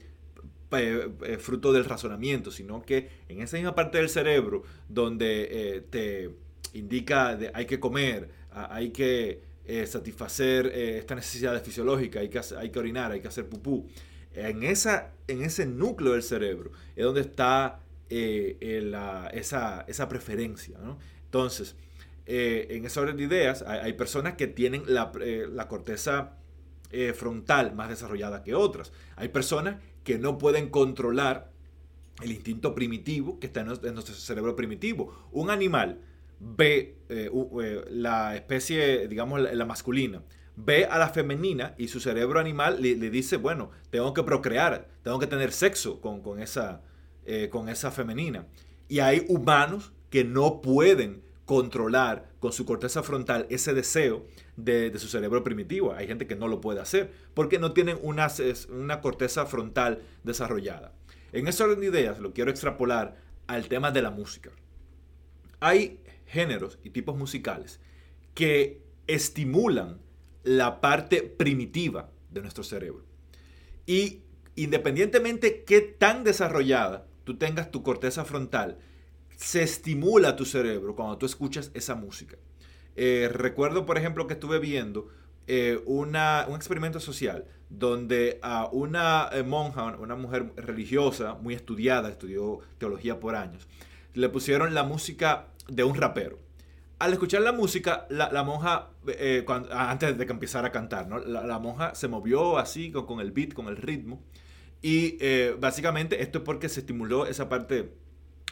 eh, 0.72 1.10
eh, 1.24 1.38
fruto 1.38 1.72
del 1.72 1.86
razonamiento, 1.86 2.50
sino 2.50 2.82
que 2.82 3.08
en 3.30 3.42
esa 3.42 3.58
misma 3.58 3.76
parte 3.76 4.00
del 4.00 4.10
cerebro 4.10 4.64
donde 4.90 5.48
eh, 5.52 5.82
te 5.82 6.32
indica 6.74 7.36
de 7.36 7.52
hay 7.54 7.66
que 7.68 7.80
comer, 7.80 8.30
hay 8.52 8.90
que 8.90 9.42
satisfacer 9.86 10.68
esta 10.68 11.16
necesidad 11.16 11.64
fisiológica, 11.64 12.20
hay 12.20 12.30
que, 12.30 12.42
hay 12.58 12.70
que 12.70 12.80
orinar, 12.80 13.12
hay 13.12 13.22
que 13.22 13.28
hacer 13.28 13.48
pupú, 13.48 13.88
en, 14.34 14.64
esa, 14.64 15.12
en 15.28 15.44
ese 15.44 15.66
núcleo 15.66 16.14
del 16.14 16.24
cerebro 16.24 16.72
es 16.96 17.06
donde 17.06 17.22
está 17.22 17.80
esa, 18.10 19.82
esa, 19.88 20.10
preferencia. 20.10 20.78
Entonces, 21.26 21.76
en 22.26 22.86
esa 22.86 23.02
orden 23.02 23.18
de 23.18 23.24
ideas, 23.24 23.64
hay, 23.64 23.94
personas 23.94 24.36
que 24.36 24.48
tienen 24.48 24.84
la, 24.88 25.12
la 25.52 25.68
corteza 25.68 26.38
frontal 27.16 27.74
más 27.74 27.90
desarrollada 27.90 28.44
que 28.44 28.54
otras. 28.54 28.92
Hay 29.16 29.30
personas 29.30 29.82
que 30.04 30.20
no 30.20 30.38
pueden 30.38 30.70
controlar 30.70 31.52
el 32.22 32.32
instinto 32.32 32.76
primitivo 32.76 33.40
que 33.40 33.48
está 33.48 33.62
en 33.62 33.68
nuestro 33.68 34.16
cerebro 34.16 34.56
primitivo. 34.56 35.30
Un 35.32 35.50
animal 35.50 36.00
ve 36.40 36.98
eh, 37.10 37.32
eh, 37.62 37.86
la 37.90 38.36
especie, 38.36 39.08
digamos, 39.08 39.42
la, 39.42 39.66
masculina, 39.66 40.22
ve 40.56 40.86
a 40.86 40.98
la 40.98 41.10
femenina 41.10 41.74
y 41.78 41.88
su 41.88 42.00
cerebro 42.00 42.40
animal 42.40 42.82
le, 42.82 42.96
dice, 42.96 43.38
bueno, 43.38 43.72
tengo 43.90 44.14
que 44.14 44.24
procrear, 44.24 44.88
tengo 45.02 45.20
que 45.20 45.28
tener 45.28 45.52
sexo 45.52 46.02
con, 46.02 46.40
esa, 46.40 46.82
eh, 47.26 47.50
con 47.50 47.70
esa 47.70 47.92
femenina. 47.92 48.48
Y 48.88 49.00
hay 49.00 49.26
humanos 49.28 49.92
que 50.10 50.24
no 50.24 50.62
pueden 50.62 51.24
controlar 51.46 52.30
con 52.40 52.54
su 52.54 52.66
corteza 52.66 53.04
frontal 53.04 53.48
ese 53.50 53.74
deseo 53.74 54.26
de, 54.56 54.98
su 54.98 55.08
cerebro 55.08 55.44
primitivo. 55.44 55.94
Hay 55.94 56.08
gente 56.08 56.28
que 56.28 56.36
no 56.36 56.48
lo 56.48 56.62
puede 56.62 56.80
hacer 56.80 57.12
porque 57.34 57.60
no 57.60 57.74
tienen 57.74 57.98
una, 58.02 58.28
una 58.70 59.02
corteza 59.02 59.46
frontal 59.46 60.02
desarrollada. 60.24 60.94
En 61.32 61.48
ese 61.48 61.64
orden 61.64 61.82
de 61.82 61.88
ideas 61.88 62.20
lo 62.20 62.34
quiero 62.34 62.52
extrapolar 62.52 63.18
al 63.48 63.68
tema 63.68 63.92
de 63.92 64.02
la 64.02 64.12
música. 64.12 64.52
Hay 65.60 66.00
géneros 66.28 66.80
y 66.84 66.92
tipos 66.92 67.18
musicales 67.18 67.80
que 68.34 68.82
estimulan 69.08 70.00
la 70.44 70.82
parte 70.82 71.22
primitiva 71.24 72.10
de 72.30 72.42
nuestro 72.42 72.64
cerebro. 72.64 73.06
Y 73.86 74.22
independientemente 74.56 75.64
qué 75.64 75.82
tan 75.82 76.24
desarrollada 76.24 77.06
tú 77.24 77.38
tengas 77.38 77.72
tu 77.72 77.84
corteza 77.84 78.26
frontal, 78.26 78.78
se 79.36 79.64
estimula 79.64 80.36
tu 80.36 80.46
cerebro 80.46 80.96
cuando 80.96 81.18
tú 81.18 81.26
escuchas 81.26 81.72
esa 81.74 81.96
música. 81.96 82.38
Eh, 82.96 83.30
recuerdo, 83.32 83.86
por 83.86 83.98
ejemplo, 83.98 84.28
que 84.28 84.34
estuve 84.34 84.60
viendo 84.60 85.08
eh, 85.48 85.82
un 85.86 86.16
experimento 86.56 87.00
social 87.00 87.46
donde 87.70 88.40
a 88.44 88.68
una 88.72 89.30
eh, 89.32 89.44
monja, 89.44 89.84
una 89.98 90.16
mujer 90.16 90.54
religiosa, 90.56 91.36
muy 91.36 91.56
estudiada, 91.56 92.10
estudió 92.10 92.60
teología 92.78 93.20
por 93.20 93.36
años, 93.36 93.68
le 94.14 94.30
pusieron 94.30 94.74
la 94.74 94.84
música 94.84 95.48
de 95.68 95.84
un 95.84 95.96
rapero. 95.96 96.40
Al 97.00 97.12
escuchar 97.12 97.42
la 97.42 97.52
música, 97.52 98.06
la, 98.10 98.44
monja, 98.44 98.92
antes 99.72 100.18
de 100.18 100.26
que 100.26 100.32
empezara 100.32 100.70
a 100.70 100.72
cantar, 100.72 101.08
¿no? 101.08 101.20
la, 101.20 101.60
monja 101.60 101.96
se 101.96 102.08
movió 102.08 102.58
así 102.58 102.92
con, 102.92 103.20
el 103.20 103.32
beat, 103.32 103.54
con 103.54 103.68
el 103.68 103.76
ritmo. 103.76 104.24
Y 104.84 105.18
básicamente 105.60 106.22
esto 106.22 106.40
es 106.40 106.44
porque 106.44 106.70
se 106.70 106.82
estimuló 106.82 107.26
esa 107.26 107.48
parte 107.50 107.90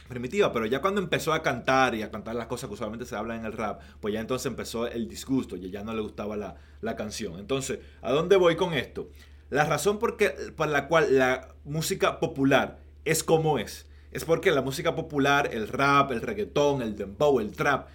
primitiva, 0.08 0.52
pero 0.52 0.66
ya 0.66 0.80
cuando 0.80 1.00
empezó 1.00 1.32
a 1.32 1.42
cantar 1.42 1.94
y 1.94 2.02
a 2.02 2.10
cantar 2.10 2.34
las 2.34 2.46
cosas 2.46 2.68
que 2.68 2.74
usualmente 2.74 3.06
se 3.06 3.16
hablan 3.16 3.40
en 3.40 3.46
el 3.46 3.52
rap, 3.52 3.80
pues 4.00 4.14
ya 4.14 4.20
entonces 4.20 4.46
empezó 4.46 4.86
el 4.86 5.08
disgusto 5.08 5.56
y 5.56 5.70
ya 5.70 5.82
no 5.82 5.94
le 5.94 6.02
gustaba 6.02 6.36
la, 6.36 6.96
canción. 6.96 7.38
Entonces, 7.38 7.78
¿a 8.00 8.12
dónde 8.12 8.36
voy 8.36 8.56
con 8.56 8.74
esto? 8.74 9.08
La 9.50 9.64
razón 9.64 9.98
por, 9.98 10.16
por 10.56 10.68
la 10.68 10.88
cual 10.88 11.18
la 11.18 11.48
música 11.64 12.18
popular 12.18 12.80
es 13.04 13.22
como 13.22 13.58
es, 13.58 13.86
es 14.10 14.24
porque 14.24 14.50
la 14.50 14.62
música 14.62 14.94
popular, 14.94 15.50
el 15.52 15.68
rap, 15.68 16.12
el 16.12 16.20
reggaetón, 16.20 16.82
el 16.82 16.96
dembow, 16.96 17.40
el 17.40 17.52
trap, 17.52 17.88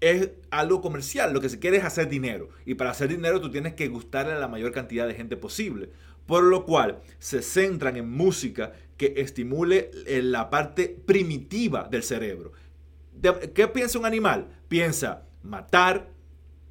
es 0.00 0.30
algo 0.50 0.82
comercial, 0.82 1.32
lo 1.32 1.40
que 1.40 1.48
se 1.48 1.58
quiere 1.58 1.78
es 1.78 1.84
hacer 1.84 2.08
dinero. 2.08 2.50
Y 2.66 2.74
para 2.74 2.90
hacer 2.90 3.08
dinero 3.08 3.40
tú 3.40 3.50
tienes 3.50 3.74
que 3.74 3.88
gustarle 3.88 4.32
a 4.32 4.38
la 4.38 4.48
mayor 4.48 4.72
cantidad 4.72 5.06
de 5.06 5.14
gente 5.14 5.36
posible. 5.36 5.90
Por 6.26 6.44
lo 6.44 6.64
cual 6.64 7.00
se 7.18 7.42
centran 7.42 7.96
en 7.96 8.10
música 8.10 8.72
que 8.96 9.14
estimule 9.16 9.90
eh, 10.06 10.22
la 10.22 10.50
parte 10.50 10.88
primitiva 10.88 11.88
del 11.90 12.02
cerebro. 12.02 12.52
¿Qué 13.54 13.68
piensa 13.68 13.98
un 13.98 14.06
animal? 14.06 14.48
Piensa 14.68 15.26
matar, 15.42 16.10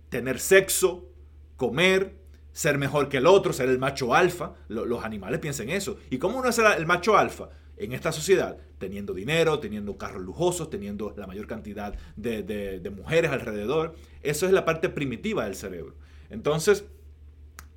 tener 0.09 0.39
sexo, 0.39 1.09
comer, 1.57 2.15
ser 2.51 2.77
mejor 2.77 3.09
que 3.09 3.17
el 3.17 3.25
otro, 3.25 3.53
ser 3.53 3.69
el 3.69 3.79
macho 3.79 4.13
alfa. 4.13 4.53
Los 4.67 5.03
animales 5.03 5.39
piensan 5.39 5.69
eso. 5.69 5.97
¿Y 6.09 6.17
cómo 6.17 6.39
uno 6.39 6.49
es 6.49 6.59
el 6.59 6.85
macho 6.85 7.17
alfa? 7.17 7.49
En 7.75 7.91
esta 7.91 8.11
sociedad, 8.11 8.57
teniendo 8.77 9.13
dinero, 9.13 9.59
teniendo 9.59 9.97
carros 9.97 10.21
lujosos, 10.21 10.69
teniendo 10.69 11.13
la 11.17 11.25
mayor 11.25 11.47
cantidad 11.47 11.95
de, 12.15 12.43
de 12.43 12.89
mujeres 12.91 13.31
alrededor. 13.31 13.95
Eso 14.21 14.45
es 14.45 14.51
la 14.51 14.63
parte 14.63 14.89
primitiva 14.89 15.45
del 15.45 15.55
cerebro. 15.55 15.95
Entonces, 16.29 16.85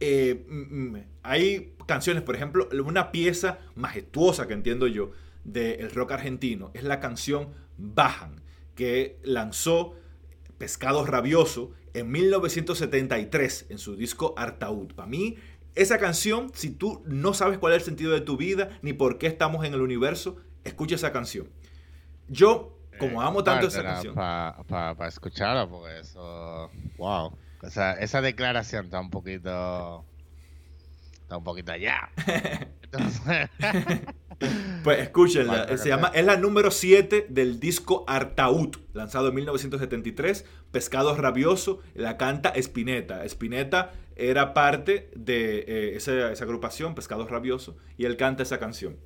eh, 0.00 1.06
hay 1.22 1.74
canciones, 1.86 2.22
por 2.22 2.36
ejemplo, 2.36 2.68
una 2.84 3.12
pieza 3.12 3.58
majestuosa 3.74 4.46
que 4.46 4.54
entiendo 4.54 4.86
yo 4.86 5.12
del 5.44 5.90
rock 5.90 6.12
argentino 6.12 6.70
es 6.74 6.82
la 6.82 7.00
canción 7.00 7.50
Bajan, 7.78 8.40
que 8.74 9.18
lanzó 9.22 9.94
Pescado 10.58 11.04
Rabioso 11.04 11.72
en 11.94 12.10
1973 12.10 13.66
en 13.70 13.78
su 13.78 13.96
disco 13.96 14.34
Artaud. 14.36 14.94
Para 14.94 15.08
mí, 15.08 15.36
esa 15.74 15.98
canción, 15.98 16.50
si 16.54 16.70
tú 16.70 17.02
no 17.06 17.34
sabes 17.34 17.58
cuál 17.58 17.74
es 17.74 17.80
el 17.80 17.84
sentido 17.84 18.12
de 18.12 18.20
tu 18.20 18.36
vida 18.36 18.78
ni 18.82 18.92
por 18.92 19.18
qué 19.18 19.26
estamos 19.26 19.64
en 19.64 19.74
el 19.74 19.82
universo, 19.82 20.36
escucha 20.64 20.94
esa 20.94 21.12
canción. 21.12 21.48
Yo, 22.28 22.78
como 22.98 23.22
amo 23.22 23.44
tanto 23.44 23.68
esa 23.68 23.82
canción. 23.82 24.14
Para 24.14 25.08
escucharla, 25.08 25.68
porque 25.68 26.00
eso. 26.00 26.70
¡Wow! 26.96 27.36
O 27.66 27.70
sea, 27.70 27.92
esa 27.94 28.20
declaración 28.20 28.84
está 28.86 29.00
un 29.00 29.10
poquito. 29.10 30.04
Está 31.22 31.36
un 31.36 31.44
poquito 31.44 31.72
allá. 31.72 32.10
pues 34.84 35.00
escúchenla. 35.00 35.76
Se 35.76 35.88
llama, 35.88 36.12
es 36.14 36.24
la 36.24 36.36
número 36.36 36.70
7 36.70 37.26
del 37.28 37.58
disco 37.58 38.04
Artaud, 38.06 38.76
lanzado 38.92 39.30
en 39.30 39.34
1973. 39.34 40.44
Pescado 40.70 41.16
Rabioso. 41.16 41.80
La 41.94 42.16
canta 42.16 42.52
Spinetta. 42.54 43.24
Spinetta 43.24 43.92
era 44.14 44.54
parte 44.54 45.10
de 45.16 45.58
eh, 45.66 45.96
esa, 45.96 46.30
esa 46.30 46.44
agrupación, 46.44 46.94
Pescado 46.94 47.26
Rabioso, 47.26 47.76
y 47.98 48.04
él 48.04 48.16
canta 48.16 48.44
esa 48.44 48.60
canción. 48.60 48.96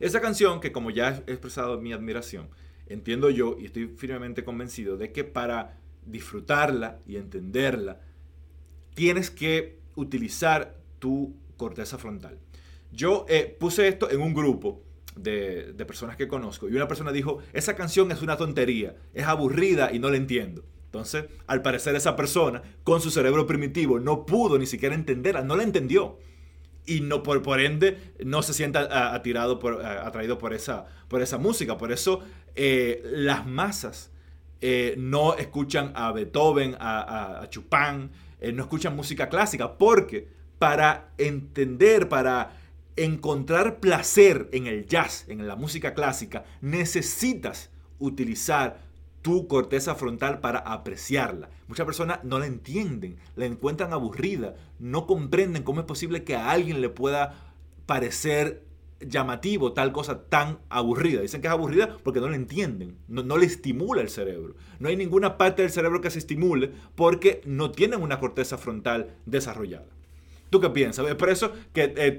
Esa 0.00 0.22
canción, 0.22 0.60
que 0.60 0.72
como 0.72 0.90
ya 0.90 1.22
he 1.26 1.32
expresado 1.32 1.78
mi 1.78 1.92
admiración, 1.92 2.48
entiendo 2.86 3.28
yo 3.28 3.56
y 3.58 3.66
estoy 3.66 3.88
firmemente 3.88 4.44
convencido 4.44 4.96
de 4.96 5.12
que 5.12 5.24
para 5.24 5.78
disfrutarla 6.06 6.98
y 7.06 7.16
entenderla, 7.16 8.00
tienes 8.94 9.30
que 9.30 9.78
utilizar 9.94 10.76
tu 10.98 11.34
corteza 11.56 11.98
frontal. 11.98 12.38
Yo 12.92 13.26
eh, 13.28 13.56
puse 13.58 13.88
esto 13.88 14.10
en 14.10 14.20
un 14.20 14.32
grupo 14.32 14.82
de, 15.16 15.74
personas 15.86 16.16
que 16.16 16.28
conozco 16.28 16.68
y 16.68 16.74
una 16.74 16.88
persona 16.88 17.12
dijo, 17.12 17.38
esa 17.52 17.74
canción 17.74 18.10
es 18.12 18.22
una 18.22 18.36
tontería, 18.36 18.96
es 19.14 19.26
aburrida 19.26 19.92
y 19.92 19.98
no 19.98 20.10
la 20.10 20.16
entiendo. 20.16 20.64
Entonces, 20.86 21.26
al 21.46 21.62
parecer 21.62 21.94
esa 21.94 22.16
persona, 22.16 22.62
con 22.84 23.00
su 23.00 23.10
cerebro 23.10 23.46
primitivo, 23.46 23.98
no 23.98 24.24
pudo 24.24 24.58
ni 24.58 24.66
siquiera 24.66 24.94
entenderla, 24.94 25.42
no 25.42 25.56
la 25.56 25.62
entendió. 25.62 26.18
Y 26.86 27.00
no, 27.00 27.22
por, 27.24 27.42
por 27.42 27.60
ende 27.60 28.14
no 28.24 28.42
se 28.42 28.54
sienta 28.54 29.12
atirado 29.12 29.58
por, 29.58 29.84
atraído 29.84 30.38
por 30.38 30.54
esa, 30.54 30.86
por 31.08 31.20
esa 31.20 31.36
música. 31.36 31.76
Por 31.76 31.90
eso 31.90 32.20
eh, 32.54 33.02
las 33.04 33.44
masas 33.46 34.12
eh, 34.60 34.94
no 34.98 35.34
escuchan 35.34 35.92
a 35.94 36.12
Beethoven, 36.12 36.76
a, 36.78 37.42
a, 37.42 37.50
Chopin, 37.50 38.10
eh, 38.40 38.52
no 38.52 38.62
escuchan 38.62 38.96
música 38.96 39.28
clásica, 39.28 39.76
porque 39.76 40.28
para 40.58 41.10
entender, 41.18 42.08
para 42.08 42.56
encontrar 42.96 43.78
placer 43.78 44.48
en 44.52 44.66
el 44.66 44.86
jazz, 44.86 45.26
en 45.28 45.46
la 45.46 45.56
música 45.56 45.94
clásica, 45.94 46.44
necesitas 46.60 47.70
utilizar 47.98 48.80
tu 49.22 49.48
corteza 49.48 49.94
frontal 49.94 50.40
para 50.40 50.60
apreciarla. 50.60 51.50
Muchas 51.68 51.84
personas 51.84 52.20
no 52.22 52.38
la 52.38 52.46
entienden, 52.46 53.16
la 53.34 53.44
encuentran 53.44 53.92
aburrida, 53.92 54.54
no 54.78 55.06
comprenden 55.06 55.64
cómo 55.64 55.80
es 55.80 55.86
posible 55.86 56.24
que 56.24 56.36
a 56.36 56.50
alguien 56.50 56.80
le 56.80 56.88
pueda 56.88 57.52
parecer 57.86 58.62
llamativo 59.00 59.72
tal 59.72 59.92
cosa 59.92 60.28
tan 60.28 60.58
aburrida. 60.68 61.20
Dicen 61.20 61.40
que 61.40 61.48
es 61.48 61.52
aburrida 61.52 61.96
porque 62.02 62.20
no 62.20 62.28
la 62.28 62.36
entienden, 62.36 62.96
no, 63.08 63.22
no, 63.22 63.36
le 63.36 63.46
estimula 63.46 64.02
el 64.02 64.08
cerebro. 64.08 64.54
No 64.78 64.88
hay 64.88 64.96
ninguna 64.96 65.36
parte 65.36 65.62
del 65.62 65.70
cerebro 65.70 66.00
que 66.00 66.10
se 66.10 66.18
estimule 66.18 66.70
porque 66.94 67.40
no 67.44 67.70
tienen 67.70 68.02
una 68.02 68.18
corteza 68.18 68.58
frontal 68.58 69.14
desarrollada. 69.26 69.86
¿Tú 70.50 70.60
qué 70.60 70.70
piensas? 70.70 71.06
Es 71.08 71.14
por 71.16 71.30
eso 71.30 71.52
que 71.72 71.92
eh, 71.96 72.16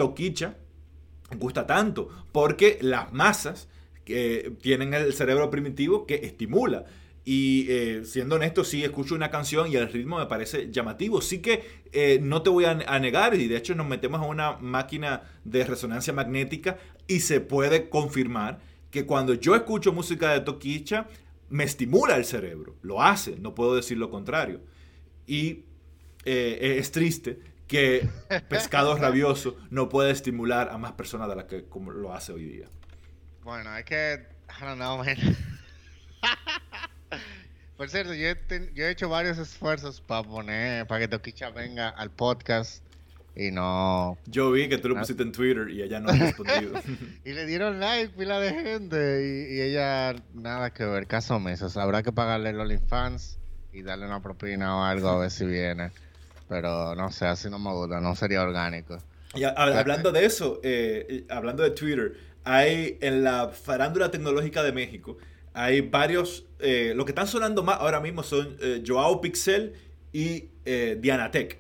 gusta 1.38 1.66
tanto, 1.68 2.10
porque 2.32 2.78
las 2.82 3.12
masas 3.14 3.68
que 4.06 4.54
tienen 4.62 4.94
el 4.94 5.14
cerebro 5.14 5.50
primitivo 5.50 6.06
que 6.06 6.16
estimula. 6.24 6.86
Y 7.30 7.66
eh, 7.70 8.06
siendo 8.06 8.36
honesto, 8.38 8.64
sí 8.64 8.86
escucho 8.86 9.14
una 9.14 9.30
canción 9.30 9.70
y 9.70 9.76
el 9.76 9.92
ritmo 9.92 10.18
me 10.18 10.28
parece 10.28 10.72
llamativo. 10.72 11.20
Sí 11.22 11.40
que 11.40 11.82
eh, 11.92 12.20
no 12.22 12.42
te 12.42 12.50
voy 12.50 12.64
a, 12.64 12.74
negar, 12.74 13.36
y 13.36 13.50
de 13.50 13.58
hecho 13.58 13.76
nos 13.76 13.86
metemos 13.86 14.22
a 14.22 14.24
una 14.24 14.54
máquina 14.60 15.24
de 15.44 15.66
resonancia 15.66 16.14
magnética 16.14 16.78
y 17.06 17.20
se 17.20 17.42
puede 17.42 17.90
confirmar 17.90 18.60
que 18.92 19.06
cuando 19.06 19.34
yo 19.34 19.58
escucho 19.58 19.92
música 19.92 20.32
de 20.32 20.40
Toquicha, 20.40 21.08
me 21.50 21.66
estimula 21.66 22.16
el 22.16 22.24
cerebro. 22.24 22.78
Lo 22.82 23.04
hace, 23.04 23.36
no 23.36 23.54
puedo 23.54 23.76
decir 23.76 23.98
lo 23.98 24.10
contrario. 24.10 24.62
Y 25.26 25.66
es 26.24 26.92
triste 26.94 27.40
que 27.68 28.08
Pescado 28.48 28.96
Rabioso 28.96 29.58
no 29.70 29.90
puede 29.90 30.12
estimular 30.12 30.70
a 30.70 30.78
más 30.78 30.94
personas 30.94 31.28
de 31.28 31.36
las 31.36 31.44
que 31.44 31.66
como 31.66 31.92
lo 31.92 32.14
hace 32.14 32.32
hoy 32.32 32.46
día. 32.46 32.68
Bueno, 33.44 33.76
es 33.76 33.84
que, 33.84 34.30
I 34.48 34.64
don't 34.64 34.78
know, 34.78 34.98
man. 34.98 35.18
Por 37.78 37.90
cierto, 37.90 38.16
yo 38.16 38.28
he, 38.28 38.90
hecho 38.90 39.08
varios 39.08 39.38
esfuerzos 39.38 40.02
para 40.02 40.24
poner, 40.24 40.88
para 40.88 41.02
que 41.02 41.08
Toquicha 41.08 41.52
venga 41.52 41.90
al 41.90 42.10
podcast 42.10 42.84
y 43.36 43.52
no... 43.52 44.18
Yo 44.26 44.50
vi 44.50 44.68
que 44.68 44.80
tú 44.80 44.90
lo 44.90 44.96
pusiste 44.98 45.22
en 45.22 45.32
Twitter 45.32 45.70
y 45.70 45.84
ella 45.84 46.00
no 46.00 46.10
ha 46.10 46.14
respondido. 46.18 46.80
y 47.24 47.34
le 47.34 47.46
dieron 47.46 47.80
like 47.80 48.16
pila 48.18 48.40
de 48.40 48.50
gente 48.50 49.52
y, 49.52 49.62
ella 49.62 50.16
nada 50.34 50.72
que 50.72 50.86
ver, 50.86 51.06
caso 51.06 51.36
omiso. 51.36 51.70
Habrá 51.80 52.02
que 52.02 52.12
pagarle 52.12 52.50
el 52.50 52.60
OnlyFans 52.60 53.38
y 53.72 53.84
darle 53.84 54.08
una 54.08 54.24
propina 54.24 54.78
o 54.78 54.84
algo 54.84 55.10
a 55.10 55.20
ver 55.20 55.30
si 55.30 55.46
viene. 55.46 55.92
Pero 56.50 56.96
no 56.96 57.12
sé, 57.12 57.28
así 57.28 57.48
no 57.48 57.60
me 57.60 57.72
gusta, 57.74 58.02
no 58.02 58.16
sería 58.16 58.42
orgánico. 58.42 58.98
Y 59.36 59.44
hablando 59.44 60.12
de 60.12 60.26
eso, 60.26 60.60
eh, 60.64 61.26
hablando 61.30 61.62
de 61.62 61.72
Twitter, 61.72 62.18
hay 62.44 62.98
en 63.02 63.24
la 63.24 63.50
farándula 63.50 64.10
tecnológica 64.10 64.64
de 64.64 64.72
México, 64.72 65.18
hay 65.58 65.82
varios, 65.82 66.46
eh, 66.60 66.94
lo 66.96 67.06
que 67.06 67.12
están 67.12 67.28
sonando 67.28 67.64
más 67.64 67.78
ahora 67.80 68.00
mismo 68.00 68.24
son 68.24 68.58
eh, 68.62 68.84
Joao 68.86 69.22
Pixel 69.22 69.74
y 70.14 70.50
Diana 71.00 71.32
Tech. 71.32 71.60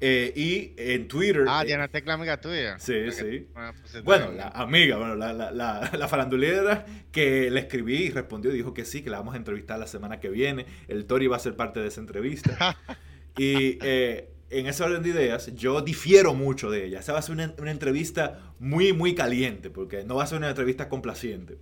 y 0.00 0.72
en 0.76 1.08
Twitter. 1.08 1.44
Ah, 1.48 1.64
Diana 1.64 1.88
Tech, 1.88 2.06
la 2.06 2.14
amiga 2.14 2.40
tuya. 2.40 2.78
Sí, 2.78 3.10
sí. 3.10 3.46
Pues, 3.54 4.04
bueno, 4.04 4.32
la 4.32 4.48
amiga, 4.48 4.96
bueno, 4.96 5.14
la, 5.14 5.32
la, 5.32 5.50
la, 5.50 5.90
la, 5.96 6.08
farandulera 6.08 6.84
que 7.10 7.50
le 7.50 7.60
escribí 7.60 8.04
y 8.04 8.10
respondió, 8.10 8.50
dijo 8.50 8.74
que 8.74 8.84
sí, 8.84 9.02
que 9.02 9.10
la 9.10 9.18
vamos 9.18 9.34
a 9.34 9.38
entrevistar 9.38 9.78
la 9.78 9.86
semana 9.86 10.20
que 10.20 10.28
viene. 10.28 10.66
El 10.88 11.06
Tori 11.06 11.26
va 11.26 11.36
a 11.36 11.40
ser 11.40 11.56
parte 11.56 11.80
de 11.80 11.88
esa 11.88 12.00
entrevista. 12.00 12.76
Y 13.36 13.78
eh, 13.82 14.30
en 14.50 14.66
ese 14.66 14.82
orden 14.84 15.02
de 15.02 15.10
ideas, 15.10 15.52
yo 15.54 15.80
difiero 15.80 16.34
mucho 16.34 16.70
de 16.70 16.86
ella. 16.86 17.00
Esa 17.00 17.12
va 17.12 17.18
a 17.18 17.22
ser 17.22 17.34
una, 17.34 17.70
entrevista 17.70 18.54
muy, 18.58 18.92
muy 18.92 19.14
caliente, 19.14 19.70
porque 19.70 20.04
no 20.04 20.16
va 20.16 20.24
a 20.24 20.26
ser 20.26 20.38
una 20.38 20.48
entrevista 20.48 20.88
complaciente. 20.88 21.58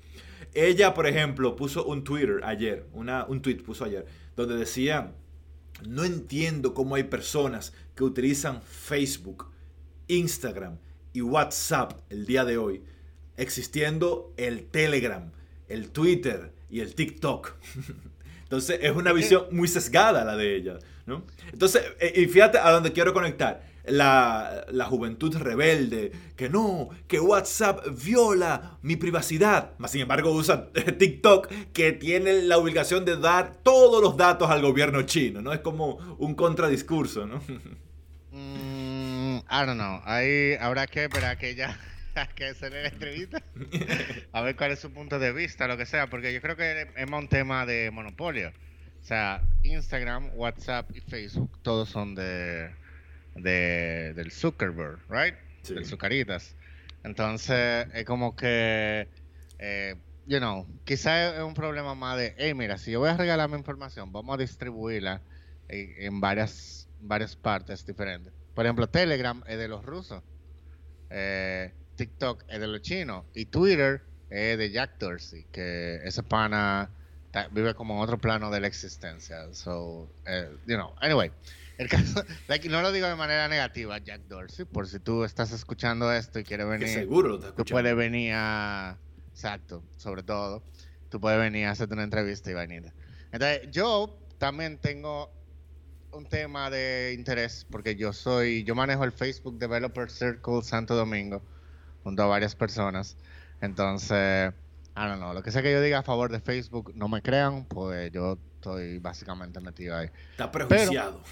Ella, 0.54 0.94
por 0.94 1.06
ejemplo, 1.06 1.56
puso 1.56 1.84
un 1.84 2.04
Twitter 2.04 2.40
ayer, 2.44 2.86
una, 2.92 3.24
un 3.24 3.40
tweet 3.40 3.56
puso 3.56 3.84
ayer, 3.84 4.06
donde 4.36 4.56
decía, 4.56 5.14
no 5.88 6.04
entiendo 6.04 6.74
cómo 6.74 6.94
hay 6.94 7.04
personas 7.04 7.72
que 7.94 8.04
utilizan 8.04 8.62
Facebook, 8.62 9.50
Instagram 10.08 10.78
y 11.12 11.22
WhatsApp 11.22 12.00
el 12.10 12.26
día 12.26 12.44
de 12.44 12.58
hoy, 12.58 12.82
existiendo 13.36 14.32
el 14.36 14.66
Telegram, 14.66 15.32
el 15.68 15.90
Twitter 15.90 16.52
y 16.68 16.80
el 16.80 16.94
TikTok. 16.94 17.54
Entonces 18.42 18.80
es 18.82 18.94
una 18.94 19.12
visión 19.12 19.46
muy 19.50 19.68
sesgada 19.68 20.24
la 20.24 20.36
de 20.36 20.56
ella. 20.56 20.78
¿no? 21.06 21.24
Entonces, 21.52 21.82
eh, 22.00 22.12
y 22.16 22.26
fíjate 22.26 22.58
a 22.58 22.70
dónde 22.70 22.92
quiero 22.92 23.14
conectar. 23.14 23.71
La, 23.84 24.64
la, 24.70 24.84
juventud 24.84 25.36
rebelde, 25.36 26.12
que 26.36 26.48
no, 26.48 26.90
que 27.08 27.18
WhatsApp 27.18 27.84
viola 28.04 28.78
mi 28.82 28.94
privacidad. 28.96 29.72
Mas, 29.78 29.90
sin 29.90 30.02
embargo, 30.02 30.30
usa 30.30 30.70
TikTok, 30.98 31.48
que 31.72 31.92
tiene 31.92 32.42
la 32.42 32.58
obligación 32.58 33.04
de 33.04 33.16
dar 33.16 33.56
todos 33.62 34.00
los 34.00 34.16
datos 34.16 34.50
al 34.50 34.62
gobierno 34.62 35.02
chino, 35.02 35.42
¿no? 35.42 35.52
Es 35.52 35.60
como 35.60 36.16
un 36.18 36.34
contradiscurso, 36.34 37.26
¿no? 37.26 37.42
Mm, 38.30 39.38
I 39.38 39.66
don't 39.66 39.74
know. 39.74 40.00
Ahí 40.04 40.54
habrá 40.60 40.86
que 40.86 41.04
esperar 41.04 41.36
que 41.38 41.54
ya 41.54 41.76
que 42.34 42.46
hacer 42.46 42.72
la 42.72 42.88
entrevista. 42.88 43.42
A 44.32 44.42
ver 44.42 44.56
cuál 44.56 44.72
es 44.72 44.80
su 44.80 44.92
punto 44.92 45.18
de 45.18 45.32
vista, 45.32 45.66
lo 45.66 45.76
que 45.76 45.86
sea, 45.86 46.08
porque 46.08 46.32
yo 46.32 46.40
creo 46.40 46.56
que 46.56 46.88
es 46.96 47.10
un 47.10 47.28
tema 47.28 47.66
de 47.66 47.90
monopolio. 47.90 48.50
O 49.02 49.04
sea, 49.04 49.42
Instagram, 49.64 50.30
WhatsApp 50.34 50.88
y 50.94 51.00
Facebook, 51.00 51.58
todos 51.62 51.88
son 51.88 52.14
de, 52.14 52.70
de 53.34 54.12
del 54.14 54.30
Zuckerberg, 54.30 54.98
right? 55.08 55.34
Sí. 55.62 55.74
Del 55.74 55.86
Zucaritas. 55.86 56.54
Entonces, 57.04 57.86
es 57.94 58.04
como 58.04 58.36
que, 58.36 59.08
eh, 59.58 59.96
you 60.26 60.38
know, 60.38 60.66
quizá 60.84 61.36
es 61.36 61.42
un 61.42 61.54
problema 61.54 61.94
más 61.94 62.16
de, 62.16 62.34
hey, 62.38 62.54
mira, 62.54 62.78
si 62.78 62.92
yo 62.92 63.00
voy 63.00 63.10
a 63.10 63.16
regalar 63.16 63.48
mi 63.48 63.56
información, 63.56 64.12
vamos 64.12 64.34
a 64.34 64.38
distribuirla 64.38 65.20
en, 65.68 65.94
en 65.98 66.20
varias, 66.20 66.88
varias 67.00 67.34
partes 67.34 67.84
diferentes. 67.84 68.32
Por 68.54 68.64
ejemplo, 68.64 68.88
Telegram 68.88 69.42
es 69.46 69.58
de 69.58 69.68
los 69.68 69.84
rusos. 69.84 70.22
Eh, 71.10 71.72
TikTok 71.96 72.44
es 72.48 72.60
de 72.60 72.66
los 72.66 72.82
chinos 72.82 73.24
y 73.34 73.46
Twitter 73.46 74.02
es 74.30 74.56
de 74.58 74.70
Jack 74.70 74.98
Dorsey, 74.98 75.44
que 75.52 76.00
ese 76.04 76.22
pana 76.22 76.90
vive 77.50 77.74
como 77.74 77.94
en 77.94 78.00
otro 78.00 78.18
plano 78.18 78.50
de 78.50 78.60
la 78.60 78.66
existencia. 78.66 79.52
So, 79.52 80.10
eh, 80.26 80.50
you 80.66 80.76
know, 80.76 80.94
anyway, 81.00 81.30
el 81.82 81.88
caso, 81.88 82.24
no 82.70 82.82
lo 82.82 82.92
digo 82.92 83.06
de 83.06 83.14
manera 83.14 83.48
negativa, 83.48 83.98
Jack 83.98 84.22
Dorsey, 84.22 84.64
por 84.64 84.88
si 84.88 84.98
tú 84.98 85.24
estás 85.24 85.52
escuchando 85.52 86.12
esto 86.12 86.38
y 86.38 86.44
quieres 86.44 86.66
venir, 86.66 86.88
seguro 86.88 87.38
tú 87.38 87.64
puedes 87.64 87.96
venir 87.96 88.32
a, 88.34 88.98
exacto, 89.30 89.82
sobre 89.96 90.22
todo, 90.22 90.62
tú 91.08 91.20
puedes 91.20 91.38
venir 91.38 91.66
a 91.66 91.72
hacerte 91.72 91.94
una 91.94 92.04
entrevista 92.04 92.50
y 92.50 92.54
venir. 92.54 92.92
Entonces, 93.32 93.70
yo 93.70 94.18
también 94.38 94.78
tengo 94.78 95.30
un 96.12 96.26
tema 96.26 96.70
de 96.70 97.14
interés 97.16 97.66
porque 97.70 97.96
yo 97.96 98.12
soy, 98.12 98.64
yo 98.64 98.74
manejo 98.74 99.04
el 99.04 99.12
Facebook 99.12 99.58
Developer 99.58 100.10
Circle 100.10 100.62
Santo 100.62 100.94
Domingo 100.94 101.42
junto 102.04 102.22
a 102.22 102.26
varias 102.26 102.54
personas. 102.54 103.16
Entonces, 103.60 104.52
I 104.94 105.06
don't 105.06 105.16
know, 105.16 105.32
lo 105.32 105.42
que 105.42 105.50
sea 105.50 105.62
que 105.62 105.72
yo 105.72 105.80
diga 105.80 105.98
a 105.98 106.02
favor 106.02 106.30
de 106.30 106.40
Facebook, 106.40 106.92
no 106.94 107.08
me 107.08 107.22
crean, 107.22 107.64
pues 107.64 108.12
yo 108.12 108.38
estoy 108.56 108.98
básicamente 108.98 109.60
metido 109.60 109.96
ahí. 109.96 110.10
Está 110.32 110.50
prejuiciado. 110.50 111.22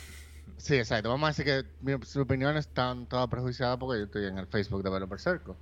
Sí, 0.61 0.77
exacto. 0.77 1.09
Vamos 1.09 1.27
a 1.27 1.31
decir 1.33 1.45
que 1.45 1.65
mis 1.81 2.17
opiniones 2.17 2.67
están 2.67 3.07
todas 3.07 3.29
prejuiciadas 3.29 3.79
porque 3.79 3.99
yo 3.99 4.05
estoy 4.05 4.27
en 4.27 4.39
el 4.39 4.47
Facebook 4.47 4.83
Developer 4.83 5.19
Circle. 5.19 5.55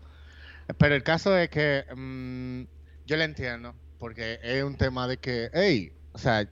Pero 0.76 0.94
el 0.94 1.03
caso 1.03 1.36
es 1.36 1.49
que 1.49 1.84
mm, 1.94 2.62
yo 3.07 3.16
le 3.16 3.24
entiendo, 3.24 3.74
porque 3.99 4.38
es 4.42 4.62
un 4.62 4.76
tema 4.76 5.07
de 5.09 5.16
que, 5.16 5.51
hey, 5.53 5.92
o 6.12 6.18
sea, 6.18 6.49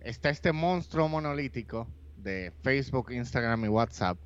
está 0.00 0.30
este 0.30 0.52
monstruo 0.52 1.08
monolítico 1.08 1.86
de 2.16 2.52
Facebook, 2.62 3.12
Instagram 3.12 3.64
y 3.64 3.68
WhatsApp 3.68 4.18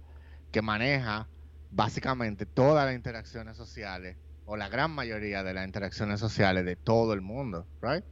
que 0.51 0.63
maneja 0.63 1.29
básicamente 1.71 2.47
todas 2.47 2.87
las 2.87 2.95
interacciones 2.95 3.57
sociales 3.57 4.17
o 4.47 4.57
la 4.57 4.69
gran 4.69 4.91
mayoría 4.93 5.43
de 5.43 5.53
las 5.53 5.67
interacciones 5.67 6.21
sociales 6.21 6.65
de 6.65 6.77
todo 6.77 7.13
el 7.13 7.21
mundo, 7.21 7.67
right? 7.83 8.05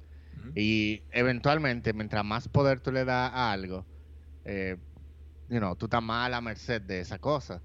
Y 0.54 1.02
eventualmente, 1.12 1.92
mientras 1.92 2.24
más 2.24 2.48
poder 2.48 2.80
tú 2.80 2.92
le 2.92 3.04
das 3.04 3.30
a 3.32 3.52
algo, 3.52 3.86
eh, 4.44 4.76
you 5.48 5.58
know, 5.58 5.76
tú 5.76 5.86
estás 5.86 6.02
más 6.02 6.26
a 6.26 6.28
la 6.28 6.40
merced 6.40 6.82
de 6.82 7.00
esa 7.00 7.18
cosa. 7.18 7.60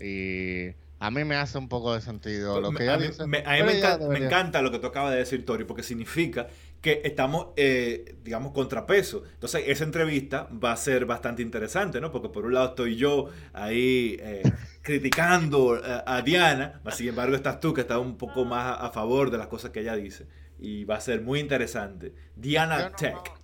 Y 0.00 0.70
a 0.98 1.10
mí 1.10 1.24
me 1.24 1.36
hace 1.36 1.56
un 1.56 1.68
poco 1.68 1.94
de 1.94 2.02
sentido 2.02 2.60
lo 2.60 2.72
que 2.72 2.88
a 2.88 2.98
mí, 2.98 3.06
me, 3.26 3.42
me, 3.42 4.18
encanta, 4.18 4.60
lo 4.60 4.70
que 4.70 4.78
tú 4.78 4.86
acabas 4.86 5.12
de 5.12 5.18
decir, 5.18 5.46
Tori, 5.46 5.64
porque 5.64 5.82
significa 5.82 6.48
que 6.80 7.02
estamos, 7.04 7.48
eh, 7.56 8.16
digamos, 8.22 8.52
contrapeso. 8.52 9.22
Entonces, 9.32 9.64
esa 9.66 9.84
entrevista 9.84 10.48
va 10.52 10.72
a 10.72 10.76
ser 10.76 11.06
bastante 11.06 11.42
interesante, 11.42 12.00
¿no? 12.00 12.10
Porque 12.10 12.28
por 12.28 12.44
un 12.46 12.54
lado 12.54 12.68
estoy 12.68 12.96
yo 12.96 13.28
ahí 13.54 14.18
eh, 14.20 14.42
criticando 14.82 15.76
eh, 15.76 16.02
a, 16.06 16.22
Diana, 16.22 16.80
sin 16.92 17.08
embargo 17.08 17.34
estás 17.34 17.60
tú 17.60 17.72
que 17.72 17.82
estás 17.82 17.98
un 17.98 18.16
poco 18.16 18.44
más 18.44 18.78
a, 18.80 18.90
favor 18.90 19.30
de 19.30 19.38
las 19.38 19.46
cosas 19.46 19.70
que 19.70 19.80
ella 19.80 19.96
dice. 19.96 20.26
Y 20.58 20.84
va 20.84 20.96
a 20.96 21.00
ser 21.00 21.22
muy 21.22 21.40
interesante. 21.40 22.12
Diana 22.36 22.92
Tech. 22.92 23.39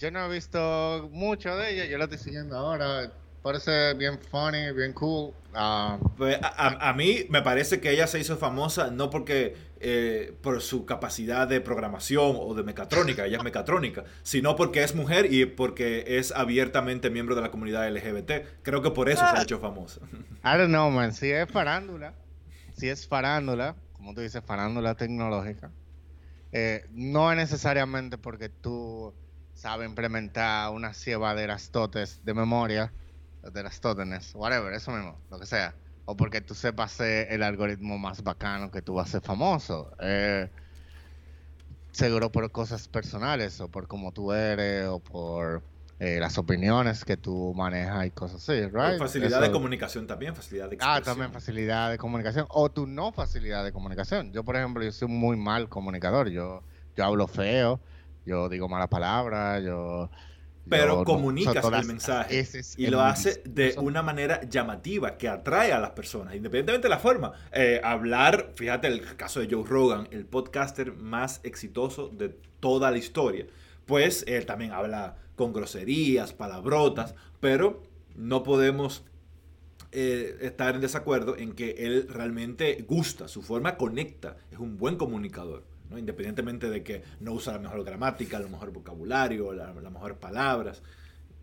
Yo 0.00 0.10
no 0.10 0.24
he 0.24 0.34
visto 0.34 1.10
mucho 1.12 1.54
de 1.58 1.74
ella, 1.74 1.84
yo 1.84 1.98
la 1.98 2.04
estoy 2.04 2.18
siguiendo 2.18 2.56
ahora. 2.56 3.12
parece 3.42 3.92
bien 3.92 4.18
funny, 4.18 4.72
bien 4.72 4.94
cool. 4.94 5.34
Ah, 5.52 5.98
pues, 6.16 6.38
a, 6.40 6.94
mí 6.94 7.26
me 7.28 7.42
parece 7.42 7.82
que 7.82 7.90
ella 7.90 8.06
se 8.06 8.18
hizo 8.18 8.38
famosa 8.38 8.90
no 8.90 9.10
porque 9.10 9.54
eh, 9.78 10.34
por 10.40 10.62
su 10.62 10.86
capacidad 10.86 11.46
de 11.46 11.60
programación 11.60 12.34
o 12.40 12.54
de 12.54 12.62
mecatrónica, 12.62 13.26
ella 13.26 13.36
es 13.36 13.44
mecatrónica, 13.44 14.04
sino 14.22 14.56
porque 14.56 14.82
es 14.82 14.94
mujer 14.94 15.30
y 15.30 15.44
porque 15.44 16.04
es 16.06 16.32
abiertamente 16.32 17.10
miembro 17.10 17.34
de 17.34 17.42
la 17.42 17.50
comunidad 17.50 17.86
LGBT. 17.90 18.62
Creo 18.62 18.80
que 18.80 18.92
por 18.92 19.10
eso 19.10 19.20
se 19.30 19.36
ha 19.36 19.42
hecho 19.42 19.58
famosa. 19.58 20.00
I 20.42 20.56
don't 20.56 20.68
know, 20.68 20.90
man. 20.90 21.12
Si 21.12 21.30
es 21.30 21.46
farándula, 21.46 22.14
si 22.74 22.88
es 22.88 23.06
farándula, 23.06 23.76
como 23.92 24.14
tú 24.14 24.22
dices, 24.22 24.42
farándula 24.46 24.94
tecnológica, 24.94 25.70
eh, 26.52 26.86
no 26.90 27.30
es 27.30 27.36
necesariamente 27.36 28.16
porque 28.16 28.48
tú 28.48 29.12
sabes 29.60 29.86
implementar 29.86 30.70
una 30.70 30.94
cieba 30.94 31.34
de 31.34 31.46
las 31.46 31.70
totes 31.70 32.24
de 32.24 32.32
memoria 32.32 32.90
de 33.42 33.62
las 33.62 33.78
tótenes, 33.80 34.34
whatever, 34.34 34.72
eso 34.72 34.90
mismo, 34.90 35.18
lo 35.30 35.38
que 35.38 35.44
sea. 35.44 35.74
O 36.06 36.16
porque 36.16 36.40
tú 36.40 36.54
sepas 36.54 36.98
el 37.00 37.42
algoritmo 37.42 37.98
más 37.98 38.22
bacano 38.22 38.70
que 38.70 38.80
tú 38.80 38.94
vas 38.94 39.08
a 39.08 39.12
ser 39.12 39.20
famoso. 39.20 39.92
Eh, 40.00 40.48
seguro 41.92 42.32
por 42.32 42.50
cosas 42.50 42.88
personales, 42.88 43.60
o 43.60 43.68
por 43.68 43.86
cómo 43.86 44.12
tú 44.12 44.32
eres, 44.32 44.86
o 44.86 44.98
por 44.98 45.62
eh, 45.98 46.18
las 46.20 46.38
opiniones 46.38 47.04
que 47.04 47.18
tú 47.18 47.52
manejas 47.54 48.06
y 48.06 48.10
cosas 48.12 48.48
así, 48.48 48.62
right? 48.62 48.98
Facilidad 48.98 49.42
de 49.42 49.50
comunicación 49.50 50.06
también, 50.06 50.34
facilidad 50.34 50.70
de 50.70 50.76
expresión. 50.76 51.02
Ah, 51.02 51.04
también 51.04 51.32
facilidad 51.32 51.90
de 51.90 51.98
comunicación. 51.98 52.46
O 52.48 52.70
tu 52.70 52.86
no 52.86 53.12
facilidad 53.12 53.62
de 53.62 53.72
comunicación. 53.72 54.32
Yo, 54.32 54.42
por 54.42 54.56
ejemplo, 54.56 54.82
yo 54.82 54.90
soy 54.90 55.08
muy 55.08 55.36
mal 55.36 55.68
comunicador. 55.68 56.30
Yo, 56.30 56.62
yo 56.96 57.04
hablo 57.04 57.26
feo, 57.28 57.78
yo 58.30 58.48
digo 58.48 58.68
malas 58.68 58.88
palabras, 58.88 59.62
yo 59.62 60.08
pero 60.68 61.04
comunicas 61.04 61.64
el 61.64 61.84
mensaje 61.84 62.46
y 62.76 62.86
lo 62.86 63.00
hace 63.00 63.42
de 63.44 63.74
una 63.78 64.02
manera 64.02 64.40
llamativa 64.48 65.18
que 65.18 65.28
atrae 65.28 65.72
a 65.72 65.80
las 65.80 65.90
personas, 65.90 66.36
independientemente 66.36 66.86
de 66.86 66.94
la 66.94 67.00
forma. 67.00 67.32
Eh, 67.52 67.80
hablar, 67.82 68.52
fíjate 68.54 68.86
el 68.86 69.16
caso 69.16 69.40
de 69.40 69.48
Joe 69.50 69.64
Rogan, 69.66 70.06
el 70.12 70.26
podcaster 70.26 70.92
más 70.92 71.40
exitoso 71.42 72.08
de 72.08 72.28
toda 72.60 72.90
la 72.92 72.98
historia, 72.98 73.46
pues 73.86 74.24
él 74.28 74.46
también 74.46 74.70
habla 74.70 75.16
con 75.34 75.52
groserías, 75.52 76.32
palabrotas, 76.32 77.14
pero 77.40 77.82
no 78.14 78.44
podemos 78.44 79.02
eh, 79.90 80.36
estar 80.42 80.76
en 80.76 80.80
desacuerdo 80.80 81.36
en 81.36 81.52
que 81.54 81.70
él 81.78 82.06
realmente 82.08 82.84
gusta, 82.86 83.26
su 83.26 83.42
forma 83.42 83.76
conecta, 83.76 84.36
es 84.52 84.58
un 84.58 84.76
buen 84.76 84.96
comunicador. 84.96 85.64
Independientemente 85.96 86.70
de 86.70 86.82
que 86.82 87.02
no 87.20 87.32
usa 87.32 87.54
la 87.54 87.58
mejor 87.58 87.84
gramática, 87.84 88.36
el 88.36 88.48
mejor 88.48 88.72
vocabulario, 88.72 89.52
las 89.52 89.74
la 89.74 89.90
mejores 89.90 90.16
palabras. 90.16 90.82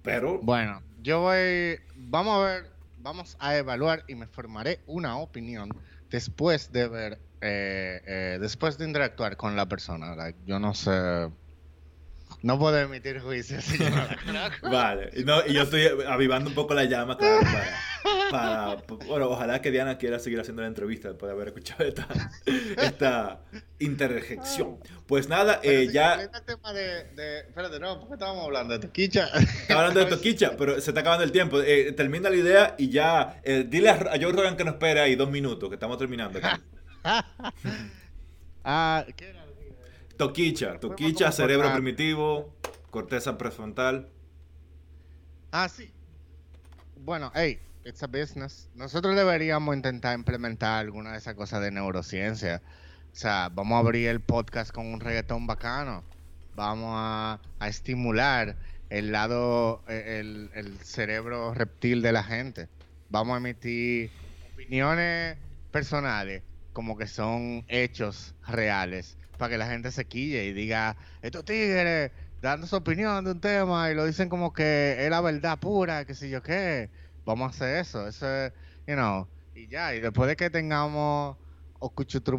Pero. 0.03 0.39
Bueno, 0.39 0.81
yo 1.01 1.21
voy. 1.21 1.79
Vamos 1.95 2.35
a 2.35 2.45
ver, 2.45 2.71
vamos 2.99 3.37
a 3.39 3.57
evaluar 3.57 4.03
y 4.07 4.15
me 4.15 4.27
formaré 4.27 4.79
una 4.87 5.17
opinión 5.17 5.69
después 6.09 6.71
de 6.71 6.87
ver. 6.87 7.19
Eh, 7.41 8.01
eh, 8.07 8.37
después 8.41 8.77
de 8.77 8.85
interactuar 8.85 9.37
con 9.37 9.55
la 9.55 9.67
persona. 9.67 10.15
yo 10.45 10.59
no 10.59 10.73
sé. 10.73 11.29
No 12.41 12.59
puedo 12.59 12.77
emitir 12.79 13.19
juicios. 13.19 13.65
vale, 14.61 15.11
y 15.15 15.53
yo 15.53 15.63
estoy 15.63 15.87
avivando 16.07 16.49
un 16.49 16.55
poco 16.55 16.73
la 16.73 16.85
llama, 16.85 17.17
claro, 17.17 17.39
para, 17.41 17.65
bueno, 19.07 19.29
ojalá 19.29 19.61
que 19.61 19.71
Diana 19.71 19.97
quiera 19.97 20.19
seguir 20.19 20.39
haciendo 20.39 20.61
la 20.61 20.67
entrevista 20.67 21.09
después 21.09 21.29
de 21.29 21.35
haber 21.35 21.49
escuchado 21.49 21.83
esta, 21.85 22.07
esta 22.81 23.41
interjección. 23.79 24.79
Pues 25.05 25.29
nada, 25.29 25.59
eh, 25.63 25.89
ya... 25.91 26.15
El 26.15 26.29
tema 26.45 26.73
de, 26.73 27.39
espérate, 27.47 27.79
no, 27.79 27.99
¿por 27.99 28.09
qué 28.09 28.13
estábamos 28.15 28.45
hablando 28.45 28.73
de 28.73 28.79
Toquicha? 28.79 29.27
Estaba 29.27 29.81
hablando 29.81 29.99
de 30.01 30.05
Toquicha, 30.07 30.55
pero 30.57 30.79
se 30.81 30.91
está 30.91 31.01
acabando 31.01 31.23
el 31.23 31.31
tiempo. 31.31 31.61
Eh, 31.61 31.91
termina 31.93 32.29
la 32.29 32.35
idea 32.35 32.75
y 32.77 32.89
ya, 32.89 33.39
eh, 33.43 33.65
dile 33.67 33.89
a, 33.89 33.97
Joe 34.19 34.31
Rogan 34.31 34.57
que 34.57 34.63
nos 34.63 34.75
espere 34.75 34.99
ahí 34.99 35.15
dos 35.15 35.29
minutos, 35.29 35.69
que 35.69 35.75
estamos 35.75 35.97
terminando 35.97 36.39
aquí. 36.41 36.61
ah, 38.63 39.05
¿qué 39.15 39.29
era? 39.29 39.47
Toquicha, 40.17 40.79
Toquicha, 40.79 41.31
cerebro 41.31 41.71
primitivo, 41.73 42.55
corteza 42.89 43.37
prefrontal. 43.37 44.09
Ah, 45.51 45.69
sí. 45.69 45.91
Bueno, 46.95 47.31
hey, 47.35 47.59
it's 47.87 48.03
a. 48.03 48.09
Nosotros 48.75 49.15
deberíamos 49.15 49.75
intentar 49.75 50.13
implementar 50.13 50.79
alguna 50.79 51.13
de 51.13 51.19
esas 51.19 51.35
cosas 51.35 51.61
de 51.61 51.71
neurociencia. 51.71 52.61
O 53.13 53.15
sea, 53.15 53.49
vamos 53.49 53.77
a 53.77 53.79
abrir 53.79 54.09
el 54.09 54.19
podcast 54.19 54.71
con 54.71 54.87
un 54.87 54.99
reggaetón 54.99 55.47
bacano. 55.47 56.03
Vamos 56.55 56.91
a, 56.93 57.39
estimular 57.65 58.57
el 58.89 59.11
lado, 59.11 59.83
e, 59.87 60.19
el, 60.19 60.49
el, 60.53 60.77
cerebro 60.79 61.53
reptil 61.53 62.01
de 62.01 62.11
la 62.11 62.23
gente. 62.23 62.67
Vamos 63.09 63.35
a 63.35 63.37
emitir 63.37 64.11
opiniones 64.53 65.37
personales 65.71 66.43
como 66.73 66.97
que 66.97 67.07
son 67.07 67.63
hechos 67.69 68.35
reales 68.45 69.17
para 69.37 69.51
que 69.51 69.57
la 69.57 69.67
gente 69.67 69.91
se 69.91 70.05
quille 70.05 70.45
y 70.45 70.53
diga, 70.53 70.97
estos 71.21 71.45
tigres 71.45 72.11
dando 72.41 72.67
su 72.67 72.75
opinión 72.75 73.23
de 73.23 73.31
un 73.31 73.39
tema 73.39 73.89
y 73.89 73.95
lo 73.95 74.05
dicen 74.05 74.29
como 74.29 74.53
que 74.53 74.97
es 74.99 75.09
la 75.09 75.21
verdad 75.21 75.57
pura, 75.59 76.05
que 76.05 76.13
si 76.13 76.29
yo 76.29 76.41
qué, 76.43 76.89
vamos 77.27 77.47
a 77.47 77.49
hacer 77.49 77.77
eso, 77.77 78.07
eso 78.07 78.25
es, 78.25 78.53
you 78.87 78.95
know, 78.95 79.27
y 79.53 79.67
ya, 79.67 79.93
y 79.93 79.99
después 79.99 80.29
de 80.29 80.37
que 80.37 80.49
tengamos 80.49 81.35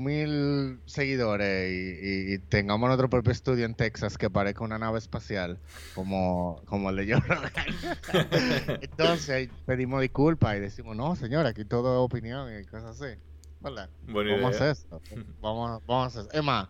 mil 0.00 0.80
seguidores 0.86 1.70
y, 1.70 2.38
tengamos 2.48 2.88
nuestro 2.88 3.08
propio 3.08 3.30
estudio 3.30 3.66
en 3.66 3.74
Texas 3.74 4.16
que 4.16 4.30
parezca 4.30 4.64
una 4.64 4.78
nave 4.78 4.98
espacial 4.98 5.60
como, 5.94 6.62
como 6.64 6.90
el 6.90 6.96
de 6.96 7.14
Joe 7.14 8.78
Entonces 8.80 9.50
pedimos 9.66 10.00
disculpas 10.00 10.56
y 10.56 10.60
decimos, 10.60 10.96
no, 10.96 11.14
señora, 11.14 11.50
aquí 11.50 11.64
todo 11.64 11.94
es 11.94 12.04
opinión 12.04 12.48
y 12.58 12.64
cosas 12.64 13.00
así. 13.00 13.14
¿Verdad? 13.60 13.90
vamos 14.06 14.44
a 14.44 14.48
hacer 14.48 14.70
eso. 14.70 15.02
Vamos, 15.40 15.82
vamos 15.86 16.04
a 16.04 16.06
hacer 16.06 16.20
eso. 16.22 16.38
Es 16.38 16.44
más, 16.44 16.68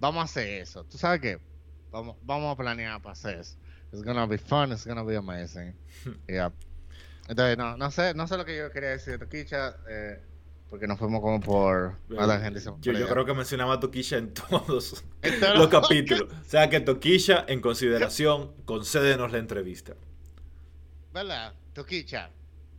vamos 0.00 0.22
a 0.22 0.24
hacer 0.24 0.48
eso. 0.62 0.84
¿Tú 0.84 0.98
sabes 0.98 1.20
qué? 1.20 1.38
Vamos, 1.92 2.16
vamos 2.22 2.52
a 2.52 2.56
planear 2.56 3.00
para 3.00 3.12
hacer 3.12 3.38
eso. 3.38 3.56
It's 3.92 4.02
gonna 4.02 4.26
be 4.26 4.38
fun, 4.38 4.72
it's 4.72 4.86
gonna 4.86 5.04
be 5.04 5.16
amazing. 5.16 5.74
yeah. 6.28 6.50
Entonces, 7.30 7.56
no, 7.56 7.76
no 7.76 7.92
sé, 7.92 8.12
no 8.14 8.26
sé 8.26 8.36
lo 8.36 8.44
que 8.44 8.58
yo 8.58 8.72
quería 8.72 8.88
decir 8.88 9.12
de 9.12 9.18
Toquicha, 9.24 9.76
eh, 9.88 10.20
porque 10.68 10.88
nos 10.88 10.98
fuimos 10.98 11.20
como 11.20 11.38
por 11.40 11.94
la 12.08 12.40
gente. 12.40 12.60
yo, 12.80 12.92
yo 12.92 13.08
creo 13.08 13.24
que 13.24 13.34
mencionaba 13.34 13.74
a 13.74 13.80
Toquicha 13.80 14.16
en 14.16 14.34
todos 14.34 15.04
los 15.54 15.68
capítulos. 15.68 16.28
O 16.40 16.50
sea 16.50 16.68
que 16.68 16.80
Toquicha, 16.80 17.44
en 17.46 17.60
consideración, 17.60 18.52
concédenos 18.64 19.30
la 19.30 19.38
entrevista. 19.38 19.94
¿Verdad? 21.14 21.54
Toquicha, 21.72 22.30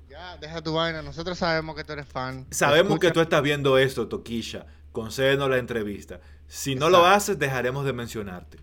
ya 0.10 0.36
deja 0.36 0.62
tu 0.62 0.74
vaina. 0.74 1.02
Nosotros 1.02 1.38
sabemos 1.38 1.74
que 1.74 1.86
tú 1.86 1.94
eres 1.94 2.08
fan. 2.08 2.46
Sabemos 2.52 3.00
que 3.00 3.12
tú 3.12 3.22
estás 3.22 3.42
viendo 3.42 3.78
esto, 3.78 4.10
Toquicha. 4.10 4.66
Concédenos 4.92 5.50
la 5.50 5.60
entrevista. 5.60 6.20
Si 6.48 6.76
no 6.76 6.90
lo 6.90 7.06
haces, 7.06 7.40
dejaremos 7.40 7.86
de 7.86 7.94
mencionarte. 7.94 8.58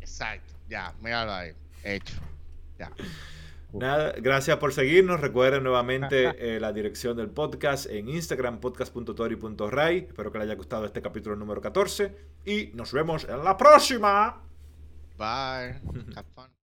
Exacto. 0.00 0.54
Ya, 0.68 0.94
míralo 1.00 1.32
ahí. 1.32 1.52
Hecho. 1.82 2.14
Ya. 2.78 2.92
Nada, 3.78 4.12
gracias 4.16 4.56
por 4.58 4.72
seguirnos. 4.72 5.20
Recuerden 5.20 5.64
nuevamente 5.64 6.32
eh, 6.38 6.60
la 6.60 6.72
dirección 6.72 7.16
del 7.16 7.28
podcast 7.28 7.86
en 7.86 8.08
Instagram, 8.08 8.60
podcast.tori.ray. 8.60 10.06
Espero 10.08 10.30
que 10.30 10.38
les 10.38 10.46
haya 10.46 10.54
gustado 10.54 10.86
este 10.86 11.02
capítulo 11.02 11.36
número 11.36 11.60
14 11.60 12.16
y 12.44 12.70
nos 12.74 12.92
vemos 12.92 13.24
en 13.24 13.42
la 13.42 13.56
próxima. 13.56 14.42
Bye. 15.18 15.80
Have 16.16 16.26
fun. 16.34 16.63